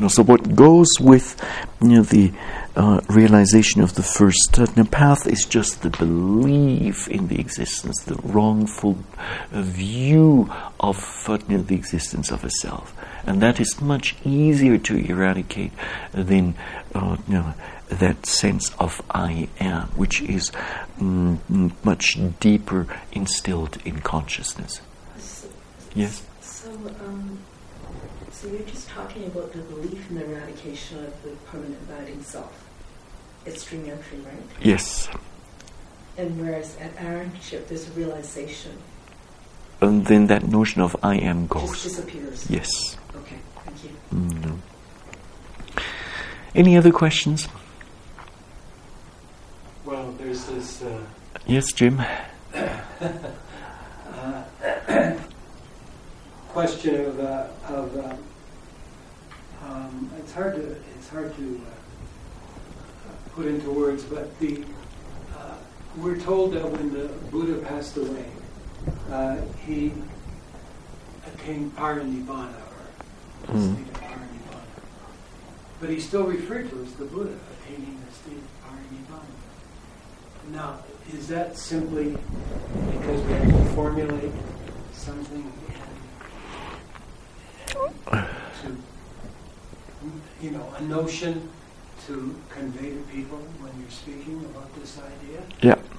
so 0.09 0.23
what 0.23 0.55
goes 0.55 0.89
with 1.01 1.43
you 1.81 1.89
know, 1.89 2.03
the 2.03 2.33
uh, 2.75 3.01
realization 3.09 3.81
of 3.81 3.95
the 3.95 4.03
first 4.03 4.59
uh, 4.59 4.85
path 4.91 5.27
is 5.27 5.45
just 5.45 5.83
the 5.83 5.91
belief 5.91 7.09
in 7.09 7.29
the 7.29 7.39
existence, 7.39 8.03
the 8.05 8.17
wrongful 8.17 8.99
view 9.51 10.51
of 10.81 10.97
the 11.67 11.75
existence 11.75 12.31
of 12.31 12.45
a 12.45 12.51
self. 12.51 12.95
And 13.25 13.41
that 13.41 13.61
is 13.61 13.81
much 13.81 14.17
easier 14.25 14.79
to 14.79 14.97
eradicate 14.97 15.73
than 16.13 16.55
you 16.95 17.19
know, 17.29 17.55
that 17.99 18.27
sense 18.27 18.75
of 18.79 19.03
I 19.11 19.49
am, 19.61 19.89
which 19.89 20.21
is 20.23 20.51
mm, 20.99 21.73
much 21.85 22.19
deeper 22.41 22.87
instilled 23.13 23.79
in 23.85 24.01
consciousness. 24.01 24.81
So, 25.19 25.49
yes? 25.95 26.23
So, 26.41 26.71
um, 27.05 27.39
so 28.31 28.49
you're 28.49 28.61
just 28.63 28.89
talking 28.89 29.27
about 29.27 29.53
the 29.53 29.59
belief 29.59 30.11
in 30.11 30.17
the 30.17 30.25
eradication 30.25 31.05
of 31.05 31.23
the 31.23 31.31
permanent 31.47 31.79
abiding 31.89 32.23
self. 32.23 32.53
It's 33.45 33.63
stream 33.63 33.89
entry, 33.91 34.19
right? 34.19 34.43
Yes. 34.61 35.09
And 36.17 36.41
whereas 36.41 36.77
at 36.79 36.95
arahantship, 36.97 37.69
there's 37.69 37.89
a 37.89 37.93
realization. 37.93 38.79
And 39.81 40.07
then 40.07 40.29
that 40.29 40.47
notion 40.47 40.81
of 40.83 40.97
I 41.03 41.17
am 41.17 41.47
goes. 41.49 41.83
Disappears. 41.83 42.49
Yes. 42.49 42.69
Okay, 43.17 43.39
thank 43.65 43.85
you. 43.85 43.91
Mm-hmm. 44.15 44.57
Any 46.55 46.77
other 46.77 46.93
questions? 46.93 47.49
Well, 49.93 50.09
there's 50.13 50.47
this. 50.47 50.81
Uh, 50.81 51.05
yes, 51.47 51.71
Jim. 51.71 52.03
uh, 52.55 52.83
question 56.49 56.95
of, 57.05 57.21
uh, 57.21 57.49
of 57.69 57.99
uh, 57.99 58.17
um, 59.63 60.11
it's 60.19 60.33
hard 60.33 60.55
to 60.55 60.77
it's 60.97 61.11
hard 61.11 61.37
to 61.37 61.61
uh, 61.67 63.13
put 63.35 63.45
into 63.45 63.71
words, 63.71 64.05
but 64.05 64.39
the 64.39 64.65
uh, 65.37 65.57
we're 65.99 66.19
told 66.19 66.55
that 66.55 66.67
when 66.67 66.95
the 66.95 67.09
Buddha 67.31 67.59
passed 67.61 67.99
away, 67.99 68.31
uh, 69.11 69.37
he 69.67 69.93
attained 71.27 71.77
parinibbana 71.77 72.49
or 73.47 73.55
mm. 73.55 73.75
state 73.75 73.89
of 73.89 74.01
parinibbana. 74.01 74.65
But 75.81 75.91
he's 75.91 76.09
still 76.09 76.25
referred 76.25 76.71
to 76.71 76.81
as 76.81 76.95
the 76.95 77.05
Buddha 77.05 77.39
attaining 77.61 78.01
the 78.07 78.13
state 78.15 78.39
of 78.39 78.49
parinibbana. 78.65 79.52
Now, 80.51 80.81
is 81.13 81.29
that 81.29 81.57
simply 81.57 82.17
because 82.91 83.23
we 83.23 83.33
have 83.33 83.49
to 83.49 83.65
formulate 83.75 84.33
something 84.93 85.53
to, 87.69 87.91
you 90.41 90.51
know, 90.51 90.75
a 90.77 90.83
notion 90.83 91.49
to 92.07 92.39
convey 92.49 92.91
to 92.91 93.01
people 93.13 93.39
when 93.39 93.73
you're 93.81 93.91
speaking 93.91 94.45
about 94.51 94.75
this 94.75 94.99
idea? 94.99 95.43
Yeah. 95.61 95.92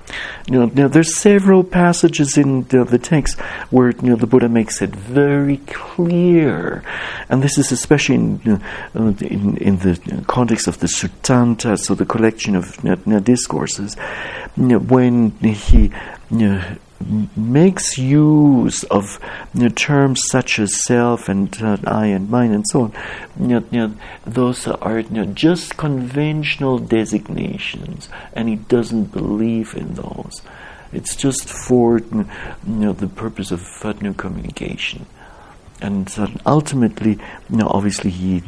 You 0.47 0.59
know, 0.59 0.65
now 0.65 0.87
there's 0.89 1.15
several 1.15 1.63
passages 1.63 2.37
in 2.37 2.63
the, 2.63 2.83
the, 2.83 2.99
text 2.99 3.39
where 3.69 3.91
you 3.91 4.09
know 4.09 4.15
the 4.17 4.27
Buddha 4.27 4.49
makes 4.49 4.81
it 4.81 4.89
very 4.89 5.57
clear, 5.57 6.83
and 7.29 7.41
this 7.41 7.57
is 7.57 7.71
especially 7.71 8.15
in 8.15 8.41
you 8.43 8.59
know, 8.93 9.15
in, 9.21 9.57
in, 9.57 9.77
the 9.77 10.23
context 10.27 10.67
of 10.67 10.79
the 10.79 10.87
Suttanta, 10.87 11.77
so 11.79 11.95
the 11.95 12.05
collection 12.05 12.55
of 12.55 12.77
you 12.83 12.97
know, 13.05 13.19
discourses, 13.21 13.95
when 14.57 15.31
he 15.31 15.91
makes 17.35 17.97
use 17.97 18.84
of 18.85 19.19
you 19.53 19.63
know, 19.63 19.69
terms 19.69 20.21
such 20.30 20.59
as 20.59 20.84
self 20.84 21.30
and 21.30 21.55
uh, 21.61 21.77
I 21.85 22.07
and 22.07 22.30
mine 22.30 22.51
and 22.53 22.65
so 22.67 22.84
on. 22.84 22.93
You 23.39 23.63
know, 23.71 23.93
those 24.25 24.67
are 24.67 25.01
just 25.01 25.77
conventional 25.77 26.80
designations, 26.80 28.09
and 28.34 28.49
he 28.49 28.55
doesn't 28.55 29.11
believe 29.11 29.73
in 29.75 29.95
those. 29.95 30.41
It's 30.91 31.15
just 31.15 31.49
for 31.49 31.99
the 31.99 33.11
purpose 33.15 33.51
of 33.51 33.61
uh, 33.84 33.93
communication. 34.15 35.07
And 35.81 36.07
uh, 36.17 36.27
ultimately, 36.45 37.19
you 37.49 37.57
know, 37.57 37.67
obviously, 37.67 38.11
he 38.11 38.39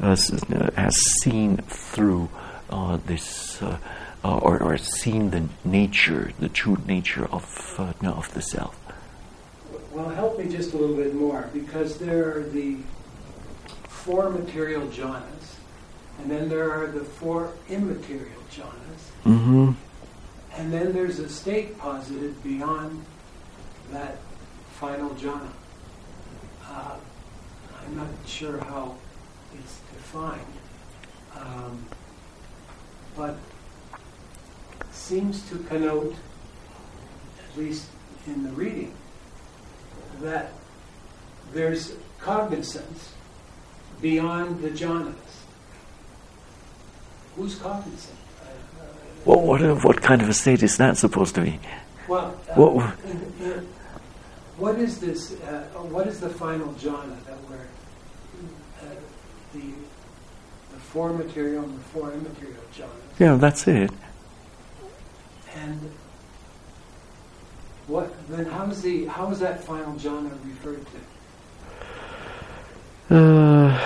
has, 0.00 0.28
has, 0.76 0.96
seen 1.22 1.58
through 1.58 2.28
uh, 2.68 2.98
this 3.06 3.62
uh, 4.24 4.38
or, 4.38 4.62
or 4.62 4.78
seen 4.78 5.30
the 5.30 5.46
nature, 5.64 6.32
the 6.40 6.48
true 6.48 6.78
nature 6.86 7.26
of, 7.26 7.74
uh, 7.78 7.92
no, 8.00 8.14
of 8.14 8.32
the 8.32 8.40
self. 8.40 8.80
Well, 9.92 10.08
help 10.08 10.38
me 10.38 10.48
just 10.48 10.72
a 10.72 10.76
little 10.76 10.96
bit 10.96 11.14
more 11.14 11.50
because 11.52 11.98
there 11.98 12.36
are 12.36 12.42
the 12.42 12.78
four 13.88 14.30
material 14.30 14.88
jhanas, 14.88 15.54
and 16.18 16.30
then 16.30 16.48
there 16.48 16.72
are 16.72 16.86
the 16.86 17.04
four 17.04 17.52
immaterial 17.68 18.42
jhanas, 18.50 19.02
mm-hmm. 19.24 19.72
and 20.54 20.72
then 20.72 20.92
there's 20.92 21.18
a 21.18 21.28
state 21.28 21.78
posited 21.78 22.42
beyond 22.42 23.04
that 23.92 24.16
final 24.72 25.10
jhana. 25.10 25.50
Uh, 26.66 26.96
I'm 27.84 27.96
not 27.96 28.08
sure 28.26 28.58
how 28.58 28.96
it's 29.54 29.78
defined, 29.92 30.40
um, 31.36 31.84
but 33.16 33.36
seems 35.04 35.46
to 35.50 35.58
connote, 35.68 36.14
at 37.38 37.58
least 37.58 37.88
in 38.26 38.42
the 38.42 38.48
reading, 38.50 38.94
that 40.22 40.50
there's 41.52 41.92
cognizance 42.18 43.12
beyond 44.00 44.62
the 44.62 44.70
jhanas. 44.70 45.14
Who's 47.36 47.56
cognizant? 47.56 48.16
Well, 49.26 49.40
what, 49.40 49.60
what 49.84 50.00
kind 50.00 50.22
of 50.22 50.28
a 50.30 50.32
state 50.32 50.62
is 50.62 50.78
that 50.78 50.96
supposed 50.96 51.34
to 51.34 51.42
be? 51.42 51.60
Well, 52.08 52.34
uh, 52.50 52.54
what, 52.54 52.94
what 54.56 54.76
is 54.76 55.00
this? 55.00 55.32
Uh, 55.42 55.64
what 55.90 56.06
is 56.06 56.20
the 56.20 56.30
final 56.30 56.68
jhana 56.74 57.16
that 57.26 57.38
we're 57.48 57.56
uh, 57.56 58.94
the 59.52 59.60
the 60.72 60.80
four 60.80 61.12
material 61.12 61.64
and 61.64 61.78
the 61.78 61.84
four 61.84 62.12
immaterial 62.12 62.62
jhanas? 62.74 63.18
Yeah, 63.18 63.36
that's 63.36 63.66
it. 63.66 63.90
And 65.56 65.90
what 67.86 68.12
then? 68.28 68.46
How 68.46 68.66
is 68.66 68.82
the 68.82 69.06
how 69.06 69.30
is 69.30 69.40
that 69.40 69.64
final 69.64 69.94
jhana 69.94 70.30
referred 70.44 70.84
to? 73.08 73.16
Uh, 73.16 73.78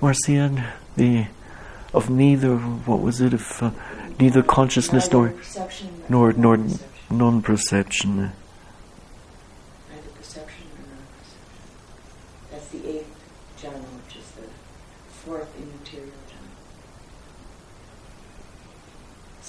Marcia, 0.00 0.72
the 0.96 1.26
of 1.92 2.10
neither 2.10 2.56
what 2.56 3.00
was 3.00 3.20
it 3.20 3.34
of 3.34 3.62
uh, 3.62 3.70
neither 4.18 4.42
consciousness 4.42 5.10
nor 5.10 5.34
nor 6.08 6.32
nor 6.32 6.58
non-perception. 7.10 8.32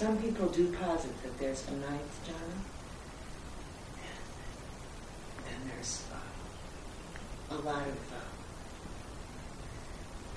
Some 0.01 0.17
people 0.17 0.47
do 0.47 0.73
posit 0.73 1.21
that 1.21 1.37
there's 1.37 1.67
a 1.67 1.73
ninth 1.73 2.27
jhana, 2.27 2.57
and 5.37 5.45
then 5.45 5.61
there's 5.67 6.03
uh, 6.11 7.55
a 7.55 7.57
lot 7.57 7.83
of 7.85 7.97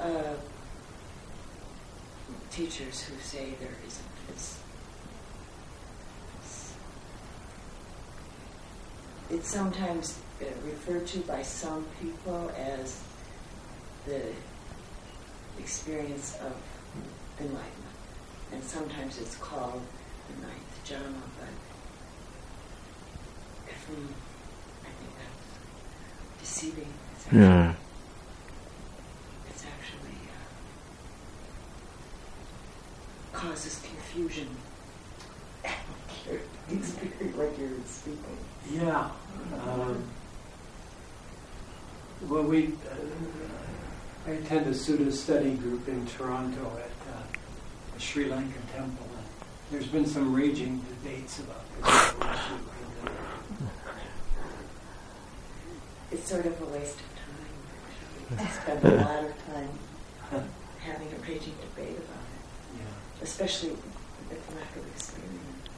uh, 0.01 0.05
uh, 0.05 0.35
teachers 2.51 3.05
who 3.05 3.19
say 3.23 3.55
there 3.59 3.70
isn't. 3.86 4.05
It's, 4.28 4.59
it's 9.31 9.49
sometimes 9.49 10.19
uh, 10.43 10.45
referred 10.66 11.07
to 11.07 11.20
by 11.20 11.41
some 11.41 11.86
people 12.03 12.53
as 12.55 13.01
the 14.05 14.20
experience 15.59 16.36
of 16.43 16.55
enlightenment. 17.41 17.84
And 18.55 18.63
sometimes 18.63 19.19
it's 19.19 19.35
called 19.37 19.83
the 20.29 20.47
ninth 20.47 20.85
jhana, 20.87 21.23
but 21.41 21.49
if 23.69 23.89
we, 23.91 23.97
I 23.97 24.91
think 24.95 25.11
that's 25.19 26.41
deceiving. 26.41 26.87
It's 27.17 27.27
actually, 27.27 27.41
Yeah. 27.41 27.75
it's 29.51 29.65
actually 29.65 30.19
uh, 33.35 33.37
causes 33.37 33.81
confusion. 33.85 34.49
It's 36.71 36.91
very 36.91 37.33
like 37.33 37.59
you're 37.59 37.71
speaking. 37.87 38.39
Yeah. 38.73 39.11
Um, 39.67 40.05
well, 42.29 42.45
we, 42.45 42.69
uh, 42.69 42.71
I 44.27 44.31
attend 44.31 44.67
a 44.69 44.71
Sutta 44.71 45.13
study 45.13 45.55
group 45.57 45.89
in 45.89 46.07
Toronto 46.07 46.79
at 46.79 46.94
the 47.95 48.01
Sri 48.01 48.25
Lankan 48.27 48.65
temple. 48.75 49.07
And 49.15 49.27
there's 49.71 49.87
been 49.87 50.07
some 50.07 50.35
raging 50.35 50.83
debates 50.89 51.41
about 51.41 51.65
this 51.71 52.41
It's 56.11 56.29
sort 56.29 56.47
of 56.47 56.61
a 56.61 56.66
waste 56.66 56.99
of 57.01 57.11
time, 57.19 57.55
actually, 57.87 58.47
to 58.47 58.53
spend 58.53 58.85
a 58.85 59.05
lot 59.05 59.25
of 59.25 59.33
time 59.47 60.49
having 60.81 61.09
a 61.09 61.19
raging 61.23 61.55
debate 61.61 61.97
about 61.97 62.27
it, 62.29 62.79
yeah. 62.79 63.23
especially 63.23 63.71
with 63.71 64.55
lack 64.55 64.77
of 64.77 64.87
experience. 64.95 65.69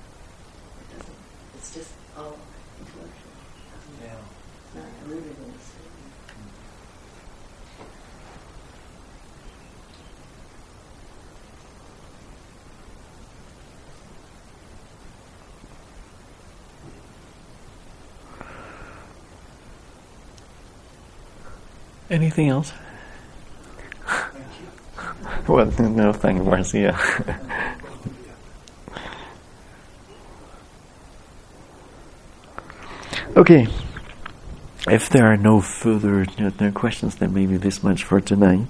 It 0.80 0.98
doesn't, 0.98 1.16
it's 1.56 1.74
just 1.74 1.92
all 2.16 2.36
intellectual. 2.80 3.32
Yeah. 4.02 4.80
Not 4.80 4.90
rooted 5.06 5.24
in 5.24 5.54
experience. 5.54 5.86
Anything 22.08 22.48
else? 22.48 22.72
Thank 24.06 24.34
you. 25.48 25.54
Well, 25.54 25.66
no, 25.78 26.12
thank 26.12 26.38
you, 26.38 26.44
Marcia. 26.44 26.92
Both 26.92 27.28
of 27.28 28.16
you. 33.36 33.40
okay. 33.40 33.66
If 34.88 35.08
there 35.08 35.26
are 35.26 35.36
no 35.36 35.60
further 35.60 36.26
no, 36.38 36.52
no 36.60 36.70
questions, 36.70 37.16
then 37.16 37.34
maybe 37.34 37.56
this 37.56 37.82
much 37.82 38.04
for 38.04 38.20
tonight. 38.20 38.66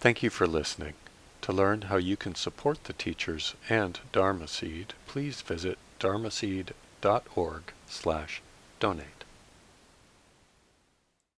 Thank 0.00 0.22
you 0.22 0.28
for 0.30 0.46
listening. 0.46 0.94
To 1.42 1.52
learn 1.52 1.82
how 1.82 1.96
you 1.96 2.18
can 2.18 2.34
support 2.34 2.84
the 2.84 2.92
teachers 2.92 3.54
and 3.70 3.98
Dharma 4.12 4.48
Seed, 4.48 4.92
please 5.06 5.40
visit 5.40 5.78
dharmaseed.org 5.98 7.62
slash 7.86 8.42
donate. 8.80 9.19